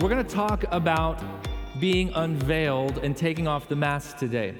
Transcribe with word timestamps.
we're 0.00 0.08
going 0.08 0.24
to 0.24 0.34
talk 0.34 0.64
about 0.70 1.22
being 1.78 2.10
unveiled 2.14 2.96
and 2.98 3.14
taking 3.14 3.46
off 3.46 3.68
the 3.68 3.76
mask 3.76 4.16
today. 4.16 4.54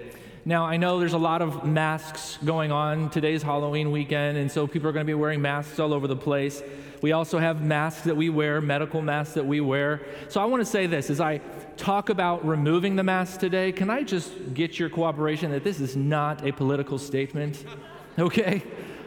Now, 0.45 0.67
I 0.67 0.77
know 0.77 0.99
there's 0.99 1.15
a 1.15 1.19
lot 1.19 1.41
of 1.41 1.65
masks 1.65 2.39
going 2.45 2.71
on. 2.71 3.09
Today's 3.09 3.43
Halloween 3.43 3.91
weekend, 3.91 4.37
and 4.37 4.53
so 4.53 4.67
people 4.67 4.91
are 4.91 4.93
going 4.93 5.07
to 5.07 5.11
be 5.11 5.15
wearing 5.15 5.41
masks 5.41 5.79
all 5.79 5.95
over 5.95 6.07
the 6.07 6.17
place. 6.17 6.63
We 7.01 7.13
also 7.13 7.39
have 7.39 7.63
masks 7.63 8.03
that 8.03 8.15
we 8.15 8.29
wear, 8.29 8.61
medical 8.61 9.01
masks 9.01 9.33
that 9.33 9.47
we 9.47 9.63
wear. 9.63 10.03
So 10.29 10.43
I 10.43 10.45
want 10.45 10.61
to 10.61 10.67
say 10.67 10.87
this 10.87 11.09
as 11.09 11.23
I 11.23 11.39
talk 11.79 12.11
about 12.11 12.47
removing 12.47 12.95
the 12.95 13.03
mask 13.03 13.41
today, 13.41 13.73
can 13.73 13.89
I 13.89 14.03
just 14.03 14.53
get 14.53 14.79
your 14.79 14.91
cooperation 14.91 15.51
that 15.53 15.65
this 15.65 15.81
is 15.81 15.97
not 15.97 16.47
a 16.47 16.53
political 16.53 16.99
statement? 16.99 17.65
Okay? 18.19 18.63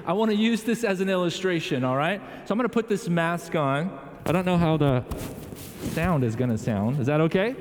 I 0.07 0.13
want 0.13 0.31
to 0.31 0.37
use 0.37 0.63
this 0.63 0.83
as 0.83 1.01
an 1.01 1.09
illustration, 1.09 1.83
all 1.83 1.97
right? 1.97 2.19
So 2.45 2.53
I'm 2.53 2.57
going 2.57 2.67
to 2.67 2.73
put 2.73 2.87
this 2.87 3.09
mask 3.09 3.53
on. 3.53 3.99
I 4.25 4.31
don't 4.31 4.45
know 4.45 4.57
how 4.57 4.77
the 4.77 5.05
sound 5.91 6.23
is 6.23 6.35
going 6.35 6.49
to 6.49 6.57
sound. 6.57 6.99
Is 6.99 7.07
that 7.07 7.21
okay? 7.21 7.55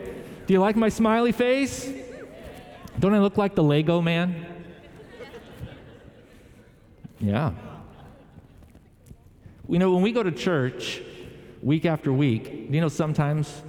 Do 0.47 0.55
you 0.55 0.61
like 0.61 0.77
my 0.77 0.89
smiley 0.89 1.33
face? 1.33 1.93
Don't 2.99 3.15
I 3.15 3.21
look 3.21 3.39
like 3.39 3.55
the 3.55 3.63
Lego 3.63 4.01
man? 4.01 4.47
Yeah. 7.21 7.53
You 9.69 9.79
know, 9.79 9.93
when 9.93 10.03
we 10.03 10.13
go 10.13 10.23
to 10.23 10.33
church 10.33 11.01
week 11.63 11.87
after 11.87 12.13
week, 12.13 12.69
you 12.71 12.81
know 12.81 12.89
sometimes 12.89 13.63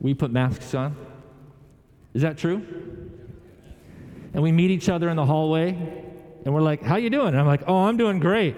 we 0.00 0.14
put 0.14 0.30
masks 0.30 0.74
on? 0.74 0.96
Is 2.14 2.22
that 2.22 2.38
true? 2.38 2.64
And 4.32 4.42
we 4.42 4.52
meet 4.52 4.70
each 4.70 4.88
other 4.88 5.08
in 5.08 5.16
the 5.16 5.26
hallway 5.26 5.70
and 6.44 6.54
we're 6.54 6.62
like, 6.62 6.82
"How 6.82 6.96
you 6.96 7.10
doing?" 7.10 7.28
And 7.28 7.38
I'm 7.38 7.46
like, 7.46 7.62
"Oh, 7.66 7.84
I'm 7.84 7.96
doing 7.96 8.20
great." 8.20 8.56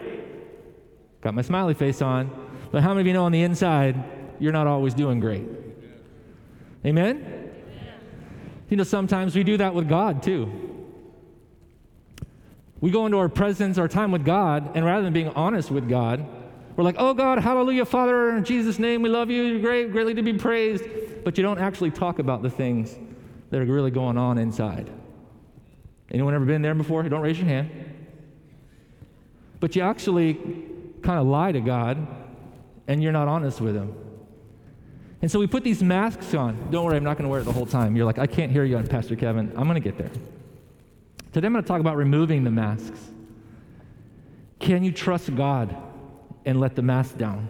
Got 1.22 1.34
my 1.34 1.42
smiley 1.42 1.74
face 1.74 2.02
on. 2.02 2.30
But 2.70 2.82
how 2.82 2.90
many 2.90 3.00
of 3.00 3.06
you 3.06 3.12
know 3.12 3.24
on 3.24 3.32
the 3.32 3.42
inside 3.42 4.02
you're 4.42 4.52
not 4.52 4.66
always 4.66 4.92
doing 4.92 5.20
great? 5.20 5.46
Amen? 6.84 7.50
You 8.68 8.76
know, 8.76 8.82
sometimes 8.82 9.36
we 9.36 9.44
do 9.44 9.56
that 9.58 9.72
with 9.72 9.88
God 9.88 10.22
too. 10.22 10.50
We 12.80 12.90
go 12.90 13.06
into 13.06 13.18
our 13.18 13.28
presence, 13.28 13.78
our 13.78 13.86
time 13.86 14.10
with 14.10 14.24
God, 14.24 14.72
and 14.74 14.84
rather 14.84 15.04
than 15.04 15.12
being 15.12 15.28
honest 15.28 15.70
with 15.70 15.88
God, 15.88 16.26
we're 16.74 16.82
like, 16.82 16.96
oh 16.98 17.14
God, 17.14 17.38
hallelujah, 17.38 17.84
Father, 17.84 18.30
in 18.36 18.44
Jesus' 18.44 18.80
name, 18.80 19.02
we 19.02 19.08
love 19.08 19.30
you, 19.30 19.44
you're 19.44 19.60
great, 19.60 19.92
greatly 19.92 20.14
to 20.14 20.22
be 20.22 20.32
praised. 20.32 20.82
But 21.22 21.38
you 21.38 21.44
don't 21.44 21.60
actually 21.60 21.92
talk 21.92 22.18
about 22.18 22.42
the 22.42 22.50
things 22.50 22.98
that 23.50 23.60
are 23.60 23.64
really 23.64 23.92
going 23.92 24.18
on 24.18 24.38
inside. 24.38 24.90
Anyone 26.10 26.34
ever 26.34 26.44
been 26.44 26.62
there 26.62 26.74
before? 26.74 27.04
Don't 27.04 27.20
raise 27.20 27.38
your 27.38 27.46
hand. 27.46 27.70
But 29.60 29.76
you 29.76 29.82
actually 29.82 30.34
kind 31.02 31.20
of 31.20 31.26
lie 31.28 31.52
to 31.52 31.60
God 31.60 32.04
and 32.88 33.00
you're 33.00 33.12
not 33.12 33.28
honest 33.28 33.60
with 33.60 33.76
Him. 33.76 33.94
And 35.22 35.30
so 35.30 35.38
we 35.38 35.46
put 35.46 35.62
these 35.62 35.84
masks 35.84 36.34
on. 36.34 36.70
Don't 36.72 36.84
worry, 36.84 36.96
I'm 36.96 37.04
not 37.04 37.16
going 37.16 37.24
to 37.24 37.30
wear 37.30 37.40
it 37.40 37.44
the 37.44 37.52
whole 37.52 37.64
time. 37.64 37.94
You're 37.94 38.04
like, 38.04 38.18
I 38.18 38.26
can't 38.26 38.50
hear 38.50 38.64
you 38.64 38.76
on 38.76 38.88
Pastor 38.88 39.14
Kevin. 39.14 39.52
I'm 39.56 39.68
going 39.68 39.80
to 39.80 39.80
get 39.80 39.96
there. 39.96 40.10
Today 41.32 41.46
I'm 41.46 41.52
going 41.52 41.62
to 41.62 41.68
talk 41.68 41.80
about 41.80 41.96
removing 41.96 42.42
the 42.42 42.50
masks. 42.50 42.98
Can 44.58 44.82
you 44.82 44.90
trust 44.90 45.34
God 45.34 45.74
and 46.44 46.60
let 46.60 46.74
the 46.74 46.82
mask 46.82 47.16
down? 47.18 47.48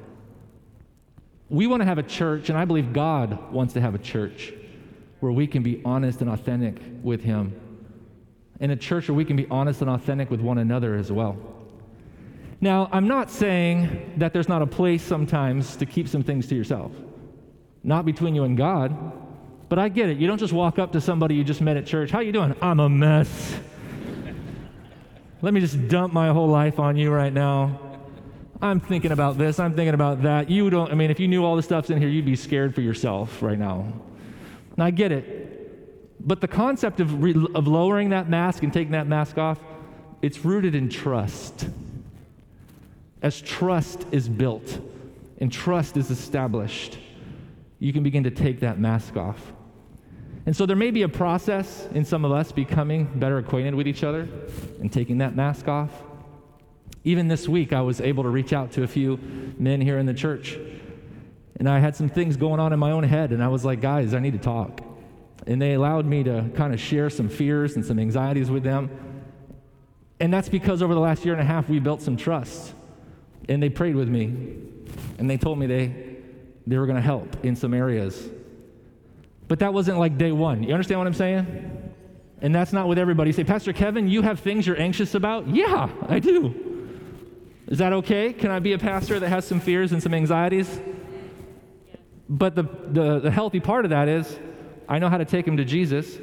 We 1.49 1.67
want 1.67 1.81
to 1.81 1.87
have 1.87 1.97
a 1.97 2.03
church, 2.03 2.51
and 2.51 2.59
I 2.59 2.67
believe 2.67 2.93
God 2.93 3.51
wants 3.51 3.73
to 3.75 3.81
have 3.81 3.95
a 3.95 3.99
church 3.99 4.53
where 5.21 5.33
we 5.33 5.47
can 5.47 5.63
be 5.63 5.81
honest 5.85 6.21
and 6.21 6.29
authentic 6.29 6.77
with 7.03 7.23
Him. 7.23 7.59
And 8.61 8.71
a 8.71 8.77
church 8.77 9.09
where 9.09 9.17
we 9.17 9.25
can 9.25 9.37
be 9.37 9.47
honest 9.51 9.81
and 9.81 9.91
authentic 9.91 10.31
with 10.31 10.41
one 10.41 10.59
another 10.59 10.95
as 10.95 11.11
well. 11.11 11.39
Now, 12.61 12.89
I'm 12.93 13.09
not 13.09 13.31
saying 13.31 14.15
that 14.19 14.33
there's 14.33 14.49
not 14.49 14.63
a 14.63 14.67
place 14.67 15.03
sometimes 15.03 15.75
to 15.77 15.87
keep 15.87 16.07
some 16.07 16.23
things 16.23 16.47
to 16.49 16.55
yourself 16.55 16.93
not 17.85 18.05
between 18.05 18.35
you 18.35 18.45
and 18.45 18.57
God. 18.57 19.13
But 19.69 19.79
I 19.79 19.89
get 19.89 20.11
it. 20.11 20.19
You 20.19 20.27
don't 20.27 20.39
just 20.39 20.53
walk 20.53 20.79
up 20.79 20.93
to 20.93 21.01
somebody 21.01 21.35
you 21.35 21.45
just 21.45 21.61
met 21.61 21.77
at 21.77 21.87
church. 21.87 22.11
How 22.11 22.21
you 22.21 22.33
doing? 22.33 22.55
I'm 22.61 22.79
a 22.79 22.89
mess. 22.89 23.59
Let 25.41 25.55
me 25.55 25.61
just 25.61 25.89
dump 25.89 26.13
my 26.13 26.29
whole 26.29 26.49
life 26.49 26.79
on 26.79 26.97
you 26.97 27.11
right 27.11 27.33
now. 27.33 27.81
I'm 28.61 28.79
thinking 28.79 29.11
about 29.11 29.39
this. 29.39 29.59
I'm 29.59 29.75
thinking 29.75 29.95
about 29.95 30.23
that. 30.23 30.49
You 30.49 30.71
don't, 30.71 30.93
I 30.93 30.95
mean, 30.95 31.11
if 31.11 31.19
you 31.19 31.27
knew 31.27 31.45
all 31.45 31.57
the 31.57 31.63
stuff's 31.63 31.91
in 31.91 31.99
here, 31.99 32.09
you'd 32.09 32.25
be 32.25 32.37
scared 32.37 32.75
for 32.75 32.81
yourself 32.81 33.43
right 33.43 33.59
now. 33.59 33.93
And 34.77 34.85
I 34.85 34.91
get 34.91 35.11
it. 35.11 36.25
But 36.25 36.41
the 36.41 36.49
concept 36.49 37.01
of, 37.01 37.23
re- 37.23 37.49
of 37.55 37.67
lowering 37.67 38.11
that 38.11 38.29
mask 38.29 38.63
and 38.63 38.73
taking 38.73 38.93
that 38.93 39.09
mask 39.09 39.37
off, 39.39 39.59
it's 40.23 40.45
rooted 40.45 40.77
in 40.77 40.89
trust. 40.89 41.69
As 43.21 43.41
trust 43.41 44.07
is 44.13 44.29
built 44.29 44.81
and 45.39 45.51
trust 45.51 45.97
is 45.97 46.11
established, 46.11 46.99
you 47.83 47.93
can 47.93 48.05
begin 48.05 48.23
to 48.23 48.31
take 48.31 48.61
that 48.61 48.79
mask 48.79 49.17
off. 49.17 49.53
And 50.47 50.57
so 50.57 50.67
there 50.67 50.77
may 50.77 50.93
be 50.93 51.03
a 51.03 51.09
process 51.09 51.89
in 51.93 52.05
some 52.05 52.25
of 52.25 52.31
us 52.31 52.53
becoming 52.53 53.07
better 53.19 53.39
acquainted 53.39 53.75
with 53.75 53.89
each 53.89 54.05
other 54.05 54.29
and 54.81 54.93
taking 54.93 55.19
that 55.19 55.35
mask 55.35 55.67
off. 55.67 55.91
Even 57.03 57.27
this 57.27 57.49
week, 57.49 57.73
I 57.73 57.81
was 57.81 58.01
able 58.01 58.23
to 58.23 58.29
reach 58.29 58.53
out 58.53 58.71
to 58.73 58.85
a 58.85 58.87
few 58.87 59.19
men 59.59 59.81
here 59.81 59.99
in 59.99 60.07
the 60.07 60.15
church. 60.15 60.57
And 61.57 61.69
I 61.69 61.81
had 61.81 61.97
some 61.97 62.09
things 62.09 62.37
going 62.37 62.61
on 62.61 62.73
in 62.73 62.79
my 62.79 62.93
own 62.93 63.03
head, 63.03 63.33
and 63.33 63.43
I 63.43 63.49
was 63.49 63.65
like, 63.65 63.81
guys, 63.81 64.15
I 64.15 64.21
need 64.21 64.35
to 64.35 64.39
talk. 64.39 64.81
And 65.49 65.61
they 65.61 65.75
allowed 65.75 66.07
me 66.07 66.23
to 66.23 66.51
kind 66.55 66.73
of 66.73 66.79
share 66.79 67.11
some 67.11 67.29
fears 67.29 67.75
and 67.75 67.85
some 67.85 67.99
anxieties 67.99 68.49
with 68.49 68.63
them. 68.63 68.91
And 70.21 70.33
that's 70.33 70.49
because 70.49 70.83
over 70.83 70.95
the 70.95 71.01
last 71.01 71.25
year 71.25 71.35
and 71.35 71.43
a 71.43 71.45
half, 71.45 71.69
we 71.69 71.81
built 71.81 72.01
some 72.01 72.17
trust. 72.17 72.75
And 73.49 73.61
they 73.61 73.71
prayed 73.71 73.97
with 73.97 74.09
me. 74.09 74.57
And 75.19 75.29
they 75.29 75.37
told 75.37 75.59
me 75.59 75.67
they 75.67 76.12
they 76.67 76.79
were 76.79 76.87
going 76.87 76.97
to 76.97 77.03
help 77.03 77.45
in 77.45 77.57
some 77.57 77.75
areas. 77.75 78.29
But 79.49 79.59
that 79.59 79.75
wasn't 79.75 79.99
like 79.99 80.17
day 80.17 80.33
one. 80.33 80.63
You 80.63 80.73
understand 80.73 81.01
what 81.01 81.07
I'm 81.07 81.15
saying? 81.15 81.95
And 82.41 82.55
that's 82.55 82.73
not 82.73 82.89
with 82.89 82.99
everybody. 82.99 83.29
You 83.29 83.35
say, 83.35 83.45
Pastor 83.45 83.73
Kevin, 83.73 84.09
you 84.09 84.23
have 84.23 84.41
things 84.41 84.67
you're 84.67 84.81
anxious 84.81 85.15
about? 85.15 85.49
Yeah, 85.49 85.91
I 86.09 86.19
do. 86.19 86.73
Is 87.69 87.79
that 87.79 87.93
okay? 87.93 88.33
Can 88.33 88.51
I 88.51 88.59
be 88.59 88.73
a 88.73 88.79
pastor 88.79 89.21
that 89.21 89.29
has 89.29 89.47
some 89.47 89.61
fears 89.61 89.93
and 89.93 90.03
some 90.03 90.13
anxieties? 90.13 90.81
But 92.29 92.55
the, 92.55 92.63
the, 92.63 93.21
the 93.21 93.31
healthy 93.31 93.61
part 93.61 93.85
of 93.85 93.91
that 93.91 94.09
is 94.09 94.39
I 94.89 94.99
know 94.99 95.09
how 95.09 95.19
to 95.19 95.25
take 95.25 95.47
him 95.47 95.57
to 95.57 95.65
Jesus, 95.65 96.17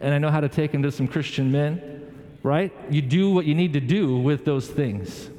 and 0.00 0.14
I 0.14 0.18
know 0.18 0.30
how 0.30 0.40
to 0.40 0.48
take 0.48 0.72
him 0.72 0.82
to 0.82 0.92
some 0.92 1.08
Christian 1.08 1.50
men, 1.50 2.12
right? 2.42 2.72
You 2.90 3.02
do 3.02 3.30
what 3.30 3.44
you 3.44 3.54
need 3.54 3.72
to 3.72 3.80
do 3.80 4.18
with 4.18 4.44
those 4.44 4.68
things. 4.68 5.30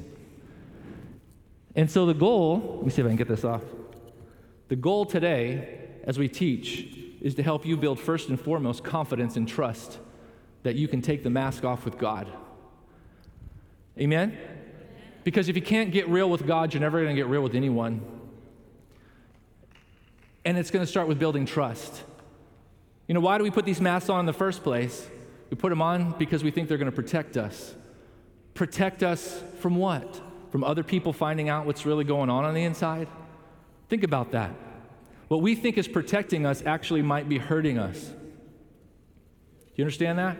And 1.74 1.90
so 1.90 2.06
the 2.06 2.14
goal, 2.14 2.76
let 2.76 2.84
me 2.84 2.90
see 2.90 3.02
if 3.02 3.06
I 3.06 3.10
can 3.10 3.16
get 3.16 3.28
this 3.28 3.44
off. 3.44 3.62
The 4.68 4.76
goal 4.76 5.06
today, 5.06 5.78
as 6.04 6.18
we 6.18 6.28
teach, 6.28 6.96
is 7.20 7.34
to 7.36 7.42
help 7.42 7.64
you 7.64 7.76
build 7.76 8.00
first 8.00 8.28
and 8.28 8.40
foremost 8.40 8.82
confidence 8.84 9.36
and 9.36 9.48
trust 9.48 9.98
that 10.62 10.74
you 10.74 10.88
can 10.88 11.00
take 11.00 11.22
the 11.22 11.30
mask 11.30 11.64
off 11.64 11.84
with 11.84 11.98
God. 11.98 12.28
Amen? 13.98 14.36
Because 15.24 15.48
if 15.48 15.56
you 15.56 15.62
can't 15.62 15.92
get 15.92 16.08
real 16.08 16.28
with 16.28 16.46
God, 16.46 16.74
you're 16.74 16.80
never 16.80 17.02
going 17.02 17.14
to 17.14 17.20
get 17.20 17.28
real 17.28 17.42
with 17.42 17.54
anyone. 17.54 18.00
And 20.44 20.58
it's 20.58 20.70
going 20.70 20.84
to 20.84 20.90
start 20.90 21.08
with 21.08 21.18
building 21.18 21.46
trust. 21.46 22.02
You 23.06 23.14
know, 23.14 23.20
why 23.20 23.38
do 23.38 23.44
we 23.44 23.50
put 23.50 23.64
these 23.64 23.80
masks 23.80 24.08
on 24.08 24.20
in 24.20 24.26
the 24.26 24.32
first 24.32 24.62
place? 24.62 25.08
We 25.50 25.56
put 25.56 25.70
them 25.70 25.82
on 25.82 26.16
because 26.18 26.42
we 26.42 26.50
think 26.50 26.68
they're 26.68 26.78
going 26.78 26.90
to 26.90 26.94
protect 26.94 27.36
us. 27.36 27.74
Protect 28.54 29.02
us 29.02 29.42
from 29.60 29.76
what? 29.76 30.20
From 30.50 30.64
other 30.64 30.82
people 30.82 31.12
finding 31.12 31.48
out 31.48 31.66
what's 31.66 31.86
really 31.86 32.04
going 32.04 32.30
on 32.30 32.44
on 32.44 32.54
the 32.54 32.64
inside? 32.64 33.08
Think 33.88 34.02
about 34.02 34.32
that. 34.32 34.52
What 35.28 35.42
we 35.42 35.54
think 35.54 35.78
is 35.78 35.88
protecting 35.88 36.46
us 36.46 36.62
actually 36.64 37.02
might 37.02 37.28
be 37.28 37.38
hurting 37.38 37.78
us. 37.78 37.98
Do 38.00 38.14
you 39.76 39.84
understand 39.84 40.18
that? 40.18 40.36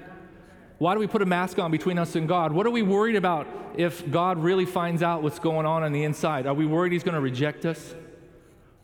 Why 0.78 0.94
do 0.94 1.00
we 1.00 1.06
put 1.06 1.22
a 1.22 1.26
mask 1.26 1.58
on 1.58 1.70
between 1.70 1.98
us 1.98 2.16
and 2.16 2.28
God? 2.28 2.52
What 2.52 2.66
are 2.66 2.70
we 2.70 2.82
worried 2.82 3.16
about 3.16 3.46
if 3.76 4.08
God 4.10 4.38
really 4.38 4.66
finds 4.66 5.02
out 5.02 5.22
what's 5.22 5.38
going 5.38 5.66
on 5.66 5.82
on 5.82 5.92
the 5.92 6.04
inside? 6.04 6.46
Are 6.46 6.54
we 6.54 6.66
worried 6.66 6.92
He's 6.92 7.02
going 7.02 7.14
to 7.14 7.20
reject 7.20 7.64
us? 7.64 7.94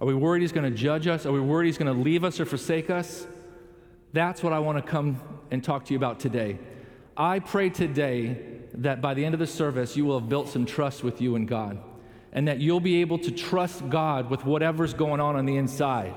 Are 0.00 0.06
we 0.06 0.14
worried 0.14 0.40
He's 0.40 0.52
going 0.52 0.70
to 0.70 0.76
judge 0.76 1.06
us? 1.06 1.26
Are 1.26 1.32
we 1.32 1.40
worried 1.40 1.66
He's 1.66 1.78
going 1.78 1.94
to 1.94 2.02
leave 2.02 2.24
us 2.24 2.40
or 2.40 2.46
forsake 2.46 2.90
us? 2.90 3.26
That's 4.12 4.42
what 4.42 4.52
I 4.52 4.58
want 4.58 4.84
to 4.84 4.90
come 4.90 5.20
and 5.50 5.62
talk 5.62 5.84
to 5.86 5.92
you 5.92 5.98
about 5.98 6.18
today. 6.18 6.58
I 7.16 7.38
pray 7.38 7.68
today 7.68 8.60
that 8.74 9.00
by 9.00 9.14
the 9.14 9.24
end 9.24 9.34
of 9.34 9.40
the 9.40 9.46
service, 9.46 9.96
you 9.96 10.04
will 10.04 10.18
have 10.18 10.28
built 10.28 10.48
some 10.48 10.64
trust 10.64 11.04
with 11.04 11.20
you 11.20 11.36
and 11.36 11.46
God 11.46 11.78
and 12.32 12.48
that 12.48 12.60
you'll 12.60 12.80
be 12.80 13.00
able 13.00 13.18
to 13.18 13.30
trust 13.30 13.88
God 13.88 14.30
with 14.30 14.44
whatever's 14.44 14.94
going 14.94 15.20
on 15.20 15.36
on 15.36 15.46
the 15.46 15.56
inside. 15.56 16.14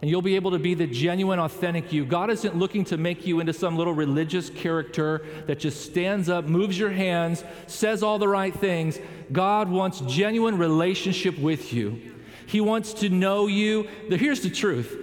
And 0.00 0.08
you'll 0.08 0.22
be 0.22 0.36
able 0.36 0.52
to 0.52 0.60
be 0.60 0.74
the 0.74 0.86
genuine, 0.86 1.40
authentic 1.40 1.92
you. 1.92 2.04
God 2.04 2.30
isn't 2.30 2.56
looking 2.56 2.84
to 2.86 2.96
make 2.96 3.26
you 3.26 3.40
into 3.40 3.52
some 3.52 3.76
little 3.76 3.92
religious 3.92 4.48
character 4.48 5.26
that 5.46 5.58
just 5.58 5.84
stands 5.84 6.28
up, 6.28 6.44
moves 6.44 6.78
your 6.78 6.90
hands, 6.90 7.42
says 7.66 8.04
all 8.04 8.18
the 8.18 8.28
right 8.28 8.54
things. 8.54 8.98
God 9.32 9.68
wants 9.68 10.00
genuine 10.02 10.56
relationship 10.56 11.36
with 11.38 11.72
you. 11.72 12.14
He 12.46 12.60
wants 12.60 12.94
to 12.94 13.08
know 13.10 13.48
you. 13.48 13.88
Here's 14.08 14.40
the 14.40 14.50
truth. 14.50 14.96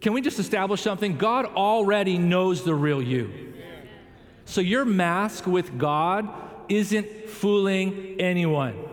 Can 0.00 0.12
we 0.12 0.22
just 0.22 0.38
establish 0.38 0.80
something? 0.80 1.18
God 1.18 1.46
already 1.46 2.16
knows 2.16 2.62
the 2.64 2.74
real 2.74 3.02
you. 3.02 3.52
So 4.44 4.60
your 4.60 4.84
mask 4.84 5.46
with 5.46 5.76
God 5.76 6.28
isn't 6.68 7.28
fooling 7.28 8.16
anyone. 8.20 8.89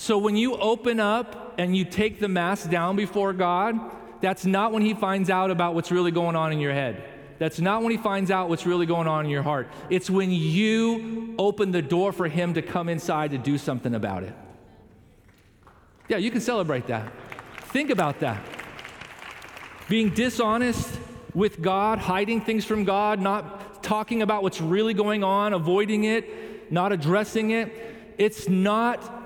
So 0.00 0.16
when 0.16 0.34
you 0.34 0.56
open 0.56 0.98
up 0.98 1.56
and 1.58 1.76
you 1.76 1.84
take 1.84 2.20
the 2.20 2.26
mask 2.26 2.70
down 2.70 2.96
before 2.96 3.34
God, 3.34 3.78
that's 4.22 4.46
not 4.46 4.72
when 4.72 4.82
He 4.82 4.94
finds 4.94 5.28
out 5.28 5.50
about 5.50 5.74
what's 5.74 5.90
really 5.90 6.10
going 6.10 6.36
on 6.36 6.54
in 6.54 6.58
your 6.58 6.72
head. 6.72 7.04
That's 7.38 7.60
not 7.60 7.82
when 7.82 7.90
He 7.90 7.98
finds 7.98 8.30
out 8.30 8.48
what's 8.48 8.64
really 8.64 8.86
going 8.86 9.06
on 9.06 9.26
in 9.26 9.30
your 9.30 9.42
heart. 9.42 9.68
It's 9.90 10.08
when 10.08 10.30
you 10.30 11.34
open 11.38 11.70
the 11.70 11.82
door 11.82 12.12
for 12.12 12.28
Him 12.28 12.54
to 12.54 12.62
come 12.62 12.88
inside 12.88 13.32
to 13.32 13.38
do 13.38 13.58
something 13.58 13.94
about 13.94 14.22
it. 14.22 14.32
Yeah, 16.08 16.16
you 16.16 16.30
can 16.30 16.40
celebrate 16.40 16.86
that. 16.86 17.12
Think 17.64 17.90
about 17.90 18.20
that. 18.20 18.42
Being 19.90 20.14
dishonest 20.14 20.98
with 21.34 21.60
God, 21.60 21.98
hiding 21.98 22.40
things 22.40 22.64
from 22.64 22.84
God, 22.84 23.20
not 23.20 23.82
talking 23.82 24.22
about 24.22 24.42
what's 24.42 24.62
really 24.62 24.94
going 24.94 25.22
on, 25.22 25.52
avoiding 25.52 26.04
it, 26.04 26.72
not 26.72 26.90
addressing 26.90 27.50
it, 27.50 27.70
it's 28.16 28.48
not 28.48 29.19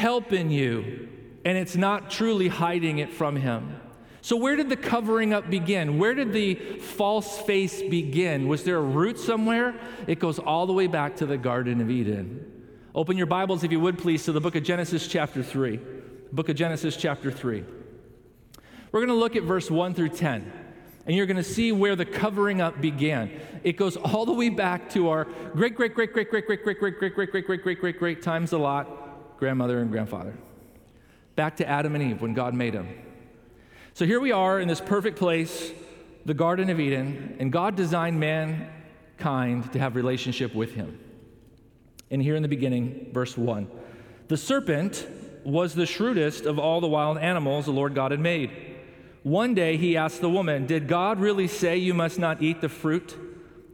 helping 0.00 0.50
you, 0.50 1.08
and 1.44 1.58
it's 1.58 1.76
not 1.76 2.10
truly 2.10 2.48
hiding 2.48 2.98
it 2.98 3.12
from 3.12 3.36
Him. 3.36 3.78
So, 4.22 4.36
where 4.36 4.56
did 4.56 4.68
the 4.68 4.76
covering 4.76 5.32
up 5.32 5.50
begin? 5.50 5.98
Where 5.98 6.14
did 6.14 6.32
the 6.32 6.54
false 6.54 7.38
face 7.38 7.82
begin? 7.82 8.48
Was 8.48 8.64
there 8.64 8.76
a 8.76 8.82
root 8.82 9.18
somewhere? 9.18 9.74
It 10.06 10.18
goes 10.18 10.38
all 10.38 10.66
the 10.66 10.72
way 10.72 10.86
back 10.86 11.16
to 11.16 11.26
the 11.26 11.38
Garden 11.38 11.80
of 11.80 11.90
Eden. 11.90 12.46
Open 12.94 13.16
your 13.16 13.26
Bibles, 13.26 13.62
if 13.62 13.70
you 13.70 13.80
would 13.80 13.98
please, 13.98 14.24
to 14.24 14.32
the 14.32 14.40
book 14.40 14.56
of 14.56 14.62
Genesis, 14.62 15.06
chapter 15.06 15.42
3. 15.42 15.78
Book 16.32 16.48
of 16.48 16.56
Genesis, 16.56 16.96
chapter 16.96 17.30
3. 17.30 17.64
We're 18.92 19.00
going 19.00 19.08
to 19.08 19.14
look 19.14 19.36
at 19.36 19.44
verse 19.44 19.70
1 19.70 19.94
through 19.94 20.10
10, 20.10 20.52
and 21.06 21.16
you're 21.16 21.26
going 21.26 21.36
to 21.36 21.44
see 21.44 21.72
where 21.72 21.94
the 21.94 22.04
covering 22.04 22.60
up 22.60 22.80
began. 22.80 23.30
It 23.62 23.76
goes 23.76 23.96
all 23.96 24.26
the 24.26 24.32
way 24.32 24.48
back 24.48 24.90
to 24.90 25.10
our 25.10 25.24
great, 25.54 25.74
great, 25.74 25.94
great, 25.94 26.12
great, 26.12 26.30
great, 26.30 26.46
great, 26.46 26.64
great, 26.64 26.78
great, 26.78 26.98
great, 26.98 27.16
great, 27.16 27.30
great, 27.30 27.46
great, 27.46 27.62
great, 27.62 27.80
great, 27.80 27.98
great 27.98 28.22
times 28.22 28.52
a 28.52 28.58
lot, 28.58 28.99
grandmother 29.40 29.80
and 29.80 29.90
grandfather. 29.90 30.34
Back 31.34 31.56
to 31.56 31.68
Adam 31.68 31.94
and 31.96 32.04
Eve 32.04 32.22
when 32.22 32.34
God 32.34 32.54
made 32.54 32.74
them. 32.74 32.88
So 33.94 34.04
here 34.04 34.20
we 34.20 34.30
are 34.30 34.60
in 34.60 34.68
this 34.68 34.80
perfect 34.80 35.18
place, 35.18 35.72
the 36.26 36.34
Garden 36.34 36.70
of 36.70 36.78
Eden, 36.78 37.36
and 37.40 37.50
God 37.50 37.74
designed 37.74 38.20
mankind 38.20 39.72
to 39.72 39.78
have 39.78 39.96
relationship 39.96 40.54
with 40.54 40.74
him. 40.74 41.00
And 42.10 42.22
here 42.22 42.36
in 42.36 42.42
the 42.42 42.48
beginning, 42.48 43.08
verse 43.12 43.36
1. 43.36 43.68
The 44.28 44.36
serpent 44.36 45.06
was 45.42 45.74
the 45.74 45.86
shrewdest 45.86 46.44
of 46.44 46.58
all 46.58 46.80
the 46.80 46.86
wild 46.86 47.18
animals 47.18 47.64
the 47.64 47.72
Lord 47.72 47.94
God 47.94 48.10
had 48.10 48.20
made. 48.20 48.50
One 49.22 49.54
day 49.54 49.76
he 49.76 49.96
asked 49.96 50.20
the 50.20 50.30
woman, 50.30 50.66
Did 50.66 50.86
God 50.86 51.18
really 51.18 51.48
say 51.48 51.78
you 51.78 51.94
must 51.94 52.18
not 52.18 52.42
eat 52.42 52.60
the 52.60 52.68
fruit 52.68 53.16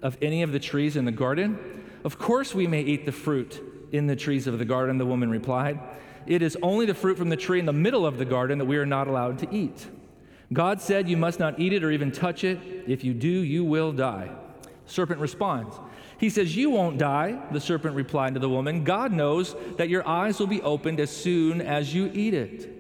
of 0.01 0.17
any 0.23 0.43
of 0.43 0.53
the 0.53 0.61
trees 0.61 0.97
in 0.97 1.05
the 1.05 1.13
garden? 1.13 1.59
Of 2.05 2.19
course 2.19 2.55
we 2.55 2.67
may 2.69 2.83
eat 2.83 3.05
the 3.05 3.13
fruit 3.13 3.61
in 3.93 4.07
the 4.07 4.17
trees 4.17 4.47
of 4.47 4.59
the 4.59 4.65
garden, 4.65 4.99
the 4.99 5.07
woman 5.07 5.31
replied. 5.31 5.79
It 6.27 6.43
is 6.43 6.57
only 6.63 6.87
the 6.87 6.95
fruit 6.95 7.17
from 7.17 7.29
the 7.29 7.37
tree 7.37 7.61
in 7.61 7.67
the 7.67 7.73
middle 7.73 8.05
of 8.07 8.19
the 8.19 8.25
garden 8.25 8.59
that 8.59 8.65
we 8.65 8.77
are 8.77 8.87
not 8.87 9.07
allowed 9.07 9.39
to 9.41 9.55
eat. 9.55 9.87
God 10.53 10.81
said, 10.81 11.09
You 11.09 11.17
must 11.17 11.39
not 11.39 11.59
eat 11.59 11.73
it 11.73 11.85
or 11.85 11.91
even 11.91 12.11
touch 12.13 12.45
it. 12.45 12.59
If 12.87 13.05
you 13.05 13.15
do, 13.15 13.29
you 13.29 13.65
will 13.65 13.93
die. 13.93 14.31
serpent 14.87 15.21
responds, 15.21 15.77
He 16.19 16.31
says, 16.31 16.57
You 16.57 16.71
won't 16.71 16.99
die. 16.99 17.41
The 17.53 17.61
serpent 17.61 17.95
replied 17.95 18.35
to 18.35 18.41
the 18.41 18.49
woman, 18.49 18.85
God 18.85 19.13
knows 19.13 19.55
that 19.77 19.89
your 19.89 20.07
eyes 20.07 20.39
will 20.41 20.47
be 20.47 20.63
opened 20.63 21.01
as 21.01 21.11
soon 21.11 21.61
as 21.61 21.95
you 21.95 22.11
eat 22.13 22.35
it. 22.35 22.73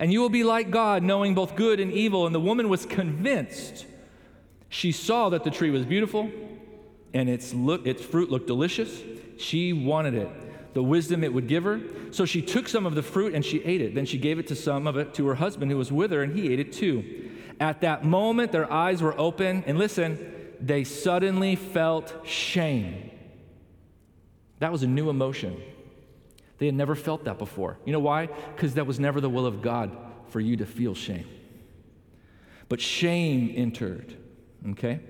And 0.00 0.12
you 0.12 0.20
will 0.20 0.30
be 0.30 0.44
like 0.44 0.70
God, 0.70 1.02
knowing 1.02 1.34
both 1.34 1.56
good 1.56 1.78
and 1.78 1.92
evil. 1.92 2.26
And 2.26 2.34
the 2.34 2.40
woman 2.40 2.68
was 2.68 2.84
convinced. 2.84 3.86
She 4.68 4.92
saw 4.92 5.28
that 5.28 5.44
the 5.44 5.50
tree 5.50 5.70
was 5.70 5.84
beautiful 5.84 6.30
and 7.12 7.28
its, 7.28 7.54
look, 7.54 7.86
its 7.86 8.02
fruit 8.02 8.28
looked 8.28 8.48
delicious. 8.48 9.02
She 9.38 9.72
wanted 9.72 10.14
it 10.14 10.28
the 10.74 10.82
wisdom 10.82 11.24
it 11.24 11.32
would 11.32 11.46
give 11.48 11.64
her. 11.64 11.80
So 12.10 12.24
she 12.24 12.42
took 12.42 12.68
some 12.68 12.84
of 12.84 12.94
the 12.94 13.02
fruit 13.02 13.34
and 13.34 13.44
she 13.44 13.62
ate 13.64 13.80
it. 13.80 13.94
Then 13.94 14.04
she 14.04 14.18
gave 14.18 14.38
it 14.38 14.48
to 14.48 14.56
some 14.56 14.86
of 14.86 14.96
it 14.96 15.14
to 15.14 15.26
her 15.28 15.36
husband 15.36 15.70
who 15.70 15.78
was 15.78 15.90
with 15.90 16.10
her, 16.10 16.22
and 16.22 16.36
he 16.36 16.52
ate 16.52 16.60
it 16.60 16.72
too. 16.72 17.30
At 17.60 17.80
that 17.80 18.04
moment, 18.04 18.52
their 18.52 18.70
eyes 18.70 19.00
were 19.00 19.18
open, 19.18 19.64
and 19.66 19.78
listen, 19.78 20.32
they 20.60 20.84
suddenly 20.84 21.56
felt 21.56 22.26
shame. 22.26 23.10
That 24.58 24.72
was 24.72 24.82
a 24.82 24.88
new 24.88 25.10
emotion. 25.10 25.60
They 26.58 26.66
had 26.66 26.74
never 26.74 26.94
felt 26.94 27.24
that 27.24 27.38
before. 27.38 27.78
You 27.84 27.92
know 27.92 28.00
why? 28.00 28.26
Because 28.26 28.74
that 28.74 28.86
was 28.86 28.98
never 29.00 29.20
the 29.20 29.30
will 29.30 29.46
of 29.46 29.62
God 29.62 29.96
for 30.28 30.40
you 30.40 30.56
to 30.56 30.66
feel 30.66 30.94
shame. 30.94 31.26
But 32.68 32.80
shame 32.80 33.52
entered, 33.54 34.16
okay? 34.70 35.00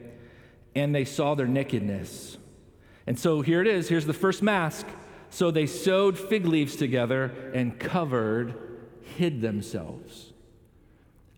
And 0.74 0.94
they 0.94 1.04
saw 1.04 1.34
their 1.34 1.46
nakedness. 1.46 2.36
And 3.06 3.18
so 3.18 3.42
here 3.42 3.60
it 3.60 3.66
is. 3.66 3.88
Here's 3.88 4.06
the 4.06 4.12
first 4.12 4.42
mask. 4.42 4.86
So 5.34 5.50
they 5.50 5.66
sewed 5.66 6.16
fig 6.16 6.46
leaves 6.46 6.76
together 6.76 7.24
and 7.52 7.76
covered, 7.76 8.54
hid 9.16 9.40
themselves. 9.40 10.32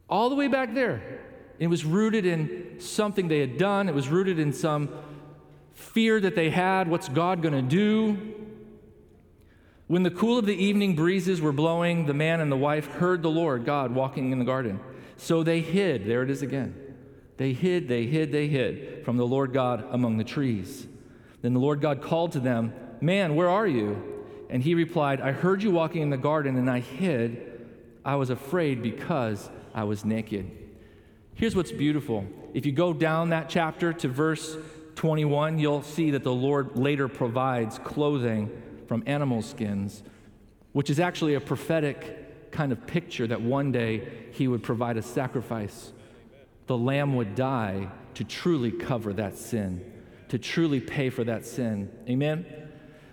All 0.07 0.29
the 0.29 0.37
way 0.37 0.49
back 0.49 0.75
there. 0.75 1.23
It 1.59 1.69
was 1.69 1.83
rooted 1.87 2.27
in 2.27 2.79
something 2.79 3.29
they 3.29 3.41
had 3.41 3.57
done, 3.57 3.89
it 3.89 3.95
was 3.95 4.11
rooted 4.11 4.39
in 4.39 4.53
some 4.53 4.91
fear 5.73 6.21
that 6.21 6.35
they 6.35 6.51
had. 6.51 6.89
What's 6.89 7.09
God 7.09 7.41
going 7.41 7.55
to 7.55 7.63
do? 7.63 8.35
When 9.87 10.03
the 10.03 10.11
cool 10.11 10.37
of 10.37 10.45
the 10.45 10.63
evening 10.63 10.95
breezes 10.95 11.41
were 11.41 11.53
blowing, 11.53 12.05
the 12.05 12.13
man 12.13 12.43
and 12.43 12.53
the 12.53 12.57
wife 12.57 12.87
heard 12.87 13.23
the 13.23 13.31
Lord 13.31 13.65
God 13.65 13.95
walking 13.95 14.31
in 14.31 14.39
the 14.39 14.45
garden. 14.45 14.79
So 15.17 15.43
they 15.43 15.61
hid. 15.61 16.05
There 16.05 16.23
it 16.23 16.29
is 16.29 16.43
again. 16.43 16.75
They 17.39 17.55
hid, 17.55 17.89
they 17.89 18.05
hid, 18.05 18.31
they 18.31 18.47
hid 18.49 19.07
from 19.07 19.17
the 19.17 19.27
Lord 19.27 19.55
God 19.55 19.87
among 19.91 20.19
the 20.19 20.25
trees. 20.25 20.87
Then 21.41 21.55
the 21.55 21.61
Lord 21.61 21.81
God 21.81 22.03
called 22.03 22.33
to 22.33 22.41
them, 22.41 22.75
Man, 23.01 23.35
where 23.35 23.49
are 23.49 23.67
you? 23.67 24.15
And 24.49 24.63
he 24.63 24.75
replied, 24.75 25.21
I 25.21 25.33
heard 25.33 25.63
you 25.63 25.71
walking 25.71 26.03
in 26.03 26.11
the 26.11 26.17
garden 26.17 26.57
and 26.57 26.71
I 26.71 26.81
hid. 26.81 27.69
I 28.05 28.17
was 28.17 28.31
afraid 28.31 28.83
because 28.83 29.51
I 29.75 29.85
was 29.85 30.05
naked. 30.05 30.51
Here's 31.35 31.57
what's 31.57 31.73
beautiful. 31.73 32.25
If 32.55 32.65
you 32.65 32.73
go 32.73 32.93
down 32.93 33.31
that 33.31 33.49
chapter 33.49 33.93
to 33.93 34.09
verse 34.09 34.57
21, 34.95 35.59
you'll 35.59 35.83
see 35.83 36.13
that 36.13 36.23
the 36.23 36.33
Lord 36.33 36.79
later 36.79 37.09
provides 37.09 37.79
clothing 37.79 38.51
from 38.87 39.03
animal 39.07 39.43
skins, 39.43 40.03
which 40.73 40.89
is 40.89 41.01
actually 41.01 41.35
a 41.35 41.41
prophetic 41.41 42.51
kind 42.53 42.73
of 42.73 42.87
picture 42.87 43.27
that 43.27 43.43
one 43.43 43.73
day 43.73 44.09
he 44.33 44.49
would 44.49 44.63
provide 44.63 44.97
a 44.97 45.03
sacrifice. 45.03 45.93
The 46.67 46.79
lamb 46.79 47.15
would 47.17 47.35
die 47.35 47.89
to 48.15 48.25
truly 48.25 48.71
cover 48.71 49.13
that 49.13 49.37
sin, 49.37 49.93
to 50.29 50.39
truly 50.39 50.81
pay 50.81 51.11
for 51.11 51.25
that 51.25 51.45
sin. 51.45 51.91
Amen? 52.09 52.47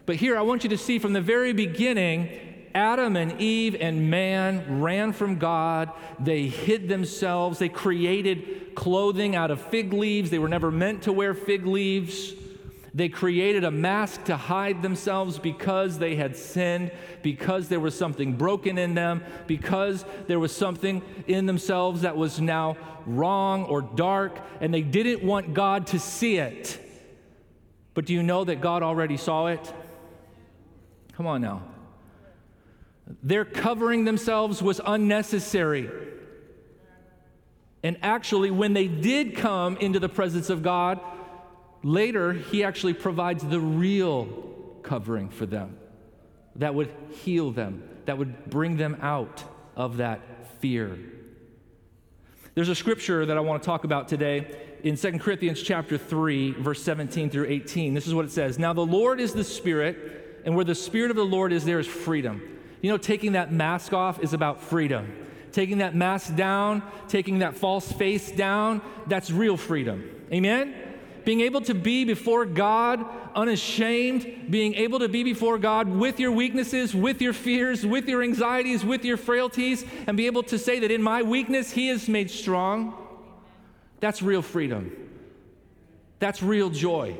But 0.05 0.17
here 0.17 0.37
I 0.37 0.41
want 0.41 0.63
you 0.63 0.69
to 0.71 0.77
see 0.77 0.99
from 0.99 1.13
the 1.13 1.21
very 1.21 1.53
beginning, 1.53 2.29
Adam 2.75 3.15
and 3.15 3.39
Eve 3.39 3.75
and 3.79 4.09
man 4.09 4.81
ran 4.81 5.13
from 5.13 5.37
God. 5.37 5.91
They 6.19 6.47
hid 6.47 6.89
themselves. 6.89 7.59
They 7.59 7.69
created 7.69 8.75
clothing 8.75 9.35
out 9.35 9.51
of 9.51 9.61
fig 9.61 9.93
leaves. 9.93 10.29
They 10.29 10.39
were 10.39 10.49
never 10.49 10.71
meant 10.71 11.03
to 11.03 11.13
wear 11.13 11.33
fig 11.33 11.65
leaves. 11.65 12.33
They 12.95 13.09
created 13.09 13.63
a 13.63 13.71
mask 13.71 14.25
to 14.25 14.37
hide 14.37 14.81
themselves 14.81 15.39
because 15.39 15.97
they 15.97 16.15
had 16.15 16.35
sinned, 16.35 16.91
because 17.23 17.67
there 17.67 17.79
was 17.79 17.97
something 17.97 18.33
broken 18.33 18.77
in 18.77 18.93
them, 18.93 19.23
because 19.47 20.05
there 20.27 20.39
was 20.39 20.55
something 20.55 21.01
in 21.27 21.47
themselves 21.47 22.01
that 22.01 22.15
was 22.15 22.39
now 22.39 22.77
wrong 23.07 23.63
or 23.65 23.81
dark, 23.81 24.37
and 24.61 24.71
they 24.71 24.81
didn't 24.81 25.23
want 25.23 25.55
God 25.55 25.87
to 25.87 25.99
see 25.99 26.37
it. 26.37 26.79
But 27.95 28.05
do 28.05 28.13
you 28.13 28.21
know 28.21 28.43
that 28.43 28.61
God 28.61 28.83
already 28.83 29.17
saw 29.17 29.47
it? 29.47 29.73
Come 31.15 31.27
on 31.27 31.41
now. 31.41 31.61
Their 33.21 33.45
covering 33.45 34.05
themselves 34.05 34.61
was 34.61 34.79
unnecessary. 34.85 35.89
And 37.83 37.97
actually, 38.01 38.49
when 38.49 38.73
they 38.73 38.87
did 38.87 39.35
come 39.35 39.77
into 39.77 39.99
the 39.99 40.09
presence 40.09 40.49
of 40.49 40.63
God, 40.63 40.99
later 41.83 42.33
He 42.33 42.63
actually 42.63 42.93
provides 42.93 43.43
the 43.43 43.59
real 43.59 44.25
covering 44.83 45.29
for 45.29 45.45
them 45.45 45.77
that 46.55 46.75
would 46.75 46.93
heal 47.23 47.51
them, 47.51 47.83
that 48.05 48.17
would 48.17 48.49
bring 48.49 48.77
them 48.77 48.97
out 49.01 49.43
of 49.75 49.97
that 49.97 50.21
fear. 50.59 50.97
There's 52.55 52.69
a 52.69 52.75
scripture 52.75 53.25
that 53.25 53.35
I 53.35 53.39
want 53.39 53.63
to 53.63 53.65
talk 53.65 53.83
about 53.83 54.07
today 54.07 54.55
in 54.83 54.95
2 54.95 55.17
Corinthians 55.17 55.61
chapter 55.61 55.97
3 55.97 56.51
verse 56.51 56.83
17 56.83 57.29
through 57.31 57.47
18. 57.47 57.93
This 57.93 58.05
is 58.05 58.13
what 58.13 58.25
it 58.25 58.31
says. 58.31 58.59
Now 58.59 58.73
the 58.73 58.85
Lord 58.85 59.19
is 59.19 59.33
the 59.33 59.43
Spirit, 59.43 60.22
and 60.45 60.55
where 60.55 60.65
the 60.65 60.75
Spirit 60.75 61.11
of 61.11 61.17
the 61.17 61.25
Lord 61.25 61.53
is, 61.53 61.65
there 61.65 61.79
is 61.79 61.87
freedom. 61.87 62.41
You 62.81 62.91
know, 62.91 62.97
taking 62.97 63.33
that 63.33 63.51
mask 63.51 63.93
off 63.93 64.21
is 64.21 64.33
about 64.33 64.61
freedom. 64.61 65.11
Taking 65.51 65.77
that 65.77 65.95
mask 65.95 66.35
down, 66.35 66.83
taking 67.07 67.39
that 67.39 67.55
false 67.55 67.91
face 67.91 68.31
down, 68.31 68.81
that's 69.07 69.31
real 69.31 69.55
freedom. 69.55 70.03
Amen? 70.31 70.73
Being 71.25 71.41
able 71.41 71.61
to 71.61 71.73
be 71.73 72.03
before 72.03 72.45
God 72.45 73.05
unashamed, 73.35 74.47
being 74.49 74.73
able 74.75 74.99
to 74.99 75.07
be 75.07 75.23
before 75.23 75.57
God 75.57 75.87
with 75.87 76.19
your 76.19 76.31
weaknesses, 76.31 76.93
with 76.93 77.21
your 77.21 77.33
fears, 77.33 77.85
with 77.85 78.07
your 78.07 78.21
anxieties, 78.21 78.83
with 78.83 79.05
your 79.05 79.17
frailties, 79.17 79.85
and 80.07 80.17
be 80.17 80.25
able 80.25 80.43
to 80.43 80.57
say 80.57 80.79
that 80.79 80.91
in 80.91 81.01
my 81.01 81.21
weakness, 81.21 81.71
He 81.71 81.89
is 81.89 82.09
made 82.09 82.29
strong. 82.29 82.93
That's 83.99 84.21
real 84.21 84.41
freedom. 84.41 84.91
That's 86.19 86.43
real 86.43 86.69
joy. 86.69 87.15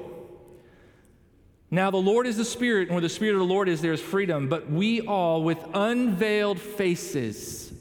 Now, 1.73 1.89
the 1.89 1.97
Lord 1.97 2.27
is 2.27 2.37
the 2.37 2.45
Spirit, 2.45 2.89
and 2.89 2.91
where 2.91 3.01
the 3.01 3.09
Spirit 3.09 3.33
of 3.33 3.39
the 3.39 3.51
Lord 3.51 3.67
is, 3.67 3.81
there 3.81 3.93
is 3.93 3.99
freedom. 3.99 4.47
But 4.47 4.69
we 4.69 5.01
all, 5.01 5.41
with 5.41 5.57
unveiled 5.73 6.59
faces, 6.59 7.73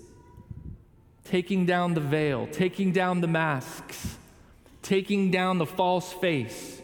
taking 1.25 1.66
down 1.66 1.92
the 1.92 2.00
veil, 2.00 2.49
taking 2.50 2.92
down 2.92 3.20
the 3.20 3.26
masks, 3.26 4.16
taking 4.80 5.30
down 5.30 5.58
the 5.58 5.66
false 5.66 6.11
face, 6.11 6.80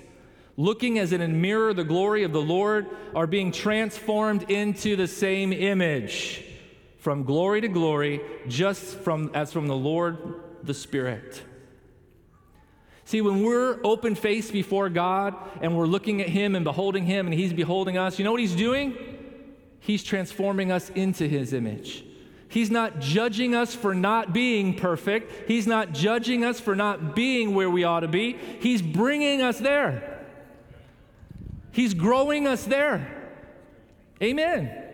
looking 0.59 0.99
as 0.99 1.15
in 1.15 1.23
a 1.23 1.29
mirror 1.29 1.73
the 1.73 1.83
glory 1.83 2.25
of 2.25 2.33
the 2.33 2.43
Lord, 2.43 2.87
are 3.15 3.27
being 3.27 3.53
transformed 3.53 4.51
into 4.51 4.95
the 4.95 5.09
same 5.09 5.55
image 5.55 6.45
from 6.99 7.25
glory 7.25 7.63
to 7.63 7.69
glory, 7.69 8.21
just 8.49 8.85
from, 8.85 9.31
as 9.33 9.51
from 9.51 9.67
the 9.67 9.75
Lord 9.75 10.19
the 10.63 10.75
Spirit. 10.75 11.41
See, 13.09 13.23
when 13.23 13.43
we're 13.43 13.81
open 13.85 14.15
faced 14.15 14.53
before 14.53 14.91
God 14.91 15.35
and 15.63 15.75
we're 15.75 15.87
looking 15.87 16.21
at 16.21 16.29
Him 16.29 16.55
and 16.55 16.63
beholding 16.63 17.07
Him 17.07 17.27
and 17.27 17.33
He's 17.33 17.55
beholding 17.55 17.97
us, 17.97 18.19
you 18.19 18.25
know 18.27 18.33
what 18.33 18.41
He's 18.43 18.55
doing? 18.55 18.95
He's 19.81 20.05
transforming 20.05 20.71
us 20.71 20.91
into 20.91 21.27
His 21.27 21.55
image. 21.55 22.05
He's 22.49 22.71
not 22.71 23.01
judging 23.01 23.55
us 23.55 23.75
for 23.75 23.95
not 23.95 24.35
being 24.35 24.77
perfect. 24.77 25.49
He's 25.49 25.67
not 25.67 25.93
judging 25.93 26.45
us 26.45 26.61
for 26.61 26.77
not 26.77 27.17
being 27.17 27.55
where 27.55 27.71
we 27.71 27.83
ought 27.83 28.01
to 28.01 28.09
be. 28.09 28.37
He's 28.61 28.83
bringing 28.83 29.41
us 29.41 29.59
there. 29.59 30.27
He's 31.73 31.95
growing 31.95 32.47
us 32.47 32.63
there. 32.67 33.31
Amen. 34.23 34.88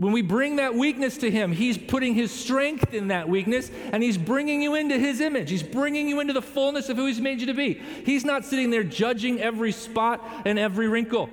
When 0.00 0.14
we 0.14 0.22
bring 0.22 0.56
that 0.56 0.74
weakness 0.74 1.18
to 1.18 1.30
Him, 1.30 1.52
He's 1.52 1.76
putting 1.76 2.14
His 2.14 2.32
strength 2.32 2.94
in 2.94 3.08
that 3.08 3.28
weakness 3.28 3.70
and 3.92 4.02
He's 4.02 4.16
bringing 4.16 4.62
you 4.62 4.74
into 4.74 4.98
His 4.98 5.20
image. 5.20 5.50
He's 5.50 5.62
bringing 5.62 6.08
you 6.08 6.20
into 6.20 6.32
the 6.32 6.40
fullness 6.40 6.88
of 6.88 6.96
who 6.96 7.04
He's 7.04 7.20
made 7.20 7.38
you 7.38 7.46
to 7.48 7.54
be. 7.54 7.74
He's 8.06 8.24
not 8.24 8.46
sitting 8.46 8.70
there 8.70 8.82
judging 8.82 9.42
every 9.42 9.72
spot 9.72 10.26
and 10.46 10.58
every 10.58 10.88
wrinkle. 10.88 11.28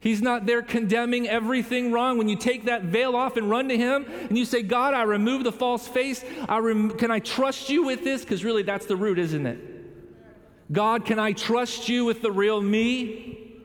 He's 0.00 0.20
not 0.20 0.44
there 0.44 0.60
condemning 0.60 1.28
everything 1.28 1.92
wrong. 1.92 2.18
When 2.18 2.28
you 2.28 2.34
take 2.34 2.64
that 2.64 2.82
veil 2.82 3.14
off 3.14 3.36
and 3.36 3.48
run 3.48 3.68
to 3.68 3.76
Him 3.76 4.06
and 4.28 4.36
you 4.36 4.44
say, 4.44 4.62
God, 4.62 4.92
I 4.92 5.04
remove 5.04 5.44
the 5.44 5.52
false 5.52 5.86
face. 5.86 6.24
I 6.48 6.58
rem- 6.58 6.98
can 6.98 7.12
I 7.12 7.20
trust 7.20 7.70
you 7.70 7.84
with 7.84 8.02
this? 8.02 8.22
Because 8.22 8.42
really, 8.42 8.64
that's 8.64 8.86
the 8.86 8.96
root, 8.96 9.20
isn't 9.20 9.46
it? 9.46 10.72
God, 10.72 11.04
can 11.04 11.20
I 11.20 11.30
trust 11.30 11.88
you 11.88 12.04
with 12.04 12.22
the 12.22 12.32
real 12.32 12.60
me? 12.60 13.62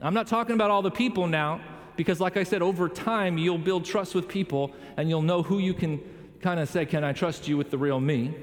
I'm 0.00 0.14
not 0.14 0.28
talking 0.28 0.54
about 0.54 0.70
all 0.70 0.80
the 0.80 0.90
people 0.90 1.26
now. 1.26 1.60
Because, 2.00 2.18
like 2.18 2.38
I 2.38 2.44
said, 2.44 2.62
over 2.62 2.88
time, 2.88 3.36
you'll 3.36 3.58
build 3.58 3.84
trust 3.84 4.14
with 4.14 4.26
people 4.26 4.72
and 4.96 5.10
you'll 5.10 5.20
know 5.20 5.42
who 5.42 5.58
you 5.58 5.74
can 5.74 6.00
kind 6.40 6.58
of 6.58 6.66
say, 6.66 6.86
Can 6.86 7.04
I 7.04 7.12
trust 7.12 7.46
you 7.46 7.58
with 7.58 7.70
the 7.70 7.76
real 7.76 8.00
me? 8.00 8.34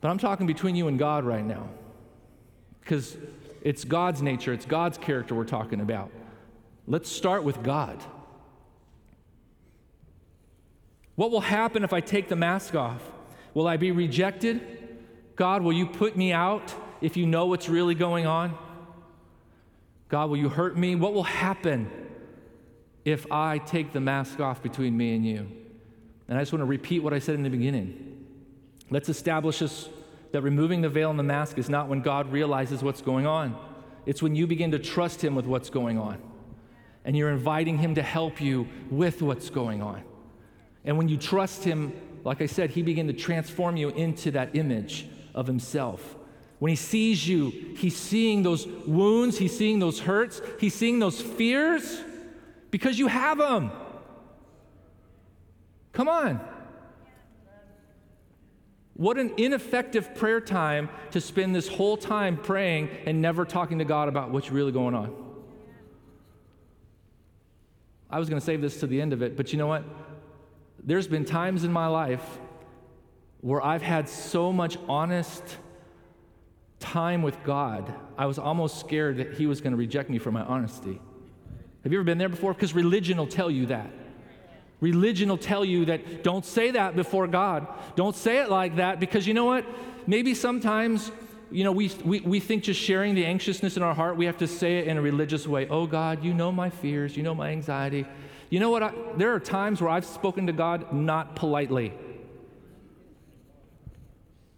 But 0.00 0.08
I'm 0.08 0.18
talking 0.18 0.48
between 0.48 0.74
you 0.74 0.88
and 0.88 0.98
God 0.98 1.22
right 1.22 1.46
now. 1.46 1.68
Because 2.80 3.16
it's 3.62 3.84
God's 3.84 4.20
nature, 4.20 4.52
it's 4.52 4.66
God's 4.66 4.98
character 4.98 5.36
we're 5.36 5.44
talking 5.44 5.80
about. 5.80 6.10
Let's 6.88 7.08
start 7.08 7.44
with 7.44 7.62
God. 7.62 8.02
What 11.14 11.30
will 11.30 11.40
happen 11.40 11.84
if 11.84 11.92
I 11.92 12.00
take 12.00 12.28
the 12.28 12.34
mask 12.34 12.74
off? 12.74 13.00
Will 13.54 13.68
I 13.68 13.76
be 13.76 13.92
rejected? 13.92 14.60
God, 15.36 15.62
will 15.62 15.72
you 15.72 15.86
put 15.86 16.16
me 16.16 16.32
out 16.32 16.74
if 17.00 17.16
you 17.16 17.26
know 17.26 17.46
what's 17.46 17.68
really 17.68 17.94
going 17.94 18.26
on? 18.26 18.58
God, 20.08 20.30
will 20.30 20.36
you 20.36 20.48
hurt 20.48 20.76
me? 20.76 20.94
What 20.94 21.14
will 21.14 21.24
happen 21.24 21.90
if 23.04 23.30
I 23.30 23.58
take 23.58 23.92
the 23.92 24.00
mask 24.00 24.40
off 24.40 24.62
between 24.62 24.96
me 24.96 25.14
and 25.14 25.26
you? 25.26 25.48
And 26.28 26.38
I 26.38 26.40
just 26.42 26.52
want 26.52 26.60
to 26.60 26.66
repeat 26.66 27.02
what 27.02 27.12
I 27.12 27.18
said 27.18 27.34
in 27.34 27.42
the 27.42 27.50
beginning. 27.50 28.24
Let's 28.90 29.08
establish 29.08 29.60
this, 29.60 29.88
that 30.32 30.42
removing 30.42 30.80
the 30.80 30.88
veil 30.88 31.10
and 31.10 31.18
the 31.18 31.24
mask 31.24 31.58
is 31.58 31.68
not 31.68 31.88
when 31.88 32.02
God 32.02 32.30
realizes 32.32 32.82
what's 32.82 33.02
going 33.02 33.26
on, 33.26 33.56
it's 34.06 34.22
when 34.22 34.36
you 34.36 34.46
begin 34.46 34.70
to 34.70 34.78
trust 34.78 35.22
Him 35.22 35.34
with 35.34 35.46
what's 35.46 35.70
going 35.70 35.98
on. 35.98 36.20
And 37.04 37.16
you're 37.16 37.30
inviting 37.30 37.78
Him 37.78 37.96
to 37.96 38.02
help 38.02 38.40
you 38.40 38.68
with 38.90 39.22
what's 39.22 39.50
going 39.50 39.82
on. 39.82 40.02
And 40.84 40.96
when 40.98 41.08
you 41.08 41.16
trust 41.16 41.64
Him, 41.64 41.92
like 42.24 42.40
I 42.40 42.46
said, 42.46 42.70
He 42.70 42.82
begin 42.82 43.08
to 43.08 43.12
transform 43.12 43.76
you 43.76 43.88
into 43.90 44.30
that 44.32 44.54
image 44.54 45.08
of 45.34 45.46
Himself. 45.46 46.15
When 46.58 46.70
he 46.70 46.76
sees 46.76 47.26
you, 47.28 47.50
he's 47.76 47.96
seeing 47.96 48.42
those 48.42 48.66
wounds, 48.66 49.38
he's 49.38 49.56
seeing 49.56 49.78
those 49.78 50.00
hurts, 50.00 50.40
he's 50.58 50.74
seeing 50.74 50.98
those 50.98 51.20
fears 51.20 52.02
because 52.70 52.98
you 52.98 53.06
have 53.08 53.38
them. 53.38 53.70
Come 55.92 56.08
on. 56.08 56.40
What 58.94 59.18
an 59.18 59.34
ineffective 59.36 60.14
prayer 60.14 60.40
time 60.40 60.88
to 61.10 61.20
spend 61.20 61.54
this 61.54 61.68
whole 61.68 61.98
time 61.98 62.38
praying 62.38 62.88
and 63.04 63.20
never 63.20 63.44
talking 63.44 63.78
to 63.78 63.84
God 63.84 64.08
about 64.08 64.30
what's 64.30 64.50
really 64.50 64.72
going 64.72 64.94
on. 64.94 65.14
I 68.08 68.18
was 68.18 68.30
going 68.30 68.40
to 68.40 68.44
save 68.44 68.62
this 68.62 68.80
to 68.80 68.86
the 68.86 69.00
end 69.00 69.12
of 69.12 69.20
it, 69.20 69.36
but 69.36 69.52
you 69.52 69.58
know 69.58 69.66
what? 69.66 69.84
There's 70.82 71.06
been 71.06 71.26
times 71.26 71.64
in 71.64 71.72
my 71.72 71.88
life 71.88 72.24
where 73.40 73.62
I've 73.62 73.82
had 73.82 74.08
so 74.08 74.52
much 74.52 74.78
honest, 74.88 75.42
time 76.80 77.22
with 77.22 77.42
God, 77.42 77.92
I 78.18 78.26
was 78.26 78.38
almost 78.38 78.80
scared 78.80 79.18
that 79.18 79.34
He 79.34 79.46
was 79.46 79.60
going 79.60 79.72
to 79.72 79.76
reject 79.76 80.10
me 80.10 80.18
for 80.18 80.30
my 80.30 80.42
honesty. 80.42 81.00
Have 81.82 81.92
you 81.92 81.98
ever 81.98 82.04
been 82.04 82.18
there 82.18 82.28
before? 82.28 82.52
Because 82.52 82.74
religion 82.74 83.16
will 83.18 83.26
tell 83.26 83.50
you 83.50 83.66
that. 83.66 83.90
Religion 84.80 85.28
will 85.28 85.38
tell 85.38 85.64
you 85.64 85.86
that 85.86 86.22
don't 86.22 86.44
say 86.44 86.72
that 86.72 86.96
before 86.96 87.26
God. 87.26 87.66
Don't 87.94 88.14
say 88.14 88.38
it 88.38 88.50
like 88.50 88.76
that 88.76 89.00
because 89.00 89.26
you 89.26 89.34
know 89.34 89.46
what? 89.46 89.64
Maybe 90.06 90.34
sometimes, 90.34 91.10
you 91.50 91.64
know, 91.64 91.72
we, 91.72 91.90
we, 92.04 92.20
we 92.20 92.40
think 92.40 92.64
just 92.64 92.80
sharing 92.80 93.14
the 93.14 93.24
anxiousness 93.24 93.76
in 93.76 93.82
our 93.82 93.94
heart, 93.94 94.16
we 94.16 94.26
have 94.26 94.36
to 94.38 94.46
say 94.46 94.78
it 94.78 94.88
in 94.88 94.98
a 94.98 95.00
religious 95.00 95.46
way. 95.46 95.66
Oh, 95.68 95.86
God, 95.86 96.22
you 96.22 96.34
know 96.34 96.52
my 96.52 96.68
fears, 96.68 97.16
you 97.16 97.22
know 97.22 97.34
my 97.34 97.50
anxiety. 97.50 98.04
You 98.50 98.60
know 98.60 98.70
what? 98.70 98.82
I, 98.82 98.92
there 99.16 99.32
are 99.32 99.40
times 99.40 99.80
where 99.80 99.90
I've 99.90 100.04
spoken 100.04 100.46
to 100.46 100.52
God 100.52 100.92
not 100.92 101.36
politely. 101.36 101.92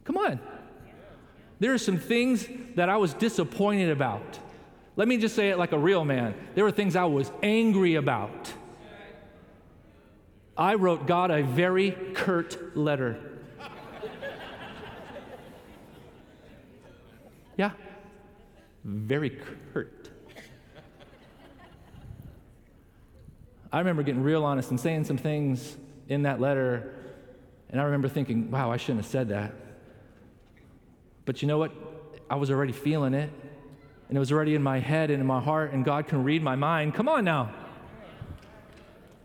Come 0.04 0.16
on. 0.16 0.40
There 1.60 1.72
are 1.72 1.78
some 1.78 1.98
things 1.98 2.46
that 2.76 2.88
I 2.88 2.96
was 2.96 3.14
disappointed 3.14 3.90
about. 3.90 4.38
Let 4.96 5.08
me 5.08 5.16
just 5.16 5.34
say 5.34 5.50
it 5.50 5.58
like 5.58 5.72
a 5.72 5.78
real 5.78 6.04
man. 6.04 6.34
There 6.54 6.64
were 6.64 6.70
things 6.70 6.96
I 6.96 7.04
was 7.04 7.30
angry 7.42 7.96
about. 7.96 8.52
I 10.56 10.74
wrote 10.74 11.06
God 11.06 11.30
a 11.30 11.42
very 11.42 11.92
curt 12.14 12.76
letter. 12.76 13.18
Yeah, 17.56 17.72
very 18.84 19.30
curt. 19.30 20.10
I 23.72 23.78
remember 23.80 24.04
getting 24.04 24.22
real 24.22 24.44
honest 24.44 24.70
and 24.70 24.78
saying 24.78 25.06
some 25.06 25.18
things 25.18 25.76
in 26.08 26.22
that 26.22 26.40
letter, 26.40 26.94
and 27.68 27.80
I 27.80 27.84
remember 27.84 28.08
thinking, 28.08 28.50
wow, 28.52 28.70
I 28.70 28.76
shouldn't 28.76 29.00
have 29.00 29.10
said 29.10 29.30
that. 29.30 29.52
But 31.28 31.42
you 31.42 31.48
know 31.48 31.58
what? 31.58 31.72
I 32.30 32.36
was 32.36 32.50
already 32.50 32.72
feeling 32.72 33.12
it, 33.12 33.28
and 34.08 34.16
it 34.16 34.18
was 34.18 34.32
already 34.32 34.54
in 34.54 34.62
my 34.62 34.78
head 34.78 35.10
and 35.10 35.20
in 35.20 35.26
my 35.26 35.42
heart, 35.42 35.74
and 35.74 35.84
God 35.84 36.08
can 36.08 36.24
read 36.24 36.42
my 36.42 36.56
mind. 36.56 36.94
Come 36.94 37.06
on 37.06 37.22
now. 37.22 37.50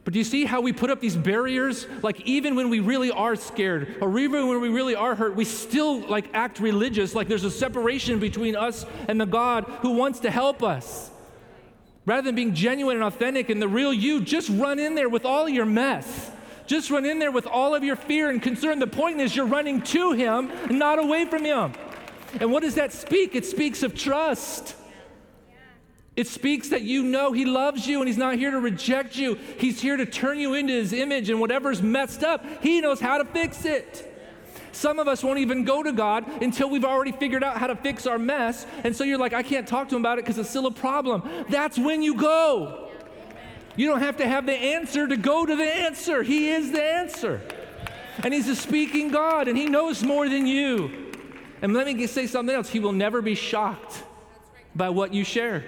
But 0.03 0.11
do 0.11 0.19
you 0.19 0.25
see 0.25 0.43
how 0.43 0.59
we 0.59 0.73
put 0.73 0.89
up 0.89 0.99
these 0.99 1.15
barriers? 1.15 1.87
Like, 2.01 2.19
even 2.25 2.57
when 2.57 2.69
we 2.69 2.81
really 2.81 3.09
are 3.09 3.37
scared, 3.37 3.95
or 4.01 4.19
even 4.19 4.49
when 4.49 4.59
we 4.59 4.67
really 4.67 4.95
are 4.95 5.15
hurt, 5.15 5.37
we 5.37 5.45
still 5.45 6.01
like 6.01 6.25
act 6.33 6.59
religious, 6.59 7.15
like 7.15 7.29
there's 7.29 7.45
a 7.45 7.49
separation 7.49 8.19
between 8.19 8.57
us 8.57 8.85
and 9.07 9.17
the 9.21 9.25
God 9.25 9.63
who 9.81 9.91
wants 9.91 10.19
to 10.19 10.29
help 10.29 10.61
us. 10.61 11.09
Rather 12.05 12.23
than 12.23 12.35
being 12.35 12.53
genuine 12.53 12.97
and 12.97 13.05
authentic 13.05 13.49
and 13.49 13.61
the 13.61 13.69
real 13.69 13.93
you, 13.93 14.19
just 14.19 14.49
run 14.49 14.77
in 14.77 14.95
there 14.95 15.07
with 15.07 15.23
all 15.23 15.47
your 15.47 15.65
mess. 15.65 16.31
Just 16.67 16.91
run 16.91 17.05
in 17.05 17.19
there 17.19 17.31
with 17.31 17.47
all 17.47 17.73
of 17.73 17.85
your 17.85 17.95
fear 17.95 18.29
and 18.29 18.41
concern. 18.41 18.79
The 18.79 18.87
point 18.87 19.21
is, 19.21 19.33
you're 19.33 19.45
running 19.45 19.81
to 19.83 20.11
Him, 20.11 20.51
not 20.69 20.99
away 20.99 21.23
from 21.23 21.45
Him. 21.45 21.71
And 22.39 22.51
what 22.51 22.63
does 22.63 22.75
that 22.75 22.91
speak? 22.91 23.35
It 23.35 23.45
speaks 23.45 23.83
of 23.83 23.95
trust. 23.95 24.75
It 26.15 26.27
speaks 26.27 26.69
that 26.69 26.83
you 26.83 27.03
know 27.03 27.31
He 27.31 27.45
loves 27.45 27.87
you 27.87 27.99
and 27.99 28.07
He's 28.07 28.17
not 28.17 28.35
here 28.35 28.51
to 28.51 28.59
reject 28.59 29.15
you. 29.15 29.35
He's 29.57 29.81
here 29.81 29.97
to 29.97 30.05
turn 30.05 30.39
you 30.39 30.53
into 30.53 30.73
His 30.73 30.93
image, 30.93 31.29
and 31.29 31.39
whatever's 31.39 31.81
messed 31.81 32.23
up, 32.23 32.45
He 32.61 32.81
knows 32.81 32.99
how 32.99 33.17
to 33.17 33.25
fix 33.25 33.65
it. 33.65 34.09
Some 34.71 34.97
of 34.99 35.07
us 35.07 35.23
won't 35.23 35.39
even 35.39 35.65
go 35.65 35.83
to 35.83 35.91
God 35.91 36.27
until 36.41 36.69
we've 36.69 36.85
already 36.85 37.11
figured 37.11 37.43
out 37.43 37.57
how 37.57 37.67
to 37.67 37.75
fix 37.75 38.07
our 38.07 38.17
mess. 38.17 38.65
And 38.83 38.95
so 38.95 39.03
you're 39.03 39.19
like, 39.19 39.33
I 39.33 39.43
can't 39.43 39.67
talk 39.67 39.89
to 39.89 39.95
Him 39.95 40.01
about 40.01 40.19
it 40.19 40.25
because 40.25 40.37
it's 40.37 40.49
still 40.49 40.65
a 40.65 40.71
problem. 40.71 41.23
That's 41.49 41.77
when 41.77 42.01
you 42.01 42.15
go. 42.15 42.89
You 43.75 43.87
don't 43.87 44.01
have 44.01 44.17
to 44.17 44.27
have 44.27 44.45
the 44.45 44.53
answer 44.53 45.07
to 45.07 45.17
go 45.17 45.45
to 45.45 45.55
the 45.55 45.63
answer. 45.63 46.21
He 46.21 46.51
is 46.51 46.71
the 46.71 46.83
answer. 46.83 47.41
And 48.23 48.33
He's 48.33 48.49
a 48.49 48.55
speaking 48.55 49.09
God, 49.09 49.47
and 49.47 49.57
He 49.57 49.65
knows 49.65 50.03
more 50.03 50.29
than 50.29 50.45
you. 50.45 51.02
And 51.63 51.73
let 51.73 51.87
me 51.87 52.05
say 52.07 52.27
something 52.27 52.53
else 52.53 52.69
He 52.69 52.79
will 52.79 52.91
never 52.91 53.21
be 53.21 53.33
shocked 53.33 54.03
by 54.75 54.89
what 54.89 55.13
you 55.13 55.23
share. 55.23 55.63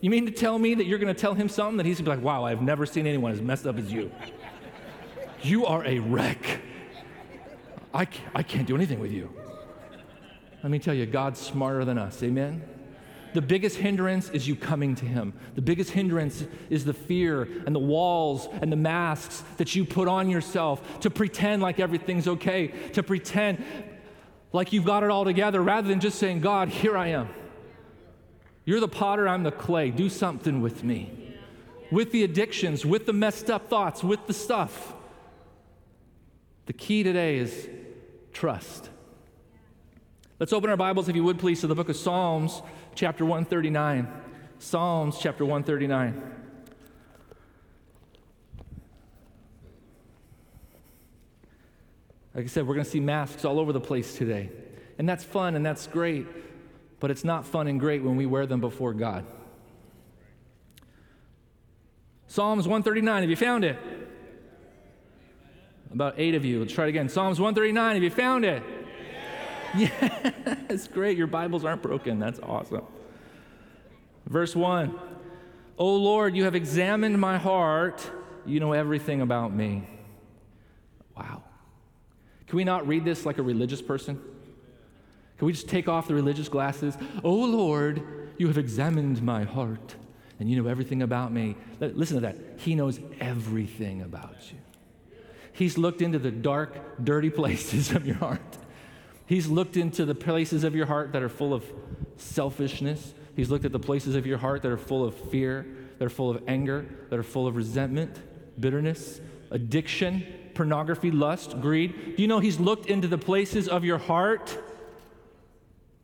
You 0.00 0.10
mean 0.10 0.26
to 0.26 0.32
tell 0.32 0.58
me 0.58 0.74
that 0.74 0.86
you're 0.86 0.98
going 0.98 1.14
to 1.14 1.18
tell 1.18 1.34
him 1.34 1.48
something 1.48 1.76
that 1.76 1.86
he's 1.86 1.98
going 2.00 2.06
to 2.06 2.10
be 2.10 2.16
like, 2.16 2.24
wow, 2.24 2.44
I've 2.44 2.60
never 2.60 2.84
seen 2.86 3.06
anyone 3.06 3.30
as 3.30 3.40
messed 3.40 3.68
up 3.68 3.78
as 3.78 3.92
you? 3.92 4.10
You 5.42 5.64
are 5.66 5.84
a 5.84 6.00
wreck. 6.00 6.60
I 7.94 8.06
can't, 8.06 8.30
I 8.34 8.42
can't 8.42 8.66
do 8.66 8.74
anything 8.74 8.98
with 8.98 9.12
you. 9.12 9.32
Let 10.64 10.72
me 10.72 10.80
tell 10.80 10.94
you, 10.94 11.06
God's 11.06 11.40
smarter 11.40 11.84
than 11.84 11.98
us. 11.98 12.20
Amen? 12.24 12.62
The 13.34 13.42
biggest 13.42 13.76
hindrance 13.76 14.28
is 14.30 14.48
you 14.48 14.56
coming 14.56 14.96
to 14.96 15.04
Him. 15.04 15.34
The 15.54 15.62
biggest 15.62 15.90
hindrance 15.90 16.44
is 16.68 16.84
the 16.84 16.92
fear 16.92 17.42
and 17.64 17.74
the 17.74 17.80
walls 17.80 18.48
and 18.60 18.72
the 18.72 18.76
masks 18.76 19.44
that 19.56 19.76
you 19.76 19.84
put 19.84 20.08
on 20.08 20.28
yourself 20.28 21.00
to 21.00 21.10
pretend 21.10 21.62
like 21.62 21.78
everything's 21.78 22.26
okay, 22.26 22.68
to 22.92 23.02
pretend 23.04 23.64
like 24.52 24.72
you've 24.72 24.84
got 24.84 25.02
it 25.02 25.10
all 25.10 25.24
together 25.24 25.60
rather 25.62 25.88
than 25.88 26.00
just 26.00 26.18
saying, 26.18 26.40
God, 26.40 26.68
here 26.68 26.96
I 26.96 27.08
am. 27.08 27.28
You're 28.64 28.80
the 28.80 28.88
potter, 28.88 29.26
I'm 29.26 29.42
the 29.42 29.50
clay. 29.50 29.90
Do 29.90 30.08
something 30.08 30.60
with 30.60 30.84
me. 30.84 31.36
With 31.90 32.12
the 32.12 32.22
addictions, 32.22 32.86
with 32.86 33.06
the 33.06 33.12
messed 33.12 33.50
up 33.50 33.68
thoughts, 33.68 34.04
with 34.04 34.26
the 34.26 34.32
stuff. 34.32 34.94
The 36.66 36.72
key 36.72 37.02
today 37.02 37.38
is 37.38 37.68
trust. 38.32 38.88
Let's 40.38 40.52
open 40.52 40.70
our 40.70 40.76
Bibles, 40.76 41.08
if 41.08 41.16
you 41.16 41.24
would 41.24 41.38
please, 41.38 41.60
to 41.60 41.66
the 41.66 41.74
book 41.74 41.88
of 41.88 41.96
Psalms, 41.96 42.62
chapter 42.94 43.24
139. 43.24 44.08
Psalms, 44.58 45.18
chapter 45.18 45.44
139. 45.44 46.41
Like 52.34 52.44
I 52.44 52.48
said, 52.48 52.66
we're 52.66 52.74
going 52.74 52.84
to 52.84 52.90
see 52.90 53.00
masks 53.00 53.44
all 53.44 53.58
over 53.58 53.72
the 53.72 53.80
place 53.80 54.16
today. 54.16 54.50
And 54.98 55.08
that's 55.08 55.24
fun 55.24 55.54
and 55.54 55.64
that's 55.64 55.86
great, 55.86 56.26
but 57.00 57.10
it's 57.10 57.24
not 57.24 57.46
fun 57.46 57.66
and 57.66 57.78
great 57.78 58.02
when 58.02 58.16
we 58.16 58.26
wear 58.26 58.46
them 58.46 58.60
before 58.60 58.94
God. 58.94 59.26
Psalms 62.26 62.66
139, 62.66 63.22
have 63.22 63.30
you 63.30 63.36
found 63.36 63.64
it? 63.64 63.78
About 65.92 66.14
eight 66.16 66.34
of 66.34 66.44
you. 66.44 66.60
Let's 66.60 66.72
try 66.72 66.86
it 66.86 66.88
again. 66.88 67.10
Psalms 67.10 67.38
139, 67.38 67.94
have 67.94 68.02
you 68.02 68.10
found 68.10 68.44
it? 68.44 68.62
Yeah. 69.76 69.88
Yes, 70.72 70.88
great. 70.88 71.18
Your 71.18 71.26
Bibles 71.26 71.66
aren't 71.66 71.82
broken. 71.82 72.18
That's 72.18 72.40
awesome. 72.40 72.86
Verse 74.26 74.56
1 74.56 74.98
O 75.78 75.96
Lord, 75.96 76.34
you 76.34 76.44
have 76.44 76.54
examined 76.54 77.20
my 77.20 77.36
heart. 77.36 78.10
You 78.46 78.58
know 78.58 78.72
everything 78.72 79.20
about 79.20 79.54
me. 79.54 79.86
Wow. 81.14 81.42
Can 82.52 82.58
we 82.58 82.64
not 82.64 82.86
read 82.86 83.06
this 83.06 83.24
like 83.24 83.38
a 83.38 83.42
religious 83.42 83.80
person? 83.80 84.20
Can 85.38 85.46
we 85.46 85.54
just 85.54 85.70
take 85.70 85.88
off 85.88 86.06
the 86.06 86.14
religious 86.14 86.50
glasses? 86.50 86.94
Oh 87.24 87.32
Lord, 87.32 88.02
you 88.36 88.46
have 88.46 88.58
examined 88.58 89.22
my 89.22 89.44
heart 89.44 89.94
and 90.38 90.50
you 90.50 90.62
know 90.62 90.68
everything 90.68 91.00
about 91.00 91.32
me. 91.32 91.56
Listen 91.80 92.16
to 92.16 92.20
that. 92.20 92.36
He 92.58 92.74
knows 92.74 93.00
everything 93.18 94.02
about 94.02 94.36
you. 94.52 94.58
He's 95.54 95.78
looked 95.78 96.02
into 96.02 96.18
the 96.18 96.30
dark, 96.30 97.02
dirty 97.02 97.30
places 97.30 97.90
of 97.92 98.06
your 98.06 98.16
heart. 98.16 98.58
He's 99.24 99.46
looked 99.46 99.78
into 99.78 100.04
the 100.04 100.14
places 100.14 100.62
of 100.62 100.74
your 100.74 100.84
heart 100.84 101.14
that 101.14 101.22
are 101.22 101.30
full 101.30 101.54
of 101.54 101.64
selfishness. 102.18 103.14
He's 103.34 103.48
looked 103.48 103.64
at 103.64 103.72
the 103.72 103.78
places 103.78 104.14
of 104.14 104.26
your 104.26 104.36
heart 104.36 104.60
that 104.60 104.70
are 104.70 104.76
full 104.76 105.06
of 105.06 105.14
fear, 105.14 105.64
that 105.98 106.04
are 106.04 106.10
full 106.10 106.28
of 106.28 106.42
anger, 106.46 106.84
that 107.08 107.18
are 107.18 107.22
full 107.22 107.46
of 107.46 107.56
resentment, 107.56 108.14
bitterness, 108.60 109.22
addiction, 109.50 110.26
pornography, 110.54 111.10
lust, 111.10 111.60
greed. 111.60 112.16
Do 112.16 112.22
you 112.22 112.28
know 112.28 112.40
He's 112.40 112.58
looked 112.60 112.86
into 112.86 113.08
the 113.08 113.18
places 113.18 113.68
of 113.68 113.84
your 113.84 113.98
heart? 113.98 114.56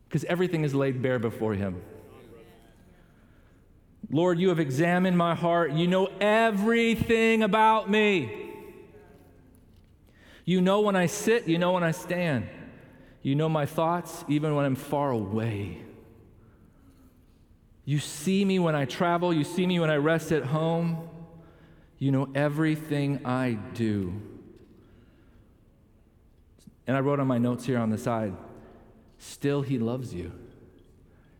Because 0.07 0.23
everything 0.25 0.63
is 0.63 0.73
laid 0.73 1.01
bare 1.01 1.19
before 1.19 1.53
Him. 1.53 1.81
Lord, 4.11 4.39
you 4.39 4.49
have 4.49 4.59
examined 4.59 5.17
my 5.17 5.35
heart. 5.35 5.73
You 5.73 5.87
know 5.87 6.07
everything 6.19 7.43
about 7.43 7.89
me. 7.89 8.47
You 10.45 10.61
know 10.61 10.81
when 10.81 10.95
I 10.95 11.05
sit, 11.05 11.47
you 11.47 11.59
know 11.59 11.73
when 11.73 11.83
I 11.83 11.91
stand. 11.91 12.49
You 13.21 13.35
know 13.35 13.49
my 13.49 13.67
thoughts 13.67 14.25
even 14.27 14.55
when 14.55 14.65
I'm 14.65 14.75
far 14.75 15.11
away. 15.11 15.83
You 17.85 17.99
see 17.99 18.45
me 18.45 18.57
when 18.57 18.75
I 18.75 18.85
travel, 18.85 19.33
you 19.33 19.43
see 19.43 19.67
me 19.67 19.79
when 19.79 19.89
I 19.89 19.97
rest 19.97 20.31
at 20.31 20.43
home. 20.43 21.07
You 21.99 22.11
know 22.11 22.29
everything 22.33 23.25
I 23.25 23.59
do. 23.73 24.13
And 26.89 26.97
I 26.97 27.01
wrote 27.01 27.19
on 27.19 27.27
my 27.27 27.37
notes 27.37 27.65
here 27.65 27.77
on 27.77 27.91
the 27.91 27.99
side, 27.99 28.33
still 29.19 29.61
he 29.61 29.77
loves 29.77 30.11
you. 30.11 30.31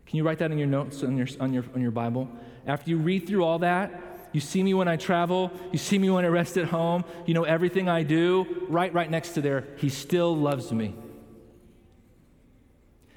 Can 0.05 0.17
you 0.17 0.23
write 0.23 0.37
that 0.37 0.51
in 0.51 0.59
your 0.59 0.67
notes 0.67 1.01
on 1.01 1.17
your, 1.17 1.25
on 1.39 1.53
your, 1.53 1.63
on 1.73 1.81
your 1.81 1.89
Bible? 1.89 2.29
After 2.67 2.91
you 2.91 2.99
read 2.99 3.25
through 3.25 3.43
all 3.43 3.57
that, 3.57 4.29
you 4.31 4.41
see 4.41 4.61
me 4.61 4.75
when 4.75 4.87
I 4.87 4.95
travel, 4.95 5.51
you 5.71 5.79
see 5.79 5.97
me 5.97 6.11
when 6.11 6.23
I 6.23 6.27
rest 6.27 6.55
at 6.57 6.65
home, 6.65 7.03
you 7.25 7.33
know 7.33 7.45
everything 7.45 7.89
I 7.89 8.03
do, 8.03 8.67
right, 8.69 8.93
right 8.93 9.09
next 9.09 9.31
to 9.31 9.41
there, 9.41 9.65
he 9.77 9.89
still 9.89 10.37
loves 10.37 10.71
me. 10.71 10.93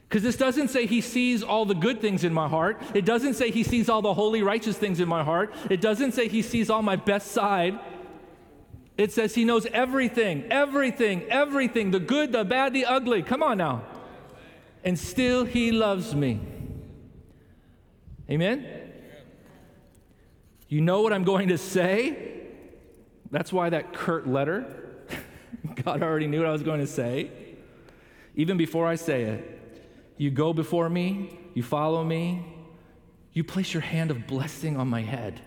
Because 0.09 0.23
this 0.23 0.37
doesn't 0.37 0.69
say 0.69 0.87
he 0.87 1.03
sees 1.03 1.43
all 1.43 1.67
the 1.67 1.75
good 1.75 2.01
things 2.01 2.25
in 2.25 2.33
my 2.33 2.49
heart. 2.49 2.81
It 2.95 3.05
doesn't 3.05 3.35
say 3.35 3.51
he 3.51 3.63
sees 3.63 3.91
all 3.91 4.01
the 4.01 4.15
holy, 4.15 4.43
righteous 4.43 4.79
things 4.79 5.01
in 5.01 5.09
my 5.09 5.23
heart. 5.23 5.55
It 5.69 5.83
doesn't 5.83 6.13
say 6.13 6.29
he 6.29 6.41
sees 6.41 6.71
all 6.71 6.83
my 6.83 6.97
best 6.97 7.33
side. 7.33 7.79
It 8.97 9.13
says 9.13 9.35
he 9.35 9.45
knows 9.45 9.67
everything, 9.67 10.45
everything, 10.51 11.23
everything 11.31 11.91
the 11.91 12.01
good, 12.01 12.33
the 12.33 12.45
bad, 12.45 12.75
the 12.75 12.85
ugly. 12.85 13.23
Come 13.23 13.43
on 13.43 13.59
now. 13.59 13.83
And 14.85 14.99
still 14.99 15.45
he 15.45 15.73
loves 15.73 16.15
me. 16.15 16.41
Amen? 18.31 18.67
You 20.69 20.81
know 20.81 21.03
what 21.03 21.13
I'm 21.13 21.25
going 21.25 21.49
to 21.49 21.59
say? 21.59 22.33
That's 23.31 23.53
why 23.53 23.71
that 23.71 23.95
curt 23.95 24.27
letter, 24.27 24.67
God 25.85 26.03
already 26.03 26.27
knew 26.27 26.39
what 26.41 26.49
I 26.49 26.53
was 26.53 26.63
going 26.63 26.81
to 26.81 26.87
say, 26.87 27.31
even 28.37 28.57
before 28.57 28.87
I 28.87 28.97
say 28.97 29.23
it. 29.23 29.59
You 30.19 30.31
go 30.31 30.53
before 30.53 30.89
me, 30.89 31.39
you 31.55 31.63
follow 31.63 32.05
me, 32.05 32.45
you 33.33 33.43
place 33.43 33.73
your 33.73 33.81
hand 33.81 34.11
of 34.11 34.27
blessing 34.27 34.77
on 34.77 34.89
my 34.89 35.01
head. 35.01 35.41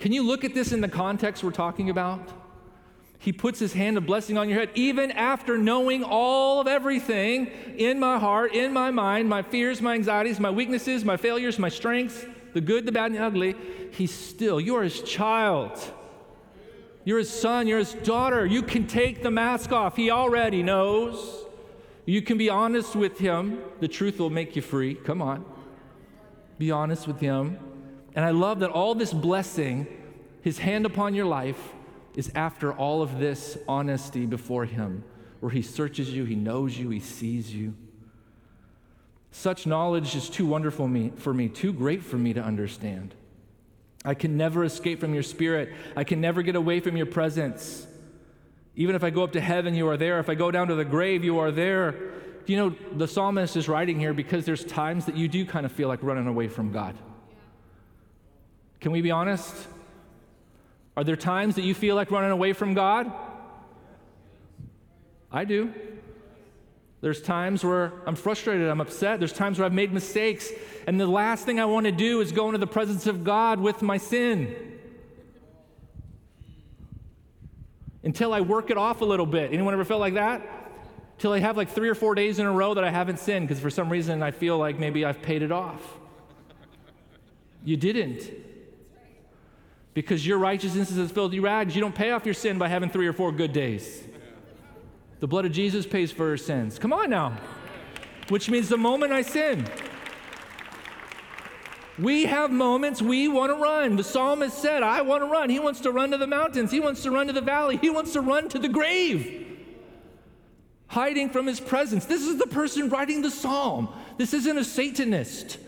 Can 0.00 0.12
you 0.12 0.22
look 0.22 0.44
at 0.44 0.54
this 0.54 0.72
in 0.72 0.80
the 0.80 0.88
context 0.88 1.44
we're 1.44 1.50
talking 1.52 1.90
about? 1.90 2.28
He 3.18 3.32
puts 3.32 3.58
his 3.58 3.74
hand 3.74 3.98
of 3.98 4.06
blessing 4.06 4.38
on 4.38 4.48
your 4.48 4.58
head, 4.58 4.70
even 4.74 5.10
after 5.12 5.58
knowing 5.58 6.02
all 6.02 6.58
of 6.58 6.66
everything 6.66 7.48
in 7.76 8.00
my 8.00 8.18
heart, 8.18 8.54
in 8.54 8.72
my 8.72 8.90
mind, 8.90 9.28
my 9.28 9.42
fears, 9.42 9.82
my 9.82 9.94
anxieties, 9.94 10.40
my 10.40 10.50
weaknesses, 10.50 11.04
my 11.04 11.18
failures, 11.18 11.58
my 11.58 11.68
strengths, 11.68 12.24
the 12.54 12.62
good, 12.62 12.86
the 12.86 12.92
bad, 12.92 13.12
and 13.12 13.16
the 13.16 13.22
ugly. 13.22 13.54
He's 13.92 14.12
still, 14.12 14.58
you're 14.58 14.82
his 14.82 15.02
child. 15.02 15.78
You're 17.04 17.18
his 17.18 17.30
son, 17.30 17.66
you're 17.66 17.78
his 17.78 17.92
daughter. 17.92 18.46
You 18.46 18.62
can 18.62 18.86
take 18.86 19.22
the 19.22 19.30
mask 19.30 19.70
off. 19.70 19.96
He 19.96 20.10
already 20.10 20.62
knows. 20.62 21.44
You 22.06 22.22
can 22.22 22.38
be 22.38 22.48
honest 22.48 22.96
with 22.96 23.18
Him. 23.18 23.62
The 23.78 23.86
truth 23.86 24.18
will 24.18 24.30
make 24.30 24.56
you 24.56 24.62
free. 24.62 24.96
Come 24.96 25.22
on. 25.22 25.44
Be 26.58 26.70
honest 26.70 27.06
with 27.06 27.20
Him. 27.20 27.58
And 28.14 28.24
I 28.24 28.30
love 28.30 28.60
that 28.60 28.70
all 28.70 28.94
this 28.94 29.12
blessing, 29.12 29.86
His 30.42 30.58
hand 30.58 30.86
upon 30.86 31.14
your 31.14 31.26
life, 31.26 31.60
is 32.14 32.30
after 32.34 32.72
all 32.72 33.02
of 33.02 33.18
this 33.18 33.56
honesty 33.68 34.26
before 34.26 34.64
Him, 34.64 35.04
where 35.40 35.50
He 35.50 35.62
searches 35.62 36.12
you, 36.12 36.24
He 36.24 36.34
knows 36.34 36.76
you, 36.76 36.90
He 36.90 37.00
sees 37.00 37.54
you. 37.54 37.74
Such 39.32 39.66
knowledge 39.66 40.16
is 40.16 40.28
too 40.28 40.46
wonderful 40.46 40.88
me, 40.88 41.12
for 41.16 41.32
me, 41.32 41.48
too 41.48 41.72
great 41.72 42.02
for 42.02 42.16
me 42.16 42.32
to 42.32 42.42
understand. 42.42 43.14
I 44.04 44.14
can 44.14 44.36
never 44.36 44.64
escape 44.64 44.98
from 44.98 45.14
your 45.14 45.22
spirit. 45.22 45.72
I 45.94 46.04
can 46.04 46.20
never 46.20 46.42
get 46.42 46.56
away 46.56 46.80
from 46.80 46.96
your 46.96 47.06
presence. 47.06 47.86
Even 48.74 48.96
if 48.96 49.04
I 49.04 49.10
go 49.10 49.22
up 49.22 49.32
to 49.32 49.40
heaven, 49.40 49.74
you 49.74 49.88
are 49.88 49.96
there. 49.96 50.18
If 50.20 50.28
I 50.28 50.34
go 50.34 50.50
down 50.50 50.68
to 50.68 50.74
the 50.74 50.84
grave, 50.84 51.22
you 51.22 51.38
are 51.38 51.50
there. 51.50 51.94
You 52.46 52.56
know, 52.56 52.76
the 52.96 53.06
psalmist 53.06 53.56
is 53.56 53.68
writing 53.68 54.00
here 54.00 54.14
because 54.14 54.46
there's 54.46 54.64
times 54.64 55.04
that 55.06 55.16
you 55.16 55.28
do 55.28 55.44
kind 55.44 55.66
of 55.66 55.72
feel 55.72 55.88
like 55.88 56.02
running 56.02 56.26
away 56.26 56.48
from 56.48 56.72
God. 56.72 56.96
Can 58.80 58.92
we 58.92 59.02
be 59.02 59.10
honest? 59.10 59.54
Are 60.96 61.04
there 61.04 61.16
times 61.16 61.54
that 61.56 61.62
you 61.62 61.74
feel 61.74 61.96
like 61.96 62.10
running 62.10 62.30
away 62.30 62.52
from 62.52 62.74
God? 62.74 63.12
I 65.30 65.44
do. 65.44 65.72
There's 67.00 67.22
times 67.22 67.64
where 67.64 67.92
I'm 68.06 68.16
frustrated, 68.16 68.68
I'm 68.68 68.80
upset. 68.80 69.20
There's 69.20 69.32
times 69.32 69.58
where 69.58 69.66
I've 69.66 69.72
made 69.72 69.92
mistakes. 69.92 70.50
And 70.86 71.00
the 71.00 71.06
last 71.06 71.46
thing 71.46 71.60
I 71.60 71.64
want 71.64 71.86
to 71.86 71.92
do 71.92 72.20
is 72.20 72.32
go 72.32 72.46
into 72.46 72.58
the 72.58 72.66
presence 72.66 73.06
of 73.06 73.24
God 73.24 73.60
with 73.60 73.80
my 73.80 73.96
sin. 73.96 74.70
until 78.02 78.32
I 78.32 78.40
work 78.40 78.70
it 78.70 78.76
off 78.76 79.00
a 79.00 79.04
little 79.04 79.26
bit. 79.26 79.52
Anyone 79.52 79.74
ever 79.74 79.84
felt 79.84 80.00
like 80.00 80.14
that? 80.14 80.42
Till 81.18 81.32
I 81.32 81.38
have 81.40 81.56
like 81.56 81.70
three 81.70 81.88
or 81.88 81.94
four 81.94 82.14
days 82.14 82.38
in 82.38 82.46
a 82.46 82.52
row 82.52 82.74
that 82.74 82.84
I 82.84 82.90
haven't 82.90 83.18
sinned 83.18 83.46
because 83.46 83.60
for 83.60 83.70
some 83.70 83.90
reason 83.90 84.22
I 84.22 84.30
feel 84.30 84.56
like 84.58 84.78
maybe 84.78 85.04
I've 85.04 85.20
paid 85.20 85.42
it 85.42 85.52
off. 85.52 85.98
You 87.62 87.76
didn't. 87.76 88.30
Because 89.92 90.26
your 90.26 90.38
righteousness 90.38 90.90
is 90.90 90.98
as 90.98 91.10
filthy 91.10 91.40
rags. 91.40 91.74
You 91.74 91.80
don't 91.80 91.94
pay 91.94 92.12
off 92.12 92.24
your 92.24 92.34
sin 92.34 92.58
by 92.58 92.68
having 92.68 92.90
three 92.90 93.06
or 93.06 93.12
four 93.12 93.32
good 93.32 93.52
days. 93.52 94.04
The 95.18 95.26
blood 95.26 95.44
of 95.44 95.52
Jesus 95.52 95.86
pays 95.86 96.10
for 96.12 96.30
our 96.30 96.36
sins. 96.36 96.78
Come 96.78 96.92
on 96.92 97.10
now. 97.10 97.36
Which 98.28 98.48
means 98.48 98.68
the 98.68 98.78
moment 98.78 99.12
I 99.12 99.22
sin, 99.22 99.66
we 101.98 102.24
have 102.24 102.50
moments 102.50 103.02
we 103.02 103.28
want 103.28 103.50
to 103.50 103.56
run. 103.56 103.96
The 103.96 104.04
psalmist 104.04 104.56
said, 104.56 104.82
I 104.82 105.02
want 105.02 105.22
to 105.22 105.26
run. 105.26 105.50
He 105.50 105.58
wants 105.58 105.80
to 105.80 105.90
run 105.90 106.12
to 106.12 106.16
the 106.18 106.26
mountains. 106.26 106.70
He 106.70 106.80
wants 106.80 107.02
to 107.02 107.10
run 107.10 107.26
to 107.26 107.32
the 107.32 107.40
valley. 107.40 107.76
He 107.76 107.90
wants 107.90 108.12
to 108.12 108.20
run 108.20 108.48
to 108.50 108.58
the 108.58 108.68
grave. 108.68 109.46
hiding 110.90 111.30
from 111.30 111.46
his 111.46 111.60
presence. 111.60 112.04
This 112.04 112.22
is 112.22 112.36
the 112.36 112.48
person 112.48 112.88
writing 112.88 113.22
the 113.22 113.30
psalm. 113.30 113.88
This 114.18 114.34
isn't 114.34 114.58
a 114.58 114.64
Satanist. 114.64 115.58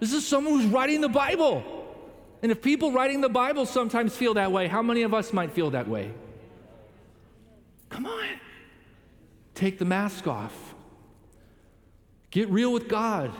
This 0.00 0.14
is 0.14 0.26
someone 0.26 0.54
who's 0.54 0.66
writing 0.66 1.02
the 1.02 1.08
Bible. 1.08 1.79
And 2.42 2.50
if 2.50 2.62
people 2.62 2.92
writing 2.92 3.20
the 3.20 3.28
Bible 3.28 3.66
sometimes 3.66 4.16
feel 4.16 4.34
that 4.34 4.50
way, 4.50 4.66
how 4.66 4.82
many 4.82 5.02
of 5.02 5.12
us 5.12 5.32
might 5.32 5.52
feel 5.52 5.70
that 5.70 5.88
way? 5.88 6.12
Come 7.90 8.06
on. 8.06 8.28
Take 9.54 9.78
the 9.78 9.84
mask 9.84 10.26
off. 10.26 10.54
Get 12.30 12.48
real 12.48 12.72
with 12.72 12.88
God. 12.88 13.32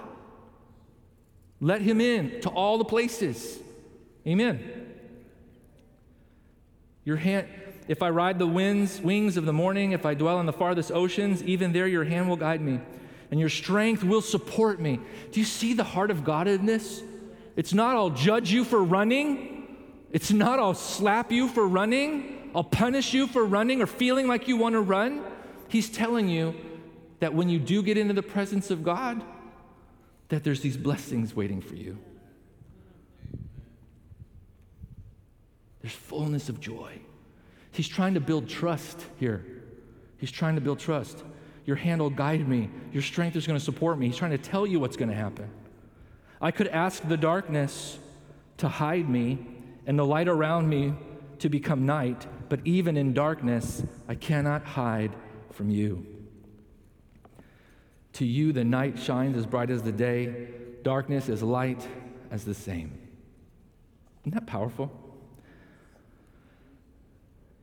Let 1.61 1.81
Him 1.81 2.01
in 2.01 2.41
to 2.43 2.51
all 2.51 2.77
the 2.77 2.85
places. 2.85 3.59
Amen. 4.27 4.61
Your 7.05 7.17
hand, 7.17 7.49
if 7.89 8.03
I 8.03 8.11
ride 8.11 8.39
the 8.39 8.47
winds, 8.47 9.01
wings 9.01 9.37
of 9.37 9.47
the 9.47 9.53
morning, 9.53 9.93
if 9.93 10.05
I 10.05 10.15
dwell 10.15 10.41
in 10.41 10.47
the 10.47 10.53
farthest 10.53 10.93
oceans, 10.93 11.43
even 11.45 11.73
there 11.73 11.87
your 11.87 12.05
hand 12.05 12.29
will 12.29 12.37
guide 12.37 12.61
me, 12.61 12.81
and 13.31 13.41
your 13.41 13.49
strength 13.49 14.05
will 14.05 14.21
support 14.21 14.79
me. 14.81 15.01
Do 15.33 15.41
you 15.41 15.47
see 15.47 15.73
the 15.73 15.85
heart 15.85 16.11
of 16.11 16.25
God 16.25 16.49
in 16.49 16.67
this? 16.67 17.03
It's 17.61 17.75
not 17.75 17.95
I'll 17.95 18.09
judge 18.09 18.51
you 18.51 18.65
for 18.65 18.83
running. 18.83 19.67
It's 20.13 20.33
not 20.33 20.59
I'll 20.59 20.73
slap 20.73 21.31
you 21.31 21.47
for 21.47 21.69
running. 21.69 22.51
I'll 22.55 22.65
punish 22.65 23.13
you 23.13 23.27
for 23.27 23.45
running 23.45 23.83
or 23.83 23.87
feeling 23.87 24.27
like 24.27 24.49
you 24.49 24.57
want 24.57 24.73
to 24.73 24.81
run. 24.81 25.23
He's 25.69 25.91
telling 25.91 26.31
you 26.31 26.55
that 27.19 27.35
when 27.35 27.51
you 27.51 27.59
do 27.59 27.83
get 27.83 27.99
into 27.99 28.15
the 28.15 28.23
presence 28.23 28.71
of 28.71 28.83
God, 28.83 29.23
that 30.31 30.43
there's 30.43 30.63
these 30.63 30.79
blessings 30.79 31.37
waiting 31.37 31.61
for 31.61 31.75
you. 31.75 31.99
There's 35.83 35.93
fullness 35.93 36.49
of 36.49 36.61
joy. 36.61 36.99
He's 37.73 37.89
trying 37.89 38.15
to 38.15 38.21
build 38.21 38.49
trust 38.49 39.05
here. 39.19 39.45
He's 40.17 40.31
trying 40.31 40.55
to 40.55 40.63
build 40.63 40.79
trust. 40.79 41.23
Your 41.67 41.77
hand 41.77 42.01
will 42.01 42.09
guide 42.09 42.49
me. 42.49 42.71
Your 42.91 43.03
strength 43.03 43.37
is 43.37 43.47
going 43.47 43.59
to 43.59 43.65
support 43.65 43.99
me. 43.99 44.07
He's 44.07 44.17
trying 44.17 44.31
to 44.31 44.39
tell 44.39 44.67
you 44.67 44.81
what's 44.81 44.97
going 44.97 45.11
to 45.11 45.15
happen. 45.15 45.51
I 46.41 46.51
could 46.51 46.69
ask 46.69 47.07
the 47.07 47.17
darkness 47.17 47.99
to 48.59 48.69
hide 48.69 49.09
me 49.09 49.47
and 49.87 49.99
the 49.99 50.05
light 50.05 50.29
around 50.29 50.69
me 50.69 50.95
to 51.41 51.49
become 51.49 51.87
night, 51.87 52.27
but 52.49 52.61
even 52.65 52.97
in 52.97 53.13
darkness, 53.13 53.83
I 54.09 54.15
cannot 54.15 54.65
hide 54.65 55.13
from 55.53 55.71
you. 55.71 56.07
To 58.15 58.25
you, 58.25 58.53
the 58.53 58.65
night 58.65 58.99
shines 58.99 59.37
as 59.37 59.47
bright 59.47 59.71
as 59.71 59.83
the 59.83 59.93
day, 59.93 60.49
darkness 60.83 61.29
is 61.29 61.43
light 61.43 61.87
as 62.31 62.45
the 62.45 62.55
same. 62.55 62.99
Isn't 64.23 64.35
that 64.35 64.47
powerful? 64.47 64.91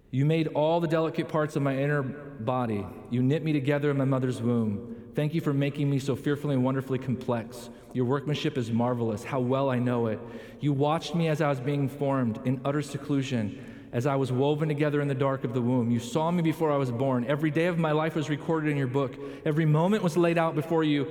You 0.09 0.25
made 0.25 0.47
all 0.49 0.79
the 0.79 0.87
delicate 0.87 1.27
parts 1.27 1.55
of 1.55 1.61
my 1.61 1.77
inner 1.77 2.01
body. 2.01 2.85
You 3.09 3.21
knit 3.21 3.43
me 3.43 3.53
together 3.53 3.91
in 3.91 3.97
my 3.97 4.05
mother's 4.05 4.41
womb. 4.41 4.96
Thank 5.17 5.34
you 5.34 5.41
for 5.41 5.51
making 5.51 5.89
me 5.89 5.97
so 5.97 6.15
fearfully 6.15 6.53
and 6.53 6.63
wonderfully 6.63 6.99
complex. 6.99 7.71
Your 7.91 8.06
workmanship 8.06 8.56
is 8.56 8.69
marvelous. 8.69 9.23
How 9.23 9.39
well 9.39 9.67
I 9.67 9.80
know 9.80 10.06
it. 10.06 10.19
You 10.60 10.73
watched 10.73 11.15
me 11.15 11.27
as 11.27 11.41
I 11.41 11.49
was 11.49 11.60
being 11.60 11.89
formed 11.89 12.39
in 12.45 12.62
utter 12.63 12.84
seclusion, 12.84 13.65
as 13.91 14.06
I 14.06 14.15
was 14.15 14.32
woven 14.32 14.67
together 14.69 15.01
in 15.01 15.08
the 15.08 15.15
dark 15.15 15.43
of 15.43 15.56
the 15.56 15.62
womb. 15.62 15.89
You 15.89 15.99
saw 15.99 16.30
me 16.30 16.43
before 16.43 16.71
I 16.71 16.77
was 16.77 16.91
born. 16.91 17.25
Every 17.25 17.49
day 17.49 17.65
of 17.65 17.80
my 17.80 17.93
life 17.93 18.13
was 18.13 18.30
recorded 18.30 18.69
in 18.69 18.77
your 18.77 18.86
book. 18.86 19.15
Every 19.43 19.65
moment 19.65 20.03
was 20.03 20.17
laid 20.17 20.38
out 20.38 20.53
before 20.53 20.84
you. 20.84 21.08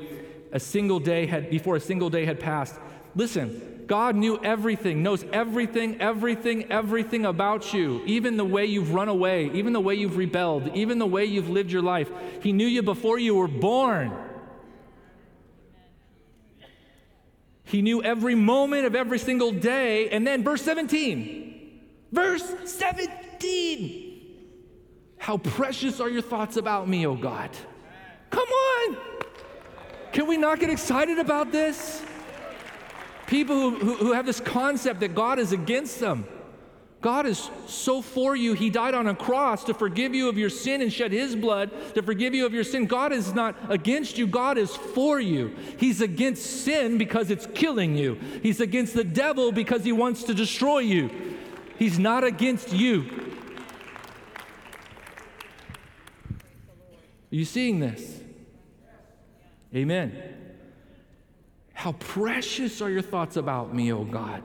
A 0.53 0.61
single 0.61 1.01
day 1.01 1.27
had 1.27 1.51
before 1.51 1.75
a 1.75 1.81
single 1.81 2.09
day 2.09 2.27
had 2.27 2.39
passed. 2.39 2.77
Listen, 3.17 3.76
God 3.87 4.17
knew 4.17 4.39
everything, 4.43 5.03
knows 5.03 5.25
everything, 5.33 6.01
everything, 6.01 6.71
everything 6.71 7.25
about 7.25 7.73
you, 7.73 8.03
even 8.05 8.37
the 8.37 8.45
way 8.45 8.67
you've 8.67 8.93
run 8.93 9.09
away, 9.09 9.51
even 9.55 9.73
the 9.73 9.81
way 9.81 9.95
you've 9.95 10.17
rebelled, 10.17 10.75
even 10.75 10.99
the 10.99 11.07
way 11.07 11.25
you've 11.25 11.49
lived 11.49 11.71
your 11.71 11.83
life. 11.83 12.11
He 12.43 12.53
knew 12.53 12.67
you 12.67 12.83
before 12.83 13.19
you 13.19 13.35
were 13.37 13.49
born. 13.49 14.13
He 17.65 17.83
knew 17.83 18.03
every 18.03 18.35
moment 18.35 18.87
of 18.87 18.95
every 18.95 19.19
single 19.19 19.53
day. 19.53 20.09
And 20.11 20.27
then, 20.27 20.43
verse 20.43 20.63
17, 20.63 21.81
verse 22.13 22.55
17. 22.65 24.15
How 25.19 25.39
precious 25.39 26.01
are 26.01 26.09
your 26.09 26.23
thoughts 26.23 26.57
about 26.57 26.89
me, 26.89 27.07
O 27.07 27.15
God? 27.15 27.51
Come 28.31 28.49
on. 28.49 28.97
Can 30.13 30.27
we 30.27 30.37
not 30.37 30.61
get 30.61 30.71
excited 30.71 31.19
about 31.19 31.53
this? 31.53 32.03
People 33.27 33.57
who, 33.57 33.71
who, 33.77 33.95
who 33.97 34.13
have 34.13 34.27
this 34.27 34.41
concept 34.41 35.01
that 35.01 35.15
God 35.15 35.39
is 35.39 35.53
against 35.53 36.01
them. 36.01 36.27
God 37.01 37.27
is 37.27 37.51
so 37.67 38.03
for 38.03 38.35
you. 38.35 38.55
He 38.55 38.71
died 38.71 38.95
on 38.95 39.07
a 39.07 39.15
cross 39.15 39.65
to 39.65 39.75
forgive 39.75 40.15
you 40.15 40.29
of 40.29 40.39
your 40.39 40.51
sin 40.51 40.83
and 40.83 40.93
shed 40.93 41.13
His 41.13 41.37
blood 41.37 41.71
to 41.95 42.03
forgive 42.03 42.35
you 42.35 42.47
of 42.47 42.55
your 42.55 42.65
sin. 42.65 42.87
God 42.87 43.13
is 43.13 43.35
not 43.35 43.55
against 43.69 44.19
you, 44.19 44.27
God 44.27 44.59
is 44.59 44.75
for 44.75 45.21
you. 45.21 45.55
He's 45.79 46.01
against 46.01 46.65
sin 46.65 46.99
because 46.99 47.31
it's 47.31 47.47
killing 47.55 47.97
you, 47.97 48.19
He's 48.43 48.61
against 48.61 48.95
the 48.95 49.05
devil 49.05 49.53
because 49.53 49.85
He 49.85 49.93
wants 49.93 50.25
to 50.25 50.35
destroy 50.35 50.81
you. 50.81 51.11
He's 51.79 51.99
not 51.99 52.25
against 52.25 52.73
you. 52.73 53.03
Are 57.31 57.37
you 57.37 57.45
seeing 57.45 57.81
this? 57.81 58.21
Amen. 59.75 60.36
How 61.77 61.93
precious 61.93 62.81
are 62.81 62.89
your 62.89 63.03
thoughts 63.03 63.37
about 63.37 63.75
me, 63.75 63.93
O 63.93 64.03
God. 64.03 64.43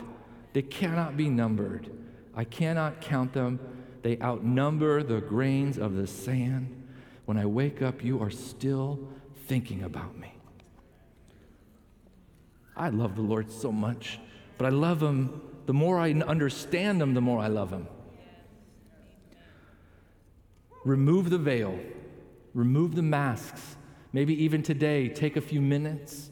They 0.52 0.62
cannot 0.62 1.16
be 1.16 1.30
numbered. 1.30 1.90
I 2.36 2.44
cannot 2.44 3.00
count 3.00 3.32
them. 3.32 3.58
They 4.02 4.20
outnumber 4.20 5.02
the 5.02 5.22
grains 5.22 5.78
of 5.78 5.96
the 5.96 6.06
sand. 6.06 6.90
When 7.24 7.38
I 7.38 7.46
wake 7.46 7.82
up, 7.82 8.04
you 8.04 8.22
are 8.22 8.30
still 8.30 9.00
thinking 9.48 9.84
about 9.84 10.18
me. 10.18 10.36
I 12.76 12.90
love 12.90 13.16
the 13.16 13.22
Lord 13.22 13.50
so 13.50 13.72
much, 13.72 14.20
but 14.58 14.66
I 14.66 14.70
love 14.70 15.02
Him. 15.02 15.42
The 15.68 15.74
more 15.74 15.98
I 15.98 16.12
understand 16.12 17.02
Him, 17.02 17.14
the 17.14 17.22
more 17.22 17.40
I 17.40 17.48
love 17.48 17.72
Him. 17.72 17.88
Remove 20.84 21.30
the 21.30 21.38
veil, 21.38 21.80
remove 22.54 22.94
the 22.94 23.02
masks. 23.02 23.78
Maybe 24.12 24.44
even 24.44 24.62
today, 24.62 25.08
take 25.08 25.38
a 25.38 25.42
few 25.42 25.62
minutes 25.62 26.31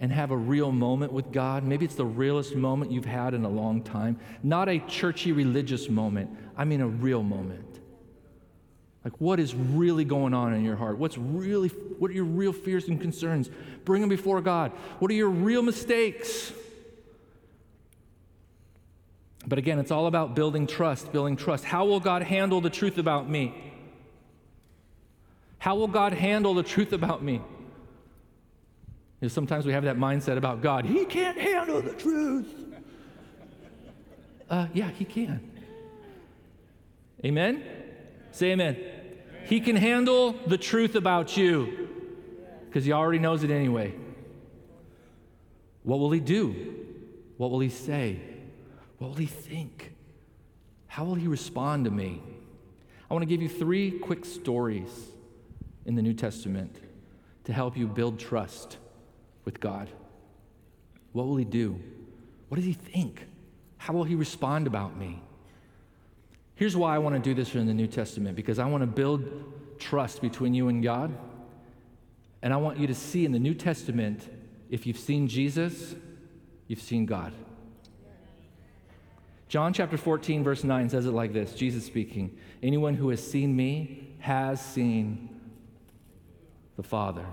and 0.00 0.12
have 0.12 0.30
a 0.30 0.36
real 0.36 0.72
moment 0.72 1.12
with 1.12 1.32
God. 1.32 1.64
Maybe 1.64 1.84
it's 1.84 1.94
the 1.94 2.04
realest 2.04 2.54
moment 2.54 2.92
you've 2.92 3.06
had 3.06 3.34
in 3.34 3.44
a 3.44 3.48
long 3.48 3.82
time. 3.82 4.18
Not 4.42 4.68
a 4.68 4.78
churchy 4.80 5.32
religious 5.32 5.88
moment, 5.88 6.30
I 6.56 6.64
mean 6.64 6.80
a 6.80 6.88
real 6.88 7.22
moment. 7.22 7.80
Like, 9.04 9.20
what 9.20 9.38
is 9.38 9.54
really 9.54 10.04
going 10.04 10.34
on 10.34 10.52
in 10.52 10.64
your 10.64 10.74
heart? 10.74 10.98
What's 10.98 11.16
really, 11.16 11.68
what 11.68 12.10
are 12.10 12.14
your 12.14 12.24
real 12.24 12.52
fears 12.52 12.88
and 12.88 13.00
concerns? 13.00 13.48
Bring 13.84 14.00
them 14.00 14.08
before 14.08 14.40
God. 14.40 14.72
What 14.98 15.12
are 15.12 15.14
your 15.14 15.28
real 15.28 15.62
mistakes? 15.62 16.52
But 19.46 19.58
again, 19.58 19.78
it's 19.78 19.92
all 19.92 20.08
about 20.08 20.34
building 20.34 20.66
trust, 20.66 21.12
building 21.12 21.36
trust. 21.36 21.64
How 21.64 21.84
will 21.84 22.00
God 22.00 22.22
handle 22.22 22.60
the 22.60 22.68
truth 22.68 22.98
about 22.98 23.30
me? 23.30 23.54
How 25.58 25.76
will 25.76 25.86
God 25.86 26.12
handle 26.12 26.54
the 26.54 26.64
truth 26.64 26.92
about 26.92 27.22
me? 27.22 27.40
You 29.20 29.26
know, 29.26 29.28
sometimes 29.28 29.64
we 29.64 29.72
have 29.72 29.84
that 29.84 29.96
mindset 29.96 30.36
about 30.36 30.60
God. 30.60 30.84
He 30.84 31.06
can't 31.06 31.38
handle 31.38 31.80
the 31.80 31.94
truth. 31.94 32.48
Uh, 34.48 34.66
yeah, 34.74 34.90
he 34.90 35.04
can. 35.04 35.50
Amen? 37.24 37.64
Say 38.30 38.52
amen. 38.52 38.76
He 39.46 39.60
can 39.60 39.76
handle 39.76 40.32
the 40.46 40.58
truth 40.58 40.96
about 40.96 41.36
you 41.36 41.88
because 42.66 42.84
he 42.84 42.92
already 42.92 43.18
knows 43.18 43.42
it 43.42 43.50
anyway. 43.50 43.94
What 45.82 45.98
will 45.98 46.10
he 46.10 46.20
do? 46.20 46.74
What 47.38 47.50
will 47.50 47.60
he 47.60 47.70
say? 47.70 48.20
What 48.98 49.08
will 49.08 49.16
he 49.16 49.26
think? 49.26 49.94
How 50.88 51.04
will 51.04 51.14
he 51.14 51.26
respond 51.26 51.86
to 51.86 51.90
me? 51.90 52.22
I 53.10 53.14
want 53.14 53.22
to 53.22 53.26
give 53.26 53.40
you 53.40 53.48
three 53.48 53.92
quick 53.92 54.24
stories 54.24 54.90
in 55.86 55.94
the 55.94 56.02
New 56.02 56.14
Testament 56.14 56.76
to 57.44 57.52
help 57.52 57.76
you 57.76 57.86
build 57.86 58.18
trust 58.18 58.78
with 59.46 59.58
God? 59.58 59.88
What 61.12 61.26
will 61.26 61.36
he 61.36 61.46
do? 61.46 61.80
What 62.48 62.56
does 62.56 62.66
he 62.66 62.74
think? 62.74 63.26
How 63.78 63.94
will 63.94 64.04
he 64.04 64.14
respond 64.14 64.66
about 64.66 64.98
me? 64.98 65.22
Here's 66.56 66.76
why 66.76 66.94
I 66.94 66.98
want 66.98 67.14
to 67.14 67.20
do 67.20 67.34
this 67.34 67.54
in 67.54 67.66
the 67.66 67.74
New 67.74 67.86
Testament 67.86 68.36
because 68.36 68.58
I 68.58 68.66
want 68.66 68.82
to 68.82 68.86
build 68.86 69.24
trust 69.78 70.20
between 70.20 70.52
you 70.52 70.68
and 70.68 70.82
God. 70.82 71.16
And 72.42 72.52
I 72.52 72.56
want 72.58 72.78
you 72.78 72.86
to 72.86 72.94
see 72.94 73.24
in 73.24 73.32
the 73.32 73.38
New 73.38 73.54
Testament 73.54 74.28
if 74.68 74.86
you've 74.86 74.98
seen 74.98 75.28
Jesus, 75.28 75.94
you've 76.66 76.82
seen 76.82 77.06
God. 77.06 77.32
John 79.48 79.72
chapter 79.72 79.96
14, 79.96 80.42
verse 80.42 80.64
9 80.64 80.90
says 80.90 81.06
it 81.06 81.12
like 81.12 81.32
this 81.32 81.54
Jesus 81.54 81.86
speaking 81.86 82.36
Anyone 82.62 82.94
who 82.94 83.10
has 83.10 83.24
seen 83.24 83.54
me 83.54 84.14
has 84.18 84.60
seen 84.60 85.28
the 86.76 86.82
Father. 86.82 87.24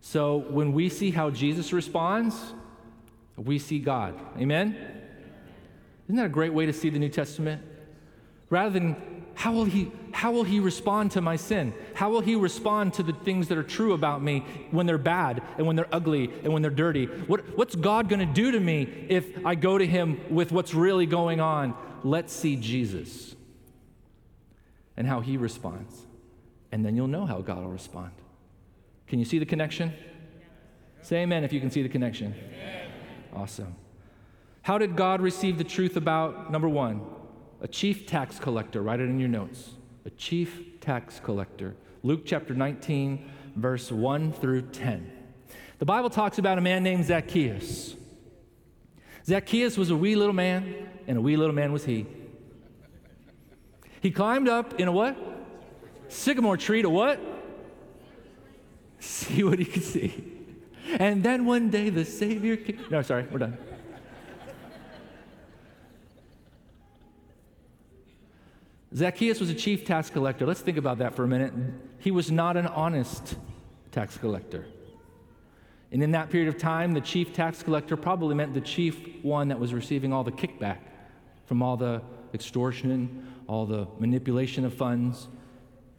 So 0.00 0.38
when 0.38 0.72
we 0.72 0.88
see 0.88 1.10
how 1.10 1.30
Jesus 1.30 1.72
responds, 1.72 2.54
we 3.36 3.58
see 3.58 3.78
God. 3.78 4.14
Amen? 4.38 4.76
Isn't 6.06 6.16
that 6.16 6.26
a 6.26 6.30
great 6.30 6.52
way 6.52 6.66
to 6.66 6.72
see 6.72 6.90
the 6.90 6.98
New 6.98 7.08
Testament? 7.08 7.62
Rather 8.48 8.70
than 8.70 8.96
how 9.34 9.52
will 9.52 9.64
he 9.64 9.92
how 10.12 10.32
will 10.32 10.44
he 10.44 10.60
respond 10.60 11.12
to 11.12 11.20
my 11.20 11.36
sin? 11.36 11.72
How 11.94 12.10
will 12.10 12.20
he 12.20 12.34
respond 12.34 12.94
to 12.94 13.02
the 13.02 13.12
things 13.12 13.48
that 13.48 13.56
are 13.56 13.62
true 13.62 13.92
about 13.92 14.22
me 14.22 14.44
when 14.70 14.86
they're 14.86 14.98
bad 14.98 15.42
and 15.56 15.66
when 15.66 15.76
they're 15.76 15.94
ugly 15.94 16.30
and 16.42 16.52
when 16.52 16.62
they're 16.62 16.70
dirty? 16.70 17.06
What, 17.06 17.56
what's 17.56 17.74
God 17.74 18.08
going 18.08 18.20
to 18.20 18.26
do 18.34 18.50
to 18.50 18.60
me 18.60 19.06
if 19.08 19.46
I 19.46 19.54
go 19.54 19.78
to 19.78 19.86
him 19.86 20.20
with 20.28 20.52
what's 20.52 20.74
really 20.74 21.06
going 21.06 21.40
on? 21.40 21.74
Let's 22.02 22.32
see 22.32 22.56
Jesus 22.56 23.34
and 24.96 25.06
how 25.06 25.20
he 25.20 25.36
responds. 25.36 26.02
And 26.72 26.84
then 26.84 26.96
you'll 26.96 27.08
know 27.08 27.24
how 27.24 27.40
God 27.40 27.58
will 27.58 27.70
respond. 27.70 28.10
Can 29.10 29.18
you 29.18 29.24
see 29.24 29.40
the 29.40 29.44
connection? 29.44 29.92
Say 31.02 31.22
amen 31.22 31.42
if 31.42 31.52
you 31.52 31.58
can 31.58 31.68
see 31.68 31.82
the 31.82 31.88
connection. 31.88 32.32
Amen. 32.32 32.90
Awesome. 33.34 33.74
How 34.62 34.78
did 34.78 34.94
God 34.94 35.20
receive 35.20 35.58
the 35.58 35.64
truth 35.64 35.96
about, 35.96 36.52
number 36.52 36.68
one, 36.68 37.02
a 37.60 37.66
chief 37.66 38.06
tax 38.06 38.38
collector? 38.38 38.82
Write 38.82 39.00
it 39.00 39.08
in 39.08 39.18
your 39.18 39.28
notes. 39.28 39.70
A 40.04 40.10
chief 40.10 40.80
tax 40.80 41.18
collector. 41.18 41.74
Luke 42.04 42.22
chapter 42.24 42.54
19, 42.54 43.28
verse 43.56 43.90
1 43.90 44.32
through 44.34 44.62
10. 44.62 45.10
The 45.80 45.86
Bible 45.86 46.08
talks 46.08 46.38
about 46.38 46.58
a 46.58 46.60
man 46.60 46.84
named 46.84 47.04
Zacchaeus. 47.04 47.96
Zacchaeus 49.26 49.76
was 49.76 49.90
a 49.90 49.96
wee 49.96 50.14
little 50.14 50.32
man, 50.32 50.88
and 51.08 51.18
a 51.18 51.20
wee 51.20 51.36
little 51.36 51.54
man 51.54 51.72
was 51.72 51.84
he. 51.84 52.06
He 54.02 54.12
climbed 54.12 54.48
up 54.48 54.78
in 54.78 54.86
a 54.86 54.92
what? 54.92 55.16
Sycamore 56.06 56.56
tree 56.56 56.82
to 56.82 56.88
what? 56.88 57.20
See 59.00 59.42
what 59.42 59.58
he 59.58 59.64
could 59.64 59.82
see. 59.82 60.22
And 60.98 61.22
then 61.22 61.46
one 61.46 61.70
day 61.70 61.90
the 61.90 62.04
Savior 62.04 62.56
came. 62.56 62.78
No, 62.90 63.02
sorry, 63.02 63.26
we're 63.30 63.38
done. 63.38 63.58
Zacchaeus 68.94 69.38
was 69.38 69.50
a 69.50 69.54
chief 69.54 69.84
tax 69.84 70.10
collector. 70.10 70.46
Let's 70.46 70.60
think 70.60 70.76
about 70.76 70.98
that 70.98 71.14
for 71.14 71.24
a 71.24 71.28
minute. 71.28 71.52
He 71.98 72.10
was 72.10 72.30
not 72.30 72.56
an 72.56 72.66
honest 72.66 73.36
tax 73.92 74.16
collector. 74.16 74.66
And 75.92 76.02
in 76.02 76.10
that 76.12 76.30
period 76.30 76.48
of 76.48 76.58
time, 76.58 76.92
the 76.92 77.00
chief 77.00 77.32
tax 77.32 77.62
collector 77.62 77.96
probably 77.96 78.34
meant 78.34 78.52
the 78.52 78.60
chief 78.60 79.22
one 79.22 79.48
that 79.48 79.58
was 79.58 79.72
receiving 79.72 80.12
all 80.12 80.24
the 80.24 80.32
kickback 80.32 80.78
from 81.46 81.62
all 81.62 81.76
the 81.76 82.02
extortion, 82.34 83.26
all 83.46 83.64
the 83.64 83.86
manipulation 83.98 84.64
of 84.64 84.74
funds, 84.74 85.28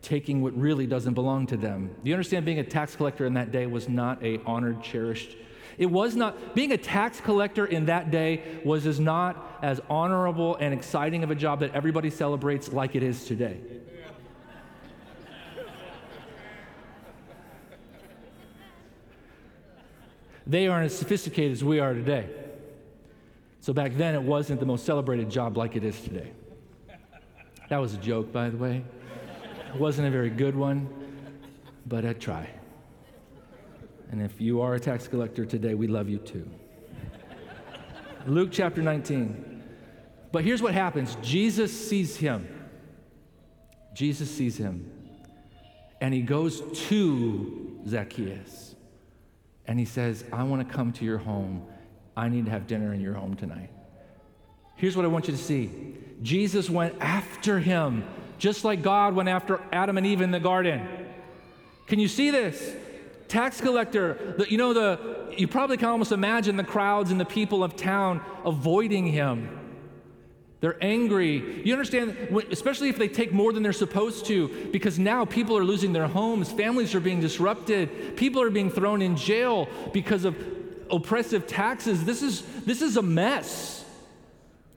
taking 0.01 0.41
what 0.41 0.57
really 0.57 0.87
doesn't 0.87 1.13
belong 1.13 1.47
to 1.47 1.57
them. 1.57 1.95
Do 2.03 2.09
you 2.09 2.15
understand 2.15 2.45
being 2.45 2.59
a 2.59 2.63
tax 2.63 2.95
collector 2.95 3.25
in 3.25 3.35
that 3.35 3.51
day 3.51 3.67
was 3.67 3.87
not 3.87 4.23
a 4.23 4.39
honored, 4.45 4.81
cherished 4.81 5.35
it 5.77 5.89
was 5.89 6.15
not, 6.15 6.53
being 6.53 6.71
a 6.71 6.77
tax 6.77 7.19
collector 7.19 7.65
in 7.65 7.85
that 7.85 8.11
day 8.11 8.61
was 8.63 8.85
as 8.85 8.99
not 8.99 9.59
as 9.61 9.81
honorable 9.89 10.55
and 10.57 10.73
exciting 10.73 11.23
of 11.23 11.31
a 11.31 11.35
job 11.35 11.61
that 11.61 11.73
everybody 11.73 12.09
celebrates 12.09 12.71
like 12.71 12.95
it 12.95 13.03
is 13.03 13.25
today. 13.25 13.59
they 20.47 20.67
aren't 20.67 20.85
as 20.85 20.97
sophisticated 20.97 21.51
as 21.51 21.63
we 21.63 21.79
are 21.79 21.93
today. 21.93 22.27
So 23.61 23.73
back 23.73 23.95
then, 23.95 24.15
it 24.15 24.21
wasn't 24.21 24.59
the 24.59 24.65
most 24.65 24.85
celebrated 24.85 25.29
job 25.29 25.57
like 25.57 25.75
it 25.75 25.83
is 25.83 25.99
today. 26.01 26.31
That 27.69 27.77
was 27.77 27.93
a 27.93 27.97
joke, 27.97 28.31
by 28.31 28.49
the 28.49 28.57
way. 28.57 28.83
Wasn't 29.75 30.07
a 30.07 30.11
very 30.11 30.29
good 30.29 30.55
one, 30.55 30.89
but 31.85 32.05
I'd 32.05 32.19
try. 32.19 32.49
And 34.11 34.21
if 34.21 34.41
you 34.41 34.61
are 34.61 34.75
a 34.75 34.79
tax 34.79 35.07
collector 35.07 35.45
today, 35.45 35.73
we 35.73 35.87
love 35.87 36.09
you 36.09 36.17
too. 36.17 36.49
Luke 38.27 38.49
chapter 38.51 38.81
19. 38.81 39.63
But 40.31 40.43
here's 40.43 40.61
what 40.61 40.73
happens 40.73 41.15
Jesus 41.21 41.71
sees 41.71 42.17
him. 42.17 42.47
Jesus 43.93 44.29
sees 44.29 44.57
him. 44.57 44.89
And 45.99 46.13
he 46.13 46.21
goes 46.21 46.61
to 46.87 47.81
Zacchaeus. 47.87 48.75
And 49.67 49.77
he 49.77 49.85
says, 49.85 50.25
I 50.33 50.43
want 50.43 50.67
to 50.67 50.73
come 50.73 50.91
to 50.93 51.05
your 51.05 51.17
home. 51.17 51.65
I 52.17 52.27
need 52.27 52.45
to 52.45 52.51
have 52.51 52.67
dinner 52.67 52.93
in 52.93 52.99
your 52.99 53.13
home 53.13 53.35
tonight. 53.35 53.69
Here's 54.75 54.97
what 54.97 55.05
I 55.05 55.09
want 55.09 55.27
you 55.27 55.33
to 55.33 55.41
see 55.41 55.71
Jesus 56.21 56.69
went 56.69 56.95
after 56.99 57.59
him, 57.59 58.03
just 58.41 58.65
like 58.65 58.81
God 58.81 59.15
went 59.15 59.29
after 59.29 59.61
Adam 59.71 59.97
and 59.97 60.05
Eve 60.05 60.21
in 60.21 60.31
the 60.31 60.39
garden. 60.39 60.87
Can 61.87 61.99
you 61.99 62.07
see 62.07 62.31
this? 62.31 62.75
tax 63.31 63.61
collector, 63.61 64.35
the, 64.37 64.51
you 64.51 64.57
know, 64.57 64.73
the, 64.73 65.33
you 65.37 65.47
probably 65.47 65.77
can 65.77 65.87
almost 65.87 66.11
imagine 66.11 66.57
the 66.57 66.65
crowds 66.65 67.11
and 67.11 67.19
the 67.19 67.25
people 67.25 67.63
of 67.63 67.77
town 67.77 68.19
avoiding 68.43 69.07
him. 69.07 69.57
They're 70.59 70.77
angry. 70.83 71.61
You 71.65 71.73
understand, 71.73 72.15
especially 72.51 72.89
if 72.89 72.97
they 72.97 73.07
take 73.07 73.31
more 73.31 73.53
than 73.53 73.63
they're 73.63 73.71
supposed 73.71 74.25
to, 74.25 74.69
because 74.73 74.99
now 74.99 75.23
people 75.23 75.57
are 75.57 75.63
losing 75.63 75.93
their 75.93 76.07
homes, 76.07 76.51
families 76.51 76.93
are 76.93 76.99
being 76.99 77.21
disrupted, 77.21 78.17
people 78.17 78.41
are 78.41 78.49
being 78.49 78.69
thrown 78.69 79.01
in 79.01 79.15
jail 79.15 79.69
because 79.93 80.25
of 80.25 80.35
oppressive 80.91 81.47
taxes. 81.47 82.03
This 82.03 82.21
is, 82.21 82.41
this 82.65 82.81
is 82.81 82.97
a 82.97 83.01
mess. 83.01 83.80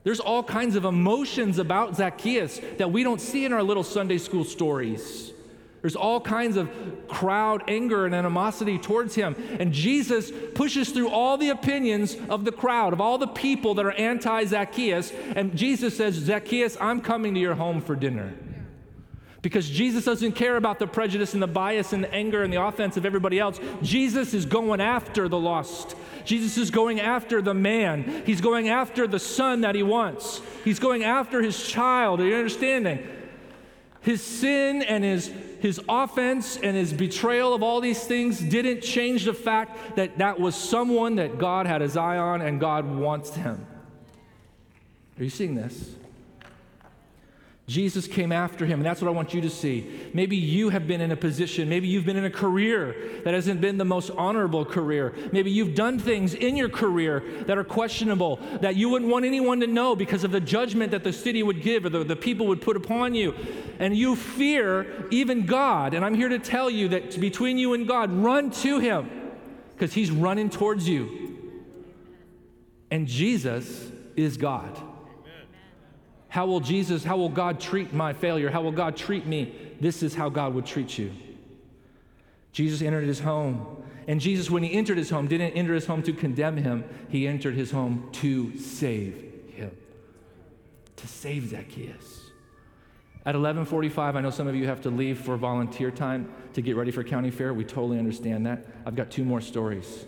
There's 0.04 0.20
all 0.20 0.42
kinds 0.42 0.76
of 0.76 0.84
emotions 0.84 1.58
about 1.58 1.96
Zacchaeus 1.96 2.60
that 2.76 2.92
we 2.92 3.02
don't 3.02 3.20
see 3.20 3.44
in 3.44 3.52
our 3.52 3.62
little 3.62 3.82
Sunday 3.82 4.18
school 4.18 4.44
stories. 4.44 5.32
There's 5.80 5.96
all 5.96 6.20
kinds 6.20 6.56
of 6.56 6.70
crowd 7.08 7.64
anger 7.68 8.06
and 8.06 8.14
animosity 8.14 8.78
towards 8.78 9.14
him. 9.14 9.36
And 9.58 9.72
Jesus 9.72 10.32
pushes 10.54 10.90
through 10.90 11.10
all 11.10 11.36
the 11.36 11.50
opinions 11.50 12.16
of 12.30 12.46
the 12.46 12.52
crowd, 12.52 12.92
of 12.94 13.02
all 13.02 13.18
the 13.18 13.26
people 13.26 13.74
that 13.74 13.84
are 13.84 13.92
anti 13.92 14.44
Zacchaeus. 14.44 15.12
And 15.36 15.54
Jesus 15.56 15.96
says, 15.96 16.14
Zacchaeus, 16.14 16.78
I'm 16.80 17.02
coming 17.02 17.34
to 17.34 17.40
your 17.40 17.54
home 17.54 17.82
for 17.82 17.96
dinner. 17.96 18.32
Because 19.44 19.68
Jesus 19.68 20.06
doesn't 20.06 20.32
care 20.32 20.56
about 20.56 20.78
the 20.78 20.86
prejudice 20.86 21.34
and 21.34 21.42
the 21.42 21.46
bias 21.46 21.92
and 21.92 22.02
the 22.02 22.14
anger 22.14 22.44
and 22.44 22.50
the 22.50 22.62
offense 22.62 22.96
of 22.96 23.04
everybody 23.04 23.38
else. 23.38 23.60
Jesus 23.82 24.32
is 24.32 24.46
going 24.46 24.80
after 24.80 25.28
the 25.28 25.38
lost. 25.38 25.96
Jesus 26.24 26.56
is 26.56 26.70
going 26.70 26.98
after 26.98 27.42
the 27.42 27.52
man. 27.52 28.22
He's 28.24 28.40
going 28.40 28.70
after 28.70 29.06
the 29.06 29.18
son 29.18 29.60
that 29.60 29.74
he 29.74 29.82
wants. 29.82 30.40
He's 30.64 30.78
going 30.78 31.04
after 31.04 31.42
his 31.42 31.62
child. 31.68 32.22
Are 32.22 32.26
you 32.26 32.36
understanding? 32.36 33.06
His 34.00 34.22
sin 34.22 34.80
and 34.80 35.04
his, 35.04 35.30
his 35.60 35.78
offense 35.90 36.56
and 36.56 36.74
his 36.74 36.94
betrayal 36.94 37.52
of 37.52 37.62
all 37.62 37.82
these 37.82 38.02
things 38.02 38.40
didn't 38.40 38.80
change 38.80 39.26
the 39.26 39.34
fact 39.34 39.96
that 39.96 40.16
that 40.16 40.40
was 40.40 40.54
someone 40.54 41.16
that 41.16 41.36
God 41.36 41.66
had 41.66 41.82
his 41.82 41.98
eye 41.98 42.16
on 42.16 42.40
and 42.40 42.58
God 42.58 42.86
wants 42.86 43.34
him. 43.34 43.66
Are 45.18 45.24
you 45.24 45.28
seeing 45.28 45.54
this? 45.54 45.96
Jesus 47.66 48.06
came 48.06 48.30
after 48.30 48.66
him, 48.66 48.80
and 48.80 48.86
that's 48.86 49.00
what 49.00 49.08
I 49.08 49.12
want 49.12 49.32
you 49.32 49.40
to 49.40 49.48
see. 49.48 50.10
Maybe 50.12 50.36
you 50.36 50.68
have 50.68 50.86
been 50.86 51.00
in 51.00 51.12
a 51.12 51.16
position, 51.16 51.66
maybe 51.66 51.88
you've 51.88 52.04
been 52.04 52.18
in 52.18 52.26
a 52.26 52.30
career 52.30 52.94
that 53.24 53.32
hasn't 53.32 53.62
been 53.62 53.78
the 53.78 53.86
most 53.86 54.10
honorable 54.10 54.66
career. 54.66 55.14
Maybe 55.32 55.50
you've 55.50 55.74
done 55.74 55.98
things 55.98 56.34
in 56.34 56.58
your 56.58 56.68
career 56.68 57.22
that 57.46 57.56
are 57.56 57.64
questionable, 57.64 58.36
that 58.60 58.76
you 58.76 58.90
wouldn't 58.90 59.10
want 59.10 59.24
anyone 59.24 59.60
to 59.60 59.66
know 59.66 59.96
because 59.96 60.24
of 60.24 60.30
the 60.30 60.40
judgment 60.40 60.90
that 60.90 61.04
the 61.04 61.12
city 61.12 61.42
would 61.42 61.62
give 61.62 61.86
or 61.86 61.88
the, 61.88 62.04
the 62.04 62.16
people 62.16 62.46
would 62.48 62.60
put 62.60 62.76
upon 62.76 63.14
you. 63.14 63.34
And 63.78 63.96
you 63.96 64.14
fear 64.14 65.06
even 65.10 65.46
God. 65.46 65.94
And 65.94 66.04
I'm 66.04 66.14
here 66.14 66.28
to 66.28 66.38
tell 66.38 66.68
you 66.68 66.88
that 66.88 67.18
between 67.18 67.56
you 67.56 67.72
and 67.72 67.88
God, 67.88 68.12
run 68.12 68.50
to 68.50 68.78
him 68.78 69.10
because 69.72 69.94
he's 69.94 70.10
running 70.10 70.50
towards 70.50 70.86
you. 70.86 71.38
And 72.90 73.08
Jesus 73.08 73.90
is 74.16 74.36
God. 74.36 74.78
How 76.34 76.46
will 76.46 76.58
Jesus, 76.58 77.04
how 77.04 77.16
will 77.16 77.28
God 77.28 77.60
treat 77.60 77.92
my 77.92 78.12
failure? 78.12 78.50
How 78.50 78.60
will 78.60 78.72
God 78.72 78.96
treat 78.96 79.24
me? 79.24 79.54
This 79.80 80.02
is 80.02 80.16
how 80.16 80.30
God 80.30 80.52
would 80.54 80.66
treat 80.66 80.98
you. 80.98 81.12
Jesus 82.50 82.82
entered 82.82 83.04
his 83.04 83.20
home. 83.20 83.84
And 84.08 84.20
Jesus, 84.20 84.50
when 84.50 84.64
he 84.64 84.72
entered 84.72 84.98
his 84.98 85.10
home, 85.10 85.28
didn't 85.28 85.52
enter 85.52 85.74
his 85.74 85.86
home 85.86 86.02
to 86.02 86.12
condemn 86.12 86.56
him, 86.56 86.82
he 87.08 87.28
entered 87.28 87.54
his 87.54 87.70
home 87.70 88.08
to 88.14 88.58
save 88.58 89.14
him, 89.54 89.70
to 90.96 91.06
save 91.06 91.50
Zacchaeus. 91.50 92.32
At 93.24 93.36
11:45, 93.36 94.16
I 94.16 94.20
know 94.20 94.30
some 94.30 94.48
of 94.48 94.56
you 94.56 94.66
have 94.66 94.80
to 94.80 94.90
leave 94.90 95.20
for 95.20 95.36
volunteer 95.36 95.92
time 95.92 96.28
to 96.54 96.60
get 96.60 96.74
ready 96.74 96.90
for 96.90 97.04
county 97.04 97.30
fair. 97.30 97.54
We 97.54 97.64
totally 97.64 98.00
understand 98.00 98.44
that. 98.46 98.66
I've 98.84 98.96
got 98.96 99.08
two 99.08 99.24
more 99.24 99.40
stories. 99.40 100.04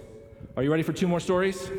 Are 0.56 0.64
you 0.64 0.72
ready 0.72 0.82
for 0.82 0.92
two 0.92 1.06
more 1.06 1.20
stories? 1.20 1.70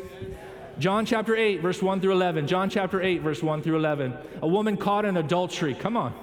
John 0.78 1.06
chapter 1.06 1.34
8, 1.34 1.60
verse 1.60 1.82
1 1.82 2.00
through 2.00 2.12
11. 2.12 2.46
John 2.46 2.70
chapter 2.70 3.02
8, 3.02 3.22
verse 3.22 3.42
1 3.42 3.62
through 3.62 3.76
11. 3.76 4.14
A 4.42 4.48
woman 4.48 4.76
caught 4.76 5.04
in 5.04 5.16
adultery. 5.16 5.74
Come 5.74 5.96
on. 5.96 6.14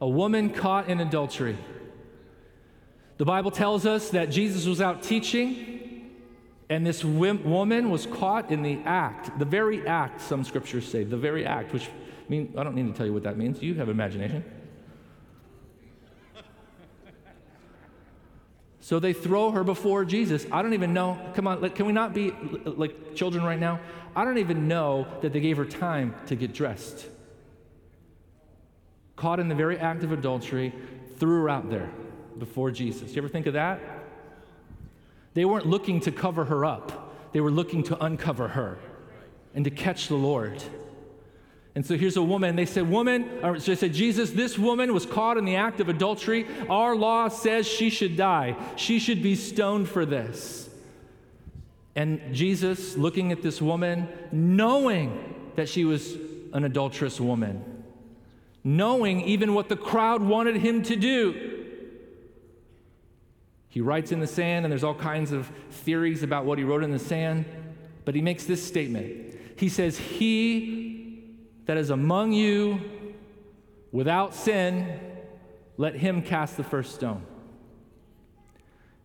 A 0.00 0.08
woman 0.08 0.50
caught 0.50 0.88
in 0.88 1.00
adultery. 1.00 1.56
The 3.18 3.24
Bible 3.24 3.50
tells 3.50 3.86
us 3.86 4.10
that 4.10 4.30
Jesus 4.30 4.66
was 4.66 4.80
out 4.80 5.02
teaching, 5.02 6.10
and 6.68 6.86
this 6.86 7.04
woman 7.04 7.90
was 7.90 8.06
caught 8.06 8.50
in 8.50 8.62
the 8.62 8.80
act, 8.84 9.38
the 9.38 9.44
very 9.44 9.86
act, 9.86 10.20
some 10.20 10.44
scriptures 10.44 10.86
say, 10.88 11.04
the 11.04 11.16
very 11.16 11.46
act, 11.46 11.72
which 11.72 11.86
I 11.86 12.30
mean 12.30 12.54
I 12.56 12.64
don't 12.64 12.74
need 12.74 12.86
to 12.86 12.92
tell 12.92 13.06
you 13.06 13.12
what 13.12 13.22
that 13.22 13.36
means. 13.36 13.62
You 13.62 13.74
have 13.74 13.88
imagination. 13.88 14.44
So 18.82 18.98
they 18.98 19.12
throw 19.12 19.52
her 19.52 19.62
before 19.62 20.04
Jesus. 20.04 20.44
I 20.50 20.60
don't 20.60 20.74
even 20.74 20.92
know. 20.92 21.16
Come 21.34 21.46
on, 21.46 21.70
can 21.70 21.86
we 21.86 21.92
not 21.92 22.12
be 22.12 22.32
like 22.64 23.14
children 23.14 23.44
right 23.44 23.58
now? 23.58 23.78
I 24.16 24.24
don't 24.24 24.38
even 24.38 24.66
know 24.66 25.06
that 25.20 25.32
they 25.32 25.38
gave 25.38 25.56
her 25.56 25.64
time 25.64 26.16
to 26.26 26.34
get 26.34 26.52
dressed. 26.52 27.06
caught 29.14 29.38
in 29.38 29.46
the 29.46 29.54
very 29.54 29.78
act 29.78 30.02
of 30.02 30.10
adultery, 30.10 30.74
threw 31.16 31.42
her 31.42 31.48
out 31.48 31.70
there 31.70 31.92
before 32.36 32.72
Jesus. 32.72 33.14
You 33.14 33.22
ever 33.22 33.28
think 33.28 33.46
of 33.46 33.52
that? 33.52 33.78
They 35.34 35.44
weren't 35.44 35.66
looking 35.66 36.00
to 36.00 36.10
cover 36.10 36.44
her 36.46 36.64
up, 36.64 37.14
they 37.32 37.40
were 37.40 37.52
looking 37.52 37.84
to 37.84 38.04
uncover 38.04 38.48
her 38.48 38.78
and 39.54 39.64
to 39.64 39.70
catch 39.70 40.08
the 40.08 40.16
Lord. 40.16 40.60
And 41.74 41.86
so 41.86 41.96
here's 41.96 42.16
a 42.16 42.22
woman. 42.22 42.54
They 42.54 42.66
said, 42.66 42.90
Woman, 42.90 43.28
or 43.42 43.58
they 43.58 43.74
said, 43.74 43.94
Jesus, 43.94 44.30
this 44.30 44.58
woman 44.58 44.92
was 44.92 45.06
caught 45.06 45.38
in 45.38 45.44
the 45.44 45.56
act 45.56 45.80
of 45.80 45.88
adultery. 45.88 46.46
Our 46.68 46.94
law 46.94 47.28
says 47.28 47.66
she 47.66 47.88
should 47.88 48.16
die. 48.16 48.56
She 48.76 48.98
should 48.98 49.22
be 49.22 49.34
stoned 49.36 49.88
for 49.88 50.04
this. 50.04 50.68
And 51.94 52.34
Jesus, 52.34 52.96
looking 52.96 53.32
at 53.32 53.42
this 53.42 53.60
woman, 53.60 54.08
knowing 54.30 55.34
that 55.56 55.68
she 55.68 55.84
was 55.84 56.16
an 56.52 56.64
adulterous 56.64 57.20
woman, 57.20 57.84
knowing 58.64 59.22
even 59.22 59.54
what 59.54 59.68
the 59.68 59.76
crowd 59.76 60.22
wanted 60.22 60.56
him 60.56 60.82
to 60.84 60.96
do, 60.96 61.64
he 63.68 63.80
writes 63.80 64.12
in 64.12 64.20
the 64.20 64.26
sand, 64.26 64.66
and 64.66 64.72
there's 64.72 64.84
all 64.84 64.94
kinds 64.94 65.32
of 65.32 65.50
theories 65.70 66.22
about 66.22 66.44
what 66.44 66.58
he 66.58 66.64
wrote 66.64 66.84
in 66.84 66.90
the 66.90 66.98
sand, 66.98 67.46
but 68.04 68.14
he 68.14 68.20
makes 68.20 68.44
this 68.44 68.62
statement. 68.62 69.34
He 69.56 69.70
says, 69.70 69.96
He 69.96 70.81
that 71.66 71.76
is 71.76 71.90
among 71.90 72.32
you 72.32 72.80
without 73.90 74.34
sin, 74.34 75.00
let 75.76 75.94
him 75.94 76.22
cast 76.22 76.56
the 76.56 76.64
first 76.64 76.94
stone. 76.94 77.24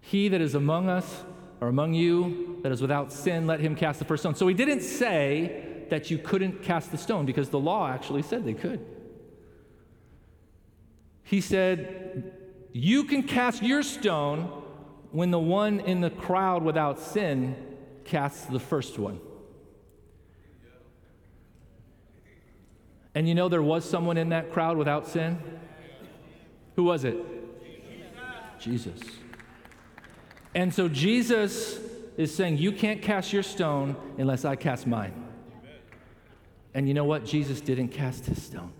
He 0.01 0.29
that 0.29 0.41
is 0.41 0.55
among 0.55 0.89
us 0.89 1.23
or 1.59 1.67
among 1.67 1.93
you 1.93 2.59
that 2.63 2.71
is 2.71 2.81
without 2.81 3.11
sin, 3.11 3.47
let 3.47 3.59
him 3.59 3.75
cast 3.75 3.99
the 3.99 4.05
first 4.05 4.23
stone. 4.23 4.35
So 4.35 4.47
he 4.47 4.53
didn't 4.53 4.81
say 4.81 5.85
that 5.89 6.11
you 6.11 6.17
couldn't 6.17 6.63
cast 6.63 6.91
the 6.91 6.97
stone 6.97 7.25
because 7.25 7.49
the 7.49 7.59
law 7.59 7.87
actually 7.87 8.21
said 8.21 8.45
they 8.45 8.53
could. 8.53 8.85
He 11.23 11.41
said, 11.41 12.31
You 12.71 13.03
can 13.03 13.23
cast 13.23 13.61
your 13.61 13.83
stone 13.83 14.63
when 15.11 15.31
the 15.31 15.39
one 15.39 15.79
in 15.81 16.01
the 16.01 16.09
crowd 16.09 16.63
without 16.63 16.99
sin 16.99 17.55
casts 18.05 18.45
the 18.45 18.59
first 18.59 18.97
one. 18.97 19.19
And 23.17 23.27
you 23.27 23.33
know, 23.33 23.49
there 23.49 23.63
was 23.63 23.83
someone 23.83 24.15
in 24.15 24.29
that 24.29 24.53
crowd 24.53 24.77
without 24.77 25.07
sin? 25.07 25.39
Who 26.75 26.83
was 26.83 27.03
it? 27.03 27.17
Jesus. 28.59 28.99
And 30.53 30.71
so 30.71 30.87
Jesus 30.87 31.79
is 32.15 32.35
saying, 32.35 32.59
You 32.59 32.71
can't 32.71 33.01
cast 33.01 33.33
your 33.33 33.41
stone 33.41 33.95
unless 34.19 34.45
I 34.45 34.55
cast 34.55 34.85
mine. 34.85 35.15
And 36.75 36.87
you 36.87 36.93
know 36.93 37.05
what? 37.05 37.25
Jesus 37.25 37.59
didn't 37.59 37.87
cast 37.87 38.27
his 38.27 38.39
stone. 38.39 38.71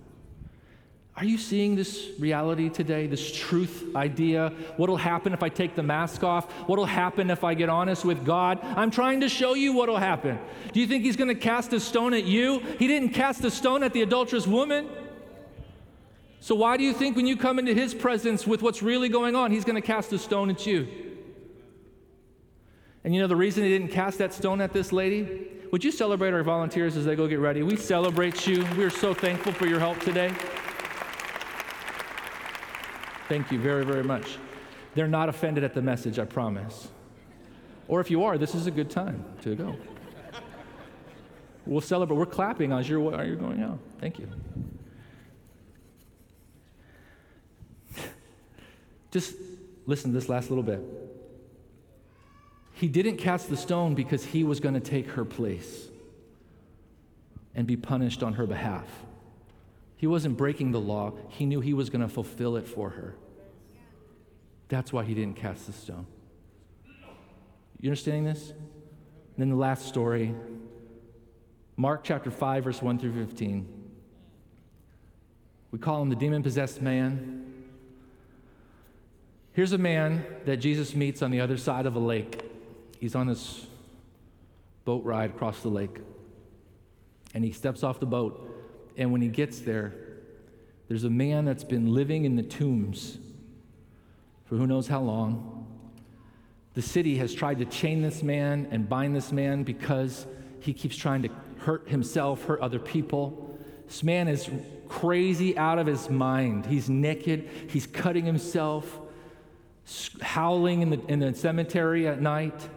Are 1.17 1.25
you 1.25 1.39
seeing 1.39 1.75
this 1.75 2.10
reality 2.19 2.69
today, 2.69 3.08
this 3.08 3.32
truth 3.36 3.95
idea? 3.95 4.53
What'll 4.77 4.97
happen 4.97 5.34
if 5.34 5.41
I 5.41 5.49
take 5.49 5.75
the 5.75 5.82
mask 5.82 6.23
off? 6.23 6.51
What'll 6.67 6.86
happen 6.86 7.32
if 7.32 7.43
I 7.43 7.56
get 7.56 7.69
honest 7.69 8.06
with 8.06 8.23
God? 8.23 8.60
I'm 8.62 8.91
trying 8.91 9.21
to 9.21 9.30
show 9.30 9.56
you 9.56 9.73
what'll 9.73 9.97
happen. 9.97 10.38
Do 10.73 10.80
you 10.80 10.86
think 10.86 11.03
He's 11.03 11.15
going 11.15 11.30
to 11.30 11.36
cast 11.36 11.73
a 11.73 11.80
stone 11.80 12.13
at 12.13 12.25
you? 12.25 12.60
He 12.77 12.86
didn't 12.86 13.10
cast 13.10 13.43
a 13.43 13.49
stone 13.49 13.82
at 13.82 13.93
the 13.93 14.03
adulterous 14.03 14.45
woman. 14.45 14.88
So, 16.39 16.53
why 16.53 16.77
do 16.77 16.84
you 16.84 16.93
think 16.93 17.15
when 17.15 17.25
you 17.25 17.36
come 17.36 17.58
into 17.58 17.73
His 17.73 17.95
presence 17.95 18.45
with 18.45 18.62
what's 18.62 18.84
really 18.84 19.10
going 19.10 19.36
on, 19.36 19.49
He's 19.49 19.65
going 19.65 19.75
to 19.75 19.82
cast 19.82 20.13
a 20.13 20.19
stone 20.19 20.51
at 20.51 20.67
you? 20.67 20.88
And 23.03 23.15
you 23.15 23.21
know 23.21 23.27
the 23.27 23.36
reason 23.36 23.63
He 23.63 23.69
didn't 23.71 23.91
cast 23.91 24.19
that 24.19 24.36
stone 24.36 24.62
at 24.62 24.71
this 24.71 24.91
lady? 24.91 25.47
Would 25.71 25.84
you 25.84 25.91
celebrate 25.91 26.36
our 26.36 26.43
volunteers 26.43 26.95
as 26.95 27.06
they 27.06 27.15
go 27.15 27.27
get 27.27 27.39
ready? 27.39 27.63
We 27.63 27.75
celebrate 27.75 28.45
you. 28.45 28.67
We're 28.77 28.91
so 28.91 29.15
thankful 29.15 29.51
for 29.51 29.65
your 29.65 29.80
help 29.80 29.99
today. 30.01 30.32
Thank 33.27 33.51
you 33.51 33.59
very, 33.59 33.83
very 33.83 34.03
much. 34.03 34.37
They're 34.95 35.07
not 35.07 35.29
offended 35.29 35.63
at 35.63 35.73
the 35.73 35.81
message, 35.81 36.17
I 36.17 36.25
promise. 36.25 36.87
Or 37.87 37.99
if 37.99 38.09
you 38.09 38.23
are, 38.23 38.37
this 38.37 38.55
is 38.55 38.67
a 38.67 38.71
good 38.71 38.89
time 38.89 39.23
to 39.41 39.55
go. 39.55 39.75
We'll 41.65 41.81
celebrate. 41.81 42.15
We're 42.17 42.25
clapping 42.25 42.71
as 42.71 42.87
you're, 42.87 43.01
you're 43.25 43.35
going 43.35 43.61
out. 43.61 43.79
Thank 43.99 44.19
you. 44.19 44.29
Just 49.11 49.35
listen 49.85 50.11
to 50.11 50.19
this 50.19 50.29
last 50.29 50.49
little 50.49 50.63
bit. 50.63 50.81
He 52.73 52.87
didn't 52.87 53.17
cast 53.17 53.49
the 53.49 53.57
stone 53.57 53.95
because 53.95 54.23
he 54.23 54.43
was 54.43 54.59
going 54.59 54.75
to 54.75 54.79
take 54.79 55.09
her 55.11 55.25
place 55.25 55.87
and 57.55 57.65
be 57.65 57.75
punished 57.75 58.21
on 58.21 58.33
her 58.33 58.45
behalf. 58.45 58.85
He 59.97 60.07
wasn't 60.07 60.38
breaking 60.38 60.71
the 60.71 60.79
law, 60.79 61.13
he 61.29 61.45
knew 61.45 61.60
he 61.60 61.73
was 61.73 61.89
going 61.89 62.01
to 62.01 62.07
fulfill 62.07 62.55
it 62.55 62.67
for 62.67 62.91
her. 62.91 63.15
That's 64.69 64.93
why 64.93 65.03
he 65.03 65.13
didn't 65.13 65.38
cast 65.38 65.65
the 65.65 65.73
stone. 65.73 66.05
You 67.79 67.89
understanding 67.89 68.25
this? 68.25 68.49
And 68.49 69.38
then 69.38 69.49
the 69.49 69.55
last 69.55 69.88
story 69.88 70.33
Mark 71.79 72.03
chapter 72.03 72.31
5, 72.31 72.63
verse 72.63 72.81
1 72.81 72.97
through 72.97 73.13
15. 73.13 73.67
We 75.69 75.77
call 75.77 76.01
him 76.01 76.10
the 76.10 76.15
demon 76.15 76.41
possessed 76.41 76.81
man. 76.81 77.53
Here's 79.53 79.73
a 79.73 79.77
man 79.77 80.25
that 80.45 80.57
Jesus 80.57 80.95
meets 80.95 81.21
on 81.21 81.29
the 81.29 81.39
other 81.39 81.55
side 81.55 81.86
of 81.86 81.95
a 81.95 81.99
lake. 81.99 82.41
He's 82.99 83.13
on 83.13 83.27
this 83.27 83.67
boat 84.86 85.03
ride 85.03 85.29
across 85.29 85.62
the 85.62 85.69
lake. 85.69 85.99
And 87.36 87.43
he 87.43 87.51
steps 87.51 87.83
off 87.83 87.99
the 87.99 88.07
boat 88.07 88.46
and 88.97 89.12
when 89.12 89.21
he 89.21 89.27
gets 89.27 89.60
there, 89.60 89.93
there's 90.88 91.03
a 91.03 91.10
man 91.10 91.45
that's 91.45 91.63
been 91.63 91.93
living 91.93 92.25
in 92.25 92.36
the 92.36 92.43
tombs 92.43 93.17
for 94.45 94.55
who 94.55 94.65
knows 94.65 94.88
how 94.88 95.01
long. 95.01 95.65
The 96.73 96.81
city 96.81 97.17
has 97.17 97.33
tried 97.33 97.60
to 97.60 97.65
chain 97.65 98.01
this 98.01 98.23
man 98.23 98.67
and 98.71 98.88
bind 98.88 99.15
this 99.15 99.31
man 99.31 99.63
because 99.63 100.25
he 100.60 100.73
keeps 100.73 100.95
trying 100.95 101.23
to 101.23 101.29
hurt 101.60 101.89
himself, 101.89 102.45
hurt 102.45 102.60
other 102.62 102.79
people. 102.79 103.57
This 103.88 104.03
man 104.03 104.27
is 104.27 104.49
crazy 104.88 105.57
out 105.57 105.79
of 105.79 105.88
his 105.88 106.10
mind. 106.10 106.65
He's 106.65 106.89
naked, 106.89 107.49
he's 107.67 107.88
cutting 107.88 108.25
himself, 108.25 108.99
howling 110.21 110.81
in 110.81 110.89
the, 110.89 111.01
in 111.07 111.19
the 111.19 111.33
cemetery 111.33 112.07
at 112.07 112.21
night. 112.21 112.69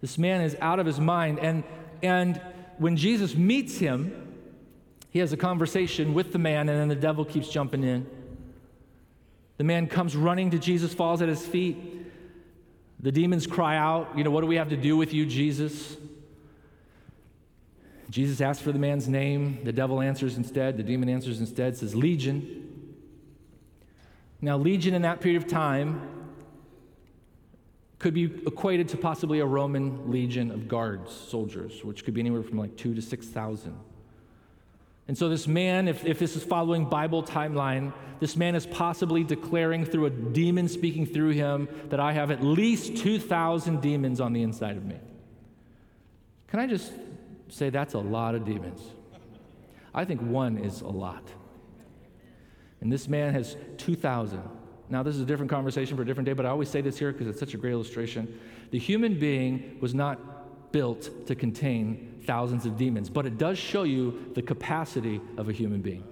This 0.00 0.18
man 0.18 0.42
is 0.42 0.56
out 0.60 0.78
of 0.78 0.86
his 0.86 1.00
mind. 1.00 1.38
And, 1.38 1.64
and 2.02 2.40
when 2.78 2.96
Jesus 2.96 3.34
meets 3.34 3.78
him, 3.78 4.23
he 5.14 5.20
has 5.20 5.32
a 5.32 5.36
conversation 5.36 6.12
with 6.12 6.32
the 6.32 6.40
man, 6.40 6.68
and 6.68 6.76
then 6.76 6.88
the 6.88 6.96
devil 6.96 7.24
keeps 7.24 7.48
jumping 7.48 7.84
in. 7.84 8.04
The 9.58 9.64
man 9.64 9.86
comes 9.86 10.16
running 10.16 10.50
to 10.50 10.58
Jesus, 10.58 10.92
falls 10.92 11.22
at 11.22 11.28
his 11.28 11.46
feet. 11.46 11.76
The 12.98 13.12
demons 13.12 13.46
cry 13.46 13.76
out, 13.76 14.18
You 14.18 14.24
know, 14.24 14.32
what 14.32 14.40
do 14.40 14.48
we 14.48 14.56
have 14.56 14.70
to 14.70 14.76
do 14.76 14.96
with 14.96 15.14
you, 15.14 15.24
Jesus? 15.24 15.96
Jesus 18.10 18.40
asks 18.40 18.60
for 18.60 18.72
the 18.72 18.78
man's 18.80 19.06
name. 19.06 19.60
The 19.62 19.72
devil 19.72 20.00
answers 20.00 20.36
instead. 20.36 20.76
The 20.76 20.82
demon 20.82 21.08
answers 21.08 21.38
instead, 21.38 21.76
says, 21.76 21.94
Legion. 21.94 22.96
Now, 24.40 24.58
Legion 24.58 24.94
in 24.94 25.02
that 25.02 25.20
period 25.20 25.40
of 25.40 25.48
time 25.48 26.08
could 28.00 28.14
be 28.14 28.24
equated 28.24 28.88
to 28.88 28.96
possibly 28.96 29.38
a 29.38 29.46
Roman 29.46 30.10
legion 30.10 30.50
of 30.50 30.66
guards, 30.66 31.12
soldiers, 31.12 31.84
which 31.84 32.04
could 32.04 32.14
be 32.14 32.20
anywhere 32.20 32.42
from 32.42 32.58
like 32.58 32.76
two 32.76 32.96
to 32.96 33.00
6,000. 33.00 33.78
And 35.06 35.18
so, 35.18 35.28
this 35.28 35.46
man, 35.46 35.86
if, 35.86 36.04
if 36.06 36.18
this 36.18 36.34
is 36.34 36.42
following 36.42 36.86
Bible 36.86 37.22
timeline, 37.22 37.92
this 38.20 38.36
man 38.36 38.54
is 38.54 38.66
possibly 38.66 39.22
declaring 39.22 39.84
through 39.84 40.06
a 40.06 40.10
demon 40.10 40.66
speaking 40.66 41.04
through 41.04 41.30
him 41.30 41.68
that 41.90 42.00
I 42.00 42.12
have 42.12 42.30
at 42.30 42.42
least 42.42 42.96
2,000 42.96 43.82
demons 43.82 44.20
on 44.20 44.32
the 44.32 44.42
inside 44.42 44.76
of 44.76 44.84
me. 44.84 44.96
Can 46.48 46.60
I 46.60 46.66
just 46.66 46.92
say 47.48 47.68
that's 47.68 47.94
a 47.94 47.98
lot 47.98 48.34
of 48.34 48.46
demons? 48.46 48.80
I 49.94 50.04
think 50.04 50.22
one 50.22 50.56
is 50.56 50.80
a 50.80 50.88
lot. 50.88 51.22
And 52.80 52.90
this 52.90 53.08
man 53.08 53.32
has 53.34 53.56
2,000. 53.78 54.42
Now, 54.88 55.02
this 55.02 55.16
is 55.16 55.22
a 55.22 55.26
different 55.26 55.50
conversation 55.50 55.96
for 55.96 56.02
a 56.02 56.06
different 56.06 56.26
day, 56.26 56.32
but 56.32 56.46
I 56.46 56.50
always 56.50 56.68
say 56.68 56.80
this 56.80 56.98
here 56.98 57.12
because 57.12 57.26
it's 57.26 57.40
such 57.40 57.54
a 57.54 57.56
great 57.56 57.72
illustration. 57.72 58.40
The 58.70 58.78
human 58.78 59.18
being 59.18 59.78
was 59.80 59.94
not 59.94 60.72
built 60.72 61.26
to 61.26 61.34
contain 61.34 62.13
thousands 62.26 62.66
of 62.66 62.76
demons, 62.76 63.08
but 63.08 63.26
it 63.26 63.38
does 63.38 63.58
show 63.58 63.82
you 63.82 64.30
the 64.34 64.42
capacity 64.42 65.20
of 65.36 65.48
a 65.48 65.52
human 65.52 65.80
being. 65.80 66.04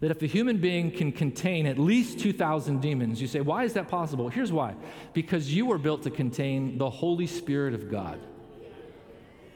That 0.00 0.10
if 0.10 0.22
a 0.22 0.26
human 0.26 0.58
being 0.58 0.90
can 0.90 1.12
contain 1.12 1.66
at 1.66 1.78
least 1.78 2.18
2,000 2.18 2.80
demons, 2.80 3.20
you 3.20 3.26
say, 3.26 3.40
why 3.40 3.64
is 3.64 3.72
that 3.74 3.88
possible? 3.88 4.28
Here's 4.28 4.52
why 4.52 4.74
because 5.12 5.54
you 5.54 5.66
were 5.66 5.78
built 5.78 6.02
to 6.02 6.10
contain 6.10 6.78
the 6.78 6.90
Holy 6.90 7.26
Spirit 7.26 7.74
of 7.74 7.90
God. 7.90 8.20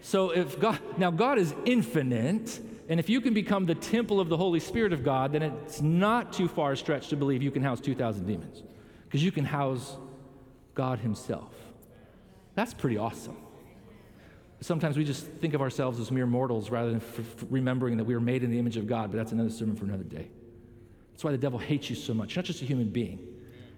So 0.01 0.31
if 0.31 0.59
God, 0.59 0.79
now 0.97 1.11
God 1.11 1.39
is 1.39 1.55
infinite, 1.65 2.61
and 2.89 2.99
if 2.99 3.11
you 3.11 3.21
can 3.21 3.35
become 3.35 3.67
the 3.67 3.75
temple 3.75 4.21
of 4.21 4.29
the 4.29 4.37
Holy 4.37 4.61
Spirit 4.61 4.93
of 4.93 5.05
God, 5.05 5.33
then 5.33 5.43
it's 5.43 5.83
not 5.83 6.33
too 6.33 6.49
far 6.49 6.77
stretched 6.77 7.11
to 7.11 7.17
believe 7.17 7.43
you 7.43 7.51
can 7.51 7.63
house 7.63 7.81
2,000 7.81 8.27
demons 8.27 8.63
because 9.05 9.23
you 9.23 9.33
can 9.33 9.45
house 9.45 9.97
God 10.75 11.01
Himself. 11.01 11.53
That's 12.55 12.73
pretty 12.73 12.97
awesome. 12.97 13.37
Sometimes 14.61 14.97
we 14.97 15.05
just 15.05 15.27
think 15.27 15.55
of 15.55 15.61
ourselves 15.61 16.01
as 16.01 16.11
mere 16.11 16.27
mortals 16.27 16.71
rather 16.71 16.91
than 16.91 17.01
f- 17.01 17.19
f- 17.21 17.45
remembering 17.51 17.97
that 17.97 18.05
we 18.05 18.15
were 18.15 18.21
made 18.21 18.43
in 18.43 18.51
the 18.51 18.59
image 18.59 18.77
of 18.77 18.87
God, 18.87 19.11
but 19.11 19.17
that's 19.17 19.33
another 19.33 19.51
sermon 19.51 19.77
for 19.77 19.85
another 19.85 20.05
day. 20.05 20.29
That's 21.13 21.25
why 21.25 21.33
the 21.33 21.39
devil 21.39 21.59
hates 21.59 21.91
you 21.91 21.97
so 21.97 22.15
much. 22.15 22.35
You're 22.35 22.43
not 22.43 22.47
just 22.47 22.63
a 22.63 22.65
human 22.65 22.89
being, 22.89 23.19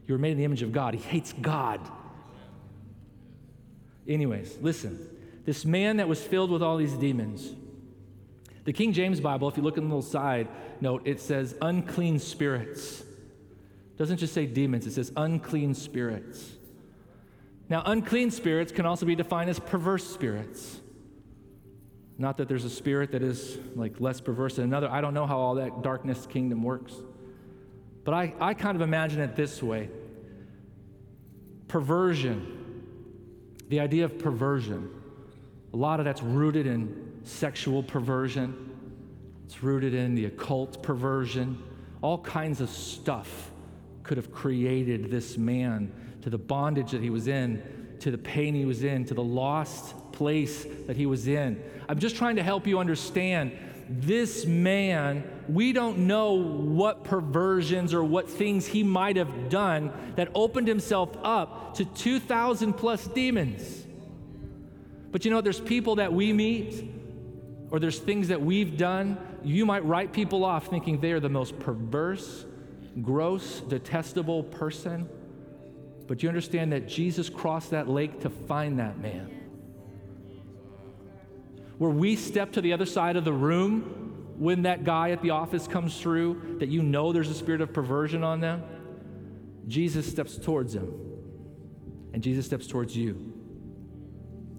you 0.06 0.14
were 0.14 0.18
made 0.18 0.32
in 0.32 0.38
the 0.38 0.44
image 0.44 0.62
of 0.62 0.72
God. 0.72 0.94
He 0.94 1.00
hates 1.00 1.32
God. 1.40 1.80
Anyways, 4.08 4.58
listen. 4.60 5.06
This 5.44 5.64
man 5.64 5.96
that 5.98 6.08
was 6.08 6.22
filled 6.22 6.50
with 6.50 6.62
all 6.62 6.76
these 6.76 6.92
demons, 6.92 7.54
the 8.64 8.72
King 8.72 8.92
James 8.92 9.20
Bible, 9.20 9.48
if 9.48 9.56
you 9.56 9.62
look 9.62 9.78
in 9.78 9.84
the 9.84 9.94
little 9.94 10.02
side 10.08 10.48
note, 10.80 11.02
it 11.06 11.20
says 11.20 11.54
unclean 11.62 12.18
spirits. 12.18 13.00
It 13.00 13.96
doesn't 13.98 14.18
just 14.18 14.34
say 14.34 14.46
demons, 14.46 14.86
it 14.86 14.92
says 14.92 15.12
unclean 15.16 15.74
spirits. 15.74 16.52
Now, 17.70 17.84
unclean 17.86 18.32
spirits 18.32 18.72
can 18.72 18.84
also 18.84 19.06
be 19.06 19.14
defined 19.14 19.48
as 19.48 19.60
perverse 19.60 20.04
spirits. 20.04 20.80
Not 22.18 22.36
that 22.38 22.48
there's 22.48 22.64
a 22.64 22.70
spirit 22.70 23.12
that 23.12 23.22
is 23.22 23.58
like 23.76 24.00
less 24.00 24.20
perverse 24.20 24.56
than 24.56 24.64
another. 24.64 24.90
I 24.90 25.00
don't 25.00 25.14
know 25.14 25.24
how 25.24 25.38
all 25.38 25.54
that 25.54 25.80
darkness 25.80 26.26
kingdom 26.26 26.64
works. 26.64 26.92
But 28.04 28.14
I, 28.14 28.34
I 28.40 28.54
kind 28.54 28.74
of 28.74 28.82
imagine 28.82 29.20
it 29.20 29.36
this 29.36 29.62
way 29.62 29.88
perversion, 31.68 32.82
the 33.68 33.78
idea 33.78 34.04
of 34.04 34.18
perversion, 34.18 34.90
a 35.72 35.76
lot 35.76 36.00
of 36.00 36.04
that's 36.04 36.22
rooted 36.22 36.66
in 36.66 37.20
sexual 37.22 37.84
perversion, 37.84 38.68
it's 39.46 39.62
rooted 39.62 39.94
in 39.94 40.16
the 40.16 40.24
occult 40.24 40.82
perversion. 40.82 41.62
All 42.02 42.18
kinds 42.18 42.60
of 42.60 42.68
stuff 42.68 43.52
could 44.02 44.16
have 44.16 44.32
created 44.32 45.10
this 45.10 45.38
man 45.38 45.92
to 46.22 46.30
the 46.30 46.38
bondage 46.38 46.90
that 46.92 47.02
he 47.02 47.10
was 47.10 47.28
in, 47.28 47.62
to 48.00 48.10
the 48.10 48.18
pain 48.18 48.54
he 48.54 48.64
was 48.64 48.82
in, 48.82 49.04
to 49.06 49.14
the 49.14 49.22
lost 49.22 49.94
place 50.12 50.66
that 50.86 50.96
he 50.96 51.06
was 51.06 51.28
in. 51.28 51.62
I'm 51.88 51.98
just 51.98 52.16
trying 52.16 52.36
to 52.36 52.42
help 52.42 52.66
you 52.66 52.78
understand 52.78 53.52
this 53.90 54.46
man, 54.46 55.24
we 55.48 55.72
don't 55.72 55.98
know 55.98 56.34
what 56.34 57.02
perversions 57.02 57.92
or 57.92 58.04
what 58.04 58.30
things 58.30 58.64
he 58.64 58.84
might 58.84 59.16
have 59.16 59.48
done 59.48 59.92
that 60.14 60.28
opened 60.32 60.68
himself 60.68 61.10
up 61.24 61.74
to 61.74 61.84
2,000 61.84 62.74
plus 62.74 63.08
demons. 63.08 63.84
But 65.10 65.24
you 65.24 65.32
know, 65.32 65.40
there's 65.40 65.58
people 65.58 65.96
that 65.96 66.12
we 66.12 66.32
meet, 66.32 66.88
or 67.72 67.80
there's 67.80 67.98
things 67.98 68.28
that 68.28 68.40
we've 68.40 68.76
done. 68.76 69.18
You 69.42 69.66
might 69.66 69.84
write 69.84 70.12
people 70.12 70.44
off 70.44 70.68
thinking 70.68 71.00
they 71.00 71.10
are 71.10 71.20
the 71.20 71.28
most 71.28 71.58
perverse, 71.58 72.44
gross, 73.02 73.60
detestable 73.60 74.44
person. 74.44 75.08
But 76.10 76.24
you 76.24 76.28
understand 76.28 76.72
that 76.72 76.88
Jesus 76.88 77.28
crossed 77.28 77.70
that 77.70 77.88
lake 77.88 78.22
to 78.22 78.30
find 78.30 78.80
that 78.80 78.98
man. 78.98 79.30
Where 81.78 81.92
we 81.92 82.16
step 82.16 82.50
to 82.54 82.60
the 82.60 82.72
other 82.72 82.84
side 82.84 83.14
of 83.14 83.24
the 83.24 83.32
room 83.32 84.34
when 84.36 84.62
that 84.62 84.82
guy 84.82 85.12
at 85.12 85.22
the 85.22 85.30
office 85.30 85.68
comes 85.68 86.00
through, 86.00 86.56
that 86.58 86.68
you 86.68 86.82
know 86.82 87.12
there's 87.12 87.30
a 87.30 87.34
spirit 87.34 87.60
of 87.60 87.72
perversion 87.72 88.24
on 88.24 88.40
them, 88.40 88.64
Jesus 89.68 90.04
steps 90.04 90.36
towards 90.36 90.74
him. 90.74 90.92
And 92.12 92.24
Jesus 92.24 92.44
steps 92.44 92.66
towards 92.66 92.96
you. 92.96 93.32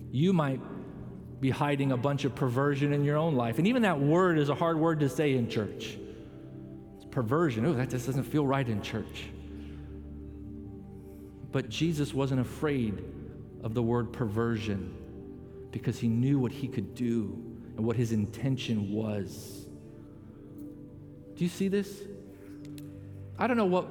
You 0.10 0.32
might 0.32 0.62
be 1.42 1.50
hiding 1.50 1.92
a 1.92 1.98
bunch 1.98 2.24
of 2.24 2.34
perversion 2.34 2.94
in 2.94 3.04
your 3.04 3.18
own 3.18 3.36
life. 3.36 3.58
And 3.58 3.68
even 3.68 3.82
that 3.82 4.00
word 4.00 4.40
is 4.40 4.48
a 4.48 4.56
hard 4.56 4.80
word 4.80 5.02
to 5.02 5.10
say 5.10 5.34
in 5.34 5.50
church. 5.50 5.98
It's 6.96 7.06
perversion. 7.12 7.66
Oh, 7.66 7.74
that 7.74 7.90
just 7.90 8.06
doesn't 8.06 8.24
feel 8.24 8.48
right 8.48 8.70
in 8.70 8.82
church. 8.82 9.26
But 11.52 11.70
Jesus 11.70 12.14
wasn't 12.14 12.42
afraid 12.42 13.04
of 13.64 13.74
the 13.74 13.84
word 13.84 14.14
perversion 14.14 14.96
because 15.72 16.00
he 16.00 16.08
knew 16.08 16.40
what 16.40 16.52
he 16.52 16.68
could 16.68 16.96
do 16.96 17.38
and 17.76 17.86
what 17.86 17.96
his 17.96 18.12
intention 18.12 18.92
was. 18.92 19.66
Do 21.36 21.44
you 21.44 21.50
see 21.50 21.68
this? 21.68 22.02
I 23.38 23.48
don't 23.48 23.58
know 23.58 23.66
what 23.66 23.88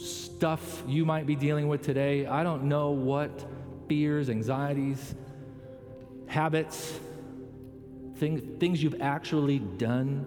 stuff 0.00 0.82
you 0.86 1.04
might 1.04 1.26
be 1.26 1.36
dealing 1.36 1.68
with 1.68 1.82
today. 1.82 2.26
I 2.26 2.42
don't 2.42 2.64
know 2.64 2.90
what 2.90 3.46
fears, 3.88 4.28
anxieties, 4.28 5.14
habits, 6.26 6.98
thing, 8.16 8.56
things 8.58 8.82
you've 8.82 9.00
actually 9.00 9.58
done 9.58 10.26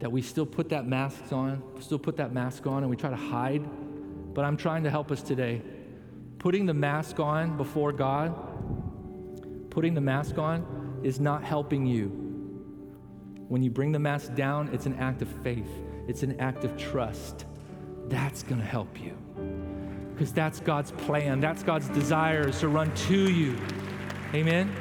that 0.00 0.10
we 0.10 0.20
still 0.22 0.46
put 0.46 0.68
that 0.70 0.86
mask 0.86 1.32
on, 1.32 1.62
still 1.80 1.98
put 1.98 2.16
that 2.16 2.32
mask 2.32 2.66
on, 2.66 2.82
and 2.82 2.90
we 2.90 2.96
try 2.96 3.10
to 3.10 3.16
hide 3.16 3.62
but 4.34 4.44
I'm 4.44 4.56
trying 4.56 4.84
to 4.84 4.90
help 4.90 5.10
us 5.10 5.22
today. 5.22 5.62
Putting 6.38 6.66
the 6.66 6.74
mask 6.74 7.20
on 7.20 7.56
before 7.56 7.92
God, 7.92 8.34
putting 9.70 9.94
the 9.94 10.00
mask 10.00 10.38
on 10.38 11.00
is 11.02 11.20
not 11.20 11.42
helping 11.42 11.86
you. 11.86 12.08
When 13.48 13.62
you 13.62 13.70
bring 13.70 13.92
the 13.92 13.98
mask 13.98 14.34
down, 14.34 14.68
it's 14.72 14.86
an 14.86 14.94
act 14.96 15.22
of 15.22 15.28
faith, 15.42 15.70
it's 16.08 16.22
an 16.22 16.38
act 16.40 16.64
of 16.64 16.76
trust. 16.76 17.46
That's 18.08 18.42
going 18.42 18.60
to 18.60 18.66
help 18.66 19.00
you. 19.00 19.16
Because 20.12 20.32
that's 20.32 20.60
God's 20.60 20.90
plan, 20.92 21.40
that's 21.40 21.62
God's 21.62 21.88
desire 21.88 22.48
is 22.48 22.60
to 22.60 22.68
run 22.68 22.94
to 22.94 23.30
you. 23.32 23.56
Amen. 24.34 24.74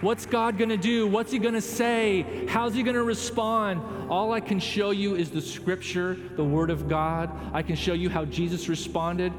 What's 0.00 0.24
God 0.24 0.56
gonna 0.56 0.76
do? 0.76 1.06
What's 1.06 1.30
He 1.30 1.38
gonna 1.38 1.60
say? 1.60 2.46
How's 2.48 2.74
He 2.74 2.82
gonna 2.82 3.02
respond? 3.02 3.80
All 4.10 4.32
I 4.32 4.40
can 4.40 4.58
show 4.58 4.90
you 4.90 5.14
is 5.14 5.30
the 5.30 5.42
scripture, 5.42 6.16
the 6.36 6.44
Word 6.44 6.70
of 6.70 6.88
God. 6.88 7.30
I 7.52 7.62
can 7.62 7.76
show 7.76 7.92
you 7.92 8.08
how 8.08 8.24
Jesus 8.24 8.68
responded 8.68 9.32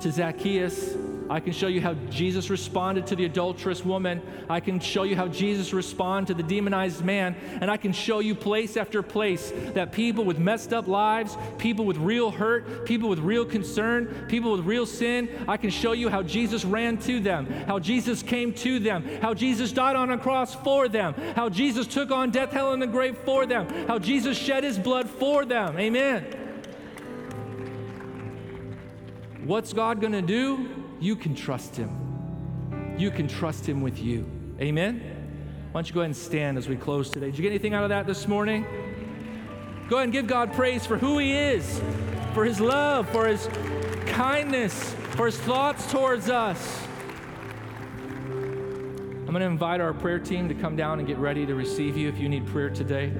to 0.00 0.10
Zacchaeus 0.10 0.96
I 1.30 1.40
can 1.40 1.52
show 1.52 1.66
you 1.66 1.80
how 1.80 1.94
Jesus 2.10 2.50
responded 2.50 3.06
to 3.08 3.16
the 3.16 3.24
adulterous 3.24 3.84
woman. 3.84 4.22
I 4.48 4.60
can 4.60 4.80
show 4.80 5.02
you 5.02 5.14
how 5.14 5.28
Jesus 5.28 5.72
responded 5.72 6.28
to 6.28 6.42
the 6.42 6.48
demonized 6.48 7.04
man. 7.04 7.36
And 7.60 7.70
I 7.70 7.76
can 7.76 7.92
show 7.92 8.20
you 8.20 8.34
place 8.34 8.76
after 8.76 9.02
place 9.02 9.52
that 9.74 9.92
people 9.92 10.24
with 10.24 10.38
messed 10.38 10.72
up 10.72 10.88
lives, 10.88 11.36
people 11.58 11.84
with 11.84 11.98
real 11.98 12.30
hurt, 12.30 12.86
people 12.86 13.08
with 13.08 13.18
real 13.18 13.44
concern, 13.44 14.26
people 14.28 14.52
with 14.52 14.64
real 14.64 14.86
sin, 14.86 15.28
I 15.46 15.56
can 15.56 15.70
show 15.70 15.92
you 15.92 16.08
how 16.08 16.22
Jesus 16.22 16.64
ran 16.64 16.96
to 16.98 17.20
them, 17.20 17.46
how 17.66 17.78
Jesus 17.78 18.22
came 18.22 18.54
to 18.54 18.78
them, 18.78 19.04
how 19.20 19.34
Jesus 19.34 19.72
died 19.72 19.96
on 19.96 20.10
a 20.10 20.18
cross 20.18 20.54
for 20.54 20.88
them, 20.88 21.14
how 21.36 21.48
Jesus 21.48 21.86
took 21.86 22.10
on 22.10 22.30
death, 22.30 22.52
hell, 22.52 22.72
and 22.72 22.80
the 22.80 22.86
grave 22.86 23.18
for 23.18 23.46
them, 23.46 23.68
how 23.86 23.98
Jesus 23.98 24.38
shed 24.38 24.64
his 24.64 24.78
blood 24.78 25.08
for 25.08 25.44
them. 25.44 25.78
Amen. 25.78 26.24
What's 29.44 29.72
God 29.72 30.00
going 30.00 30.12
to 30.12 30.22
do? 30.22 30.87
You 31.00 31.16
can 31.16 31.34
trust 31.34 31.76
Him. 31.76 32.94
You 32.98 33.10
can 33.10 33.28
trust 33.28 33.68
Him 33.68 33.80
with 33.80 33.98
you. 33.98 34.28
Amen? 34.60 35.00
Why 35.70 35.80
don't 35.80 35.88
you 35.88 35.94
go 35.94 36.00
ahead 36.00 36.08
and 36.08 36.16
stand 36.16 36.58
as 36.58 36.68
we 36.68 36.76
close 36.76 37.10
today? 37.10 37.26
Did 37.26 37.38
you 37.38 37.42
get 37.42 37.50
anything 37.50 37.74
out 37.74 37.84
of 37.84 37.90
that 37.90 38.06
this 38.06 38.26
morning? 38.26 38.64
Go 39.88 39.96
ahead 39.96 40.04
and 40.04 40.12
give 40.12 40.26
God 40.26 40.52
praise 40.52 40.84
for 40.84 40.98
who 40.98 41.18
He 41.18 41.32
is, 41.32 41.80
for 42.34 42.44
His 42.44 42.60
love, 42.60 43.08
for 43.10 43.26
His 43.26 43.48
kindness, 44.06 44.94
for 45.10 45.26
His 45.26 45.38
thoughts 45.38 45.90
towards 45.90 46.28
us. 46.28 46.86
I'm 49.28 49.34
going 49.34 49.40
to 49.40 49.46
invite 49.46 49.80
our 49.80 49.92
prayer 49.92 50.18
team 50.18 50.48
to 50.48 50.54
come 50.54 50.74
down 50.74 50.98
and 50.98 51.06
get 51.06 51.18
ready 51.18 51.44
to 51.44 51.54
receive 51.54 51.96
you 51.96 52.08
if 52.08 52.18
you 52.18 52.28
need 52.28 52.46
prayer 52.46 52.70
today. 52.70 53.12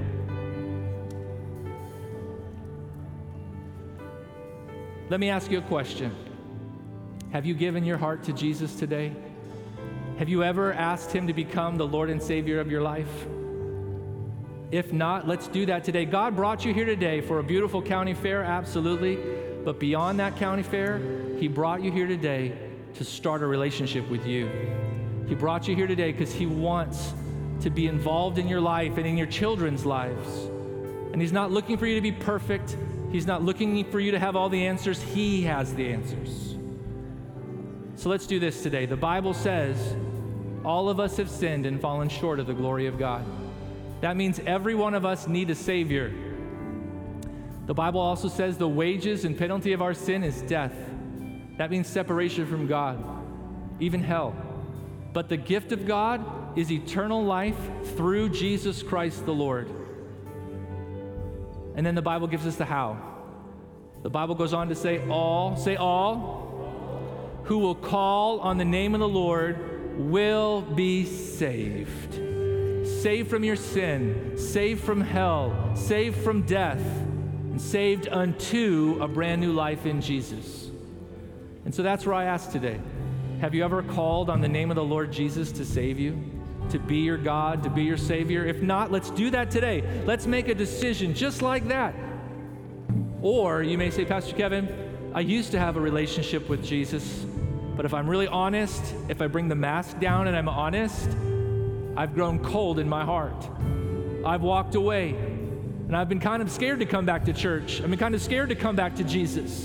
Let 5.10 5.20
me 5.20 5.28
ask 5.28 5.50
you 5.50 5.58
a 5.58 5.62
question. 5.62 6.14
Have 7.32 7.44
you 7.44 7.54
given 7.54 7.84
your 7.84 7.98
heart 7.98 8.22
to 8.24 8.32
Jesus 8.32 8.74
today? 8.74 9.12
Have 10.18 10.30
you 10.30 10.42
ever 10.42 10.72
asked 10.72 11.12
Him 11.12 11.26
to 11.26 11.34
become 11.34 11.76
the 11.76 11.86
Lord 11.86 12.08
and 12.08 12.22
Savior 12.22 12.58
of 12.58 12.70
your 12.70 12.80
life? 12.80 13.26
If 14.70 14.94
not, 14.94 15.28
let's 15.28 15.46
do 15.46 15.66
that 15.66 15.84
today. 15.84 16.06
God 16.06 16.34
brought 16.34 16.64
you 16.64 16.72
here 16.72 16.86
today 16.86 17.20
for 17.20 17.38
a 17.38 17.42
beautiful 17.42 17.82
county 17.82 18.14
fair, 18.14 18.42
absolutely. 18.42 19.18
But 19.62 19.78
beyond 19.78 20.18
that 20.20 20.36
county 20.36 20.62
fair, 20.62 21.02
He 21.38 21.48
brought 21.48 21.82
you 21.82 21.92
here 21.92 22.06
today 22.06 22.58
to 22.94 23.04
start 23.04 23.42
a 23.42 23.46
relationship 23.46 24.08
with 24.08 24.26
you. 24.26 24.48
He 25.28 25.34
brought 25.34 25.68
you 25.68 25.76
here 25.76 25.86
today 25.86 26.12
because 26.12 26.32
He 26.32 26.46
wants 26.46 27.12
to 27.60 27.68
be 27.68 27.88
involved 27.88 28.38
in 28.38 28.48
your 28.48 28.62
life 28.62 28.96
and 28.96 29.06
in 29.06 29.18
your 29.18 29.26
children's 29.26 29.84
lives. 29.84 30.46
And 31.12 31.20
He's 31.20 31.32
not 31.32 31.50
looking 31.50 31.76
for 31.76 31.84
you 31.84 31.94
to 31.94 32.00
be 32.00 32.12
perfect, 32.12 32.74
He's 33.12 33.26
not 33.26 33.42
looking 33.42 33.84
for 33.90 34.00
you 34.00 34.12
to 34.12 34.18
have 34.18 34.34
all 34.34 34.48
the 34.48 34.66
answers. 34.66 35.02
He 35.02 35.42
has 35.42 35.74
the 35.74 35.92
answers. 35.92 36.57
So 37.98 38.10
let's 38.10 38.28
do 38.28 38.38
this 38.38 38.62
today. 38.62 38.86
The 38.86 38.96
Bible 38.96 39.34
says 39.34 39.96
all 40.64 40.88
of 40.88 41.00
us 41.00 41.16
have 41.16 41.28
sinned 41.28 41.66
and 41.66 41.80
fallen 41.80 42.08
short 42.08 42.38
of 42.38 42.46
the 42.46 42.54
glory 42.54 42.86
of 42.86 42.96
God. 42.96 43.24
That 44.02 44.16
means 44.16 44.38
every 44.46 44.76
one 44.76 44.94
of 44.94 45.04
us 45.04 45.26
need 45.26 45.50
a 45.50 45.56
Savior. 45.56 46.12
The 47.66 47.74
Bible 47.74 48.00
also 48.00 48.28
says 48.28 48.56
the 48.56 48.68
wages 48.68 49.24
and 49.24 49.36
penalty 49.36 49.72
of 49.72 49.82
our 49.82 49.94
sin 49.94 50.22
is 50.22 50.42
death. 50.42 50.72
That 51.56 51.72
means 51.72 51.88
separation 51.88 52.46
from 52.46 52.68
God, 52.68 53.04
even 53.80 54.00
hell. 54.00 54.32
But 55.12 55.28
the 55.28 55.36
gift 55.36 55.72
of 55.72 55.84
God 55.84 56.56
is 56.56 56.70
eternal 56.70 57.24
life 57.24 57.58
through 57.96 58.28
Jesus 58.28 58.80
Christ 58.80 59.26
the 59.26 59.34
Lord. 59.34 59.68
And 61.74 61.84
then 61.84 61.96
the 61.96 62.02
Bible 62.02 62.28
gives 62.28 62.46
us 62.46 62.54
the 62.54 62.64
how. 62.64 62.96
The 64.04 64.10
Bible 64.10 64.36
goes 64.36 64.52
on 64.52 64.68
to 64.68 64.76
say, 64.76 65.04
all, 65.08 65.56
say 65.56 65.74
all, 65.74 66.47
who 67.48 67.56
will 67.56 67.74
call 67.74 68.40
on 68.40 68.58
the 68.58 68.64
name 68.64 68.92
of 68.92 69.00
the 69.00 69.08
Lord 69.08 69.56
will 69.98 70.60
be 70.60 71.06
saved. 71.06 72.14
Saved 72.86 73.30
from 73.30 73.42
your 73.42 73.56
sin, 73.56 74.36
saved 74.36 74.84
from 74.84 75.00
hell, 75.00 75.72
saved 75.74 76.18
from 76.18 76.42
death, 76.42 76.78
and 76.78 77.58
saved 77.58 78.06
unto 78.06 78.98
a 79.00 79.08
brand 79.08 79.40
new 79.40 79.54
life 79.54 79.86
in 79.86 80.02
Jesus. 80.02 80.70
And 81.64 81.74
so 81.74 81.82
that's 81.82 82.04
where 82.04 82.14
I 82.14 82.24
ask 82.24 82.50
today. 82.50 82.78
Have 83.40 83.54
you 83.54 83.64
ever 83.64 83.82
called 83.82 84.28
on 84.28 84.42
the 84.42 84.48
name 84.48 84.70
of 84.70 84.74
the 84.74 84.84
Lord 84.84 85.10
Jesus 85.10 85.50
to 85.52 85.64
save 85.64 85.98
you? 85.98 86.22
To 86.68 86.78
be 86.78 86.98
your 86.98 87.16
God, 87.16 87.62
to 87.62 87.70
be 87.70 87.82
your 87.82 87.96
Savior? 87.96 88.44
If 88.44 88.60
not, 88.60 88.92
let's 88.92 89.08
do 89.08 89.30
that 89.30 89.50
today. 89.50 89.82
Let's 90.04 90.26
make 90.26 90.48
a 90.48 90.54
decision 90.54 91.14
just 91.14 91.40
like 91.40 91.68
that. 91.68 91.94
Or 93.22 93.62
you 93.62 93.78
may 93.78 93.90
say, 93.90 94.04
Pastor 94.04 94.36
Kevin, 94.36 94.68
I 95.14 95.20
used 95.20 95.52
to 95.52 95.58
have 95.58 95.78
a 95.78 95.80
relationship 95.80 96.50
with 96.50 96.62
Jesus, 96.62 97.24
but 97.78 97.86
if 97.86 97.94
I'm 97.94 98.10
really 98.10 98.26
honest, 98.26 98.82
if 99.08 99.22
I 99.22 99.28
bring 99.28 99.46
the 99.46 99.54
mask 99.54 100.00
down 100.00 100.26
and 100.26 100.36
I'm 100.36 100.48
honest, 100.48 101.08
I've 101.96 102.12
grown 102.12 102.40
cold 102.40 102.80
in 102.80 102.88
my 102.88 103.04
heart. 103.04 103.48
I've 104.26 104.42
walked 104.42 104.74
away, 104.74 105.10
and 105.10 105.96
I've 105.96 106.08
been 106.08 106.18
kind 106.18 106.42
of 106.42 106.50
scared 106.50 106.80
to 106.80 106.86
come 106.86 107.06
back 107.06 107.26
to 107.26 107.32
church. 107.32 107.80
I've 107.80 107.88
been 107.88 108.00
kind 108.00 108.16
of 108.16 108.20
scared 108.20 108.48
to 108.48 108.56
come 108.56 108.74
back 108.74 108.96
to 108.96 109.04
Jesus. 109.04 109.64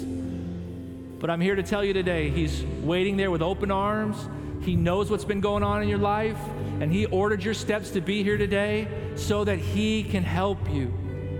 But 1.17 1.31
I'm 1.31 1.41
here 1.41 1.55
to 1.55 1.63
tell 1.63 1.83
you 1.83 1.91
today, 1.91 2.29
He's 2.29 2.63
waiting 2.83 3.17
there 3.17 3.31
with 3.31 3.41
open 3.41 3.71
arms. 3.71 4.29
He 4.61 4.75
knows 4.75 5.09
what's 5.09 5.25
been 5.25 5.41
going 5.41 5.63
on 5.63 5.81
in 5.81 5.89
your 5.89 5.97
life, 5.97 6.37
and 6.81 6.93
He 6.93 7.07
ordered 7.07 7.43
your 7.43 7.55
steps 7.55 7.89
to 7.89 7.99
be 7.99 8.21
here 8.21 8.37
today 8.37 8.87
so 9.15 9.43
that 9.43 9.57
He 9.57 10.03
can 10.03 10.21
help 10.21 10.69
you 10.69 10.93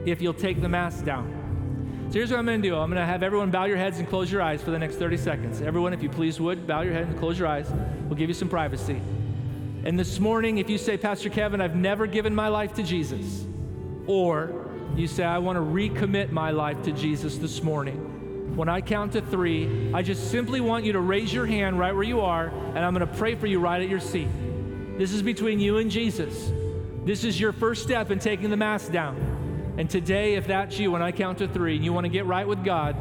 if 0.08 0.24
you'll 0.24 0.34
take 0.34 0.60
the 0.60 0.70
mask 0.70 1.06
down. 1.06 1.43
So 2.14 2.20
here's 2.20 2.30
what 2.30 2.38
I'm 2.38 2.46
going 2.46 2.62
to 2.62 2.70
do 2.70 2.76
I'm 2.76 2.92
going 2.92 3.02
to 3.02 3.08
have 3.08 3.24
everyone 3.24 3.50
bow 3.50 3.66
your 3.66 3.78
heads 3.78 3.98
and 3.98 4.08
close 4.08 4.32
your 4.32 4.40
eyes 4.40 4.62
for 4.62 4.70
the 4.70 4.78
next 4.78 4.98
30 4.98 5.18
seconds. 5.18 5.64
Everyone, 5.64 5.94
if 5.94 6.04
you 6.04 6.10
please 6.10 6.40
would, 6.40 6.68
bow 6.68 6.82
your 6.82 6.94
head 6.94 7.08
and 7.08 7.18
close 7.18 7.40
your 7.40 7.48
eyes. 7.48 7.68
We'll 8.04 8.20
give 8.20 8.30
you 8.30 8.36
some 8.36 8.50
privacy. 8.50 9.02
And 9.84 9.98
this 9.98 10.20
morning, 10.20 10.60
if 10.60 10.70
you 10.70 10.78
say, 10.78 10.96
Pastor 10.96 11.32
Kevin, 11.32 11.60
I've 11.60 11.76
never 11.76 12.06
given 12.06 12.36
my 12.36 12.50
life 12.50 12.76
to 12.76 12.84
Jesus, 12.84 13.48
or 14.06 14.70
you 14.96 15.08
say, 15.08 15.24
I 15.24 15.40
want 15.40 15.56
to 15.56 15.62
recommit 15.62 16.30
my 16.30 16.52
life 16.52 16.84
to 16.84 16.92
Jesus 16.92 17.40
this 17.40 17.64
morning 17.64 18.56
when 18.56 18.70
I 18.70 18.82
count 18.82 19.14
to 19.14 19.22
three, 19.22 19.92
I 19.92 20.04
just 20.04 20.30
simply 20.30 20.62
want 20.62 20.86
you 20.86 20.94
to 20.94 21.00
raise 21.00 21.34
your 21.34 21.48
hand 21.48 21.80
right 21.80 21.96
where 21.96 22.04
you 22.04 22.22
are, 22.22 22.50
and 22.50 22.78
I'm 22.78 22.94
going 22.94 23.08
to 23.08 23.16
pray 23.16 23.34
for 23.34 23.48
you 23.48 23.60
right 23.60 23.82
at 23.82 23.90
your 23.90 24.00
seat. 24.00 24.28
This 25.00 25.14
is 25.14 25.24
between 25.24 25.60
you 25.60 25.80
and 25.80 25.90
Jesus. 25.90 26.52
This 27.06 27.24
is 27.24 27.40
your 27.40 27.54
first 27.54 27.82
step 27.82 28.12
in 28.12 28.20
taking 28.20 28.52
the 28.52 28.58
mask 28.58 28.92
down. 28.92 29.43
And 29.78 29.90
today, 29.90 30.36
if 30.36 30.48
that's 30.48 30.78
you, 30.78 30.92
when 30.92 31.02
I 31.02 31.12
count 31.12 31.40
to 31.40 31.48
three 31.48 31.78
you 31.78 31.94
want 31.94 32.06
to 32.06 32.10
get 32.10 32.26
right 32.26 32.48
with 32.48 32.64
God, 32.64 32.96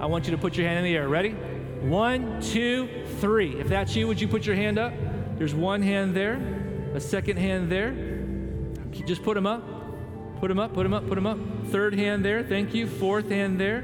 I 0.00 0.06
want 0.06 0.26
you 0.26 0.30
to 0.32 0.38
put 0.38 0.56
your 0.56 0.66
hand 0.66 0.78
in 0.78 0.84
the 0.84 0.96
air. 0.96 1.08
Ready? 1.08 1.30
One, 1.30 2.40
two, 2.40 2.88
three. 3.20 3.58
If 3.60 3.68
that's 3.68 3.94
you, 3.94 4.06
would 4.06 4.20
you 4.20 4.28
put 4.28 4.46
your 4.46 4.56
hand 4.56 4.78
up? 4.78 4.92
There's 5.36 5.54
one 5.54 5.82
hand 5.82 6.14
there, 6.14 6.40
a 6.94 7.00
second 7.00 7.36
hand 7.36 7.70
there. 7.70 7.94
Just 9.06 9.22
put 9.22 9.34
them 9.34 9.46
up. 9.46 9.62
Put 10.40 10.48
them 10.48 10.58
up, 10.58 10.72
put 10.72 10.84
them 10.84 10.94
up, 10.94 11.08
put 11.08 11.16
them 11.16 11.26
up. 11.26 11.38
Third 11.66 11.94
hand 11.94 12.24
there. 12.24 12.44
Thank 12.44 12.72
you. 12.72 12.86
Fourth 12.86 13.28
hand 13.28 13.60
there. 13.60 13.82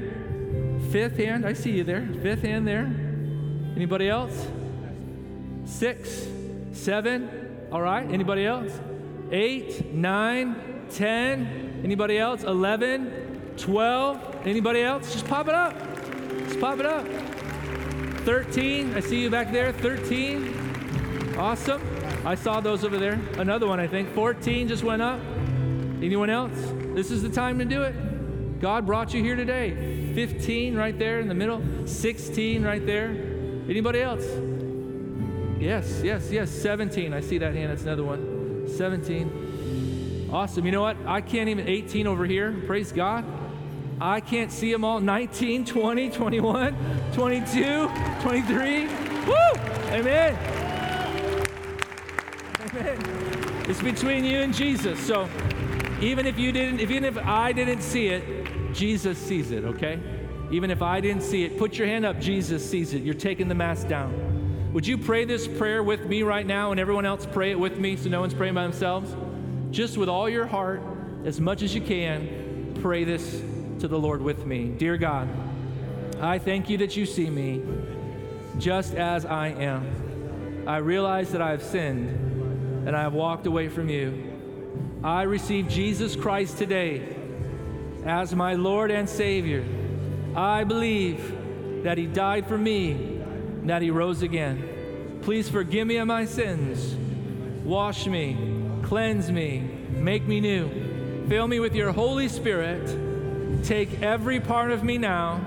Fifth 0.89 1.17
hand, 1.17 1.45
I 1.45 1.53
see 1.53 1.71
you 1.71 1.83
there. 1.83 2.07
Fifth 2.21 2.43
hand 2.43 2.65
there. 2.65 2.85
Anybody 3.75 4.07
else? 4.07 4.47
Six, 5.65 6.27
seven. 6.71 7.67
All 7.71 7.81
right. 7.81 8.09
Anybody 8.09 8.45
else? 8.45 8.71
Eight, 9.31 9.93
nine, 9.93 10.85
ten. 10.89 11.74
Anybody 11.85 12.17
else? 12.17 12.43
Eleven, 12.43 13.53
twelve. 13.57 14.19
Anybody 14.43 14.81
else? 14.81 15.13
Just 15.13 15.27
pop 15.27 15.47
it 15.47 15.53
up. 15.53 15.77
Just 16.47 16.59
pop 16.59 16.79
it 16.79 16.85
up. 16.87 17.05
Thirteen. 18.25 18.95
I 18.95 19.01
see 19.01 19.21
you 19.21 19.29
back 19.29 19.51
there. 19.51 19.71
Thirteen. 19.71 21.35
Awesome. 21.37 21.79
I 22.25 22.33
saw 22.33 22.59
those 22.59 22.83
over 22.83 22.97
there. 22.97 23.21
Another 23.37 23.67
one, 23.67 23.79
I 23.79 23.85
think. 23.85 24.09
Fourteen 24.15 24.67
just 24.67 24.83
went 24.83 25.03
up. 25.03 25.19
Anyone 26.01 26.31
else? 26.31 26.57
This 26.95 27.11
is 27.11 27.21
the 27.21 27.29
time 27.29 27.59
to 27.59 27.65
do 27.65 27.83
it. 27.83 28.59
God 28.59 28.87
brought 28.87 29.13
you 29.13 29.21
here 29.21 29.35
today. 29.35 30.11
15 30.15 30.75
right 30.75 30.97
there 30.97 31.19
in 31.19 31.27
the 31.27 31.35
middle, 31.35 31.61
16 31.85 32.63
right 32.63 32.83
there. 32.83 33.09
Anybody 33.69 34.01
else? 34.01 34.25
Yes, 35.59 36.01
yes, 36.03 36.31
yes. 36.31 36.49
17. 36.49 37.13
I 37.13 37.19
see 37.19 37.37
that 37.37 37.53
hand. 37.53 37.69
That's 37.69 37.83
another 37.83 38.03
one. 38.03 38.67
17. 38.67 39.44
Awesome. 40.31 40.65
You 40.65 40.71
know 40.71 40.81
what? 40.81 40.97
I 41.05 41.21
can't 41.21 41.49
even, 41.49 41.67
18 41.67 42.07
over 42.07 42.25
here. 42.25 42.51
Praise 42.65 42.91
God. 42.91 43.25
I 44.01 44.19
can't 44.19 44.51
see 44.51 44.71
them 44.71 44.83
all. 44.83 44.99
19, 44.99 45.65
20, 45.65 46.09
21, 46.09 46.75
22, 47.13 47.89
23. 48.21 48.87
Woo! 48.87 49.35
Amen. 49.91 50.37
Amen. 52.61 53.65
It's 53.69 53.81
between 53.81 54.25
you 54.25 54.41
and 54.41 54.53
Jesus. 54.53 54.99
So 54.99 55.29
even 56.01 56.25
if 56.25 56.37
you 56.37 56.51
didn't, 56.51 56.79
if, 56.79 56.91
even 56.91 57.05
if 57.05 57.17
I 57.17 57.51
didn't 57.51 57.81
see 57.81 58.07
it, 58.07 58.73
Jesus 58.73 59.17
sees 59.17 59.51
it, 59.51 59.63
okay? 59.63 59.99
Even 60.51 60.69
if 60.69 60.81
I 60.81 60.99
didn't 60.99 61.23
see 61.23 61.43
it, 61.43 61.57
put 61.57 61.77
your 61.77 61.87
hand 61.87 62.05
up. 62.05 62.19
Jesus 62.19 62.67
sees 62.67 62.93
it. 62.93 63.01
You're 63.03 63.13
taking 63.13 63.47
the 63.47 63.55
mask 63.55 63.87
down. 63.87 64.71
Would 64.73 64.85
you 64.85 64.97
pray 64.97 65.23
this 65.23 65.47
prayer 65.47 65.81
with 65.83 66.05
me 66.05 66.23
right 66.23 66.45
now 66.45 66.71
and 66.71 66.79
everyone 66.79 67.05
else 67.05 67.25
pray 67.25 67.51
it 67.51 67.59
with 67.59 67.77
me 67.77 67.95
so 67.95 68.09
no 68.09 68.19
one's 68.19 68.33
praying 68.33 68.55
by 68.55 68.63
themselves? 68.63 69.15
Just 69.71 69.97
with 69.97 70.09
all 70.09 70.29
your 70.29 70.45
heart, 70.45 70.81
as 71.25 71.39
much 71.39 71.61
as 71.61 71.73
you 71.73 71.81
can, 71.81 72.77
pray 72.81 73.03
this 73.03 73.41
to 73.79 73.87
the 73.87 73.99
Lord 73.99 74.21
with 74.21 74.45
me. 74.45 74.69
Dear 74.69 74.97
God, 74.97 75.27
I 76.21 76.39
thank 76.39 76.69
you 76.69 76.77
that 76.77 76.95
you 76.95 77.05
see 77.05 77.29
me 77.29 77.61
just 78.57 78.93
as 78.95 79.25
I 79.25 79.47
am. 79.49 80.63
I 80.67 80.77
realize 80.77 81.31
that 81.31 81.41
I 81.41 81.51
have 81.51 81.63
sinned 81.63 82.87
and 82.87 82.95
I 82.95 83.01
have 83.01 83.13
walked 83.13 83.47
away 83.47 83.67
from 83.69 83.89
you. 83.89 84.31
I 85.03 85.23
receive 85.23 85.67
Jesus 85.67 86.15
Christ 86.15 86.57
today 86.57 87.15
as 88.05 88.33
my 88.35 88.53
Lord 88.53 88.91
and 88.91 89.09
Savior. 89.09 89.65
I 90.35 90.63
believe 90.63 91.83
that 91.83 91.97
He 91.97 92.07
died 92.07 92.47
for 92.47 92.57
me, 92.57 92.91
and 92.91 93.69
that 93.69 93.81
He 93.81 93.91
rose 93.91 94.21
again. 94.21 95.19
Please 95.21 95.49
forgive 95.49 95.87
me 95.87 95.97
of 95.97 96.07
my 96.07 96.25
sins. 96.25 96.95
Wash 97.63 98.07
me, 98.07 98.33
cleanse 98.85 99.31
me, 99.31 99.59
make 99.89 100.27
me 100.27 100.39
new. 100.39 101.25
Fill 101.27 101.47
me 101.47 101.59
with 101.59 101.73
your 101.73 101.91
Holy 101.91 102.27
Spirit. 102.29 103.65
Take 103.65 104.03
every 104.03 104.39
part 104.39 104.69
of 104.69 104.83
me 104.83 104.99
now. 104.99 105.41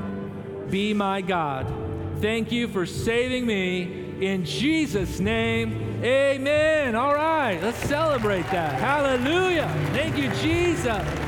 Be 0.70 0.92
my 0.92 1.20
God. 1.20 1.72
Thank 2.20 2.50
you 2.50 2.66
for 2.66 2.84
saving 2.84 3.46
me. 3.46 4.26
In 4.26 4.44
Jesus' 4.44 5.20
name, 5.20 6.02
amen. 6.02 6.96
All 6.96 7.14
right, 7.14 7.62
let's 7.62 7.78
celebrate 7.78 8.46
that. 8.50 8.74
Hallelujah. 8.74 9.72
Thank 9.92 10.18
you, 10.18 10.28
Jesus. 10.42 11.27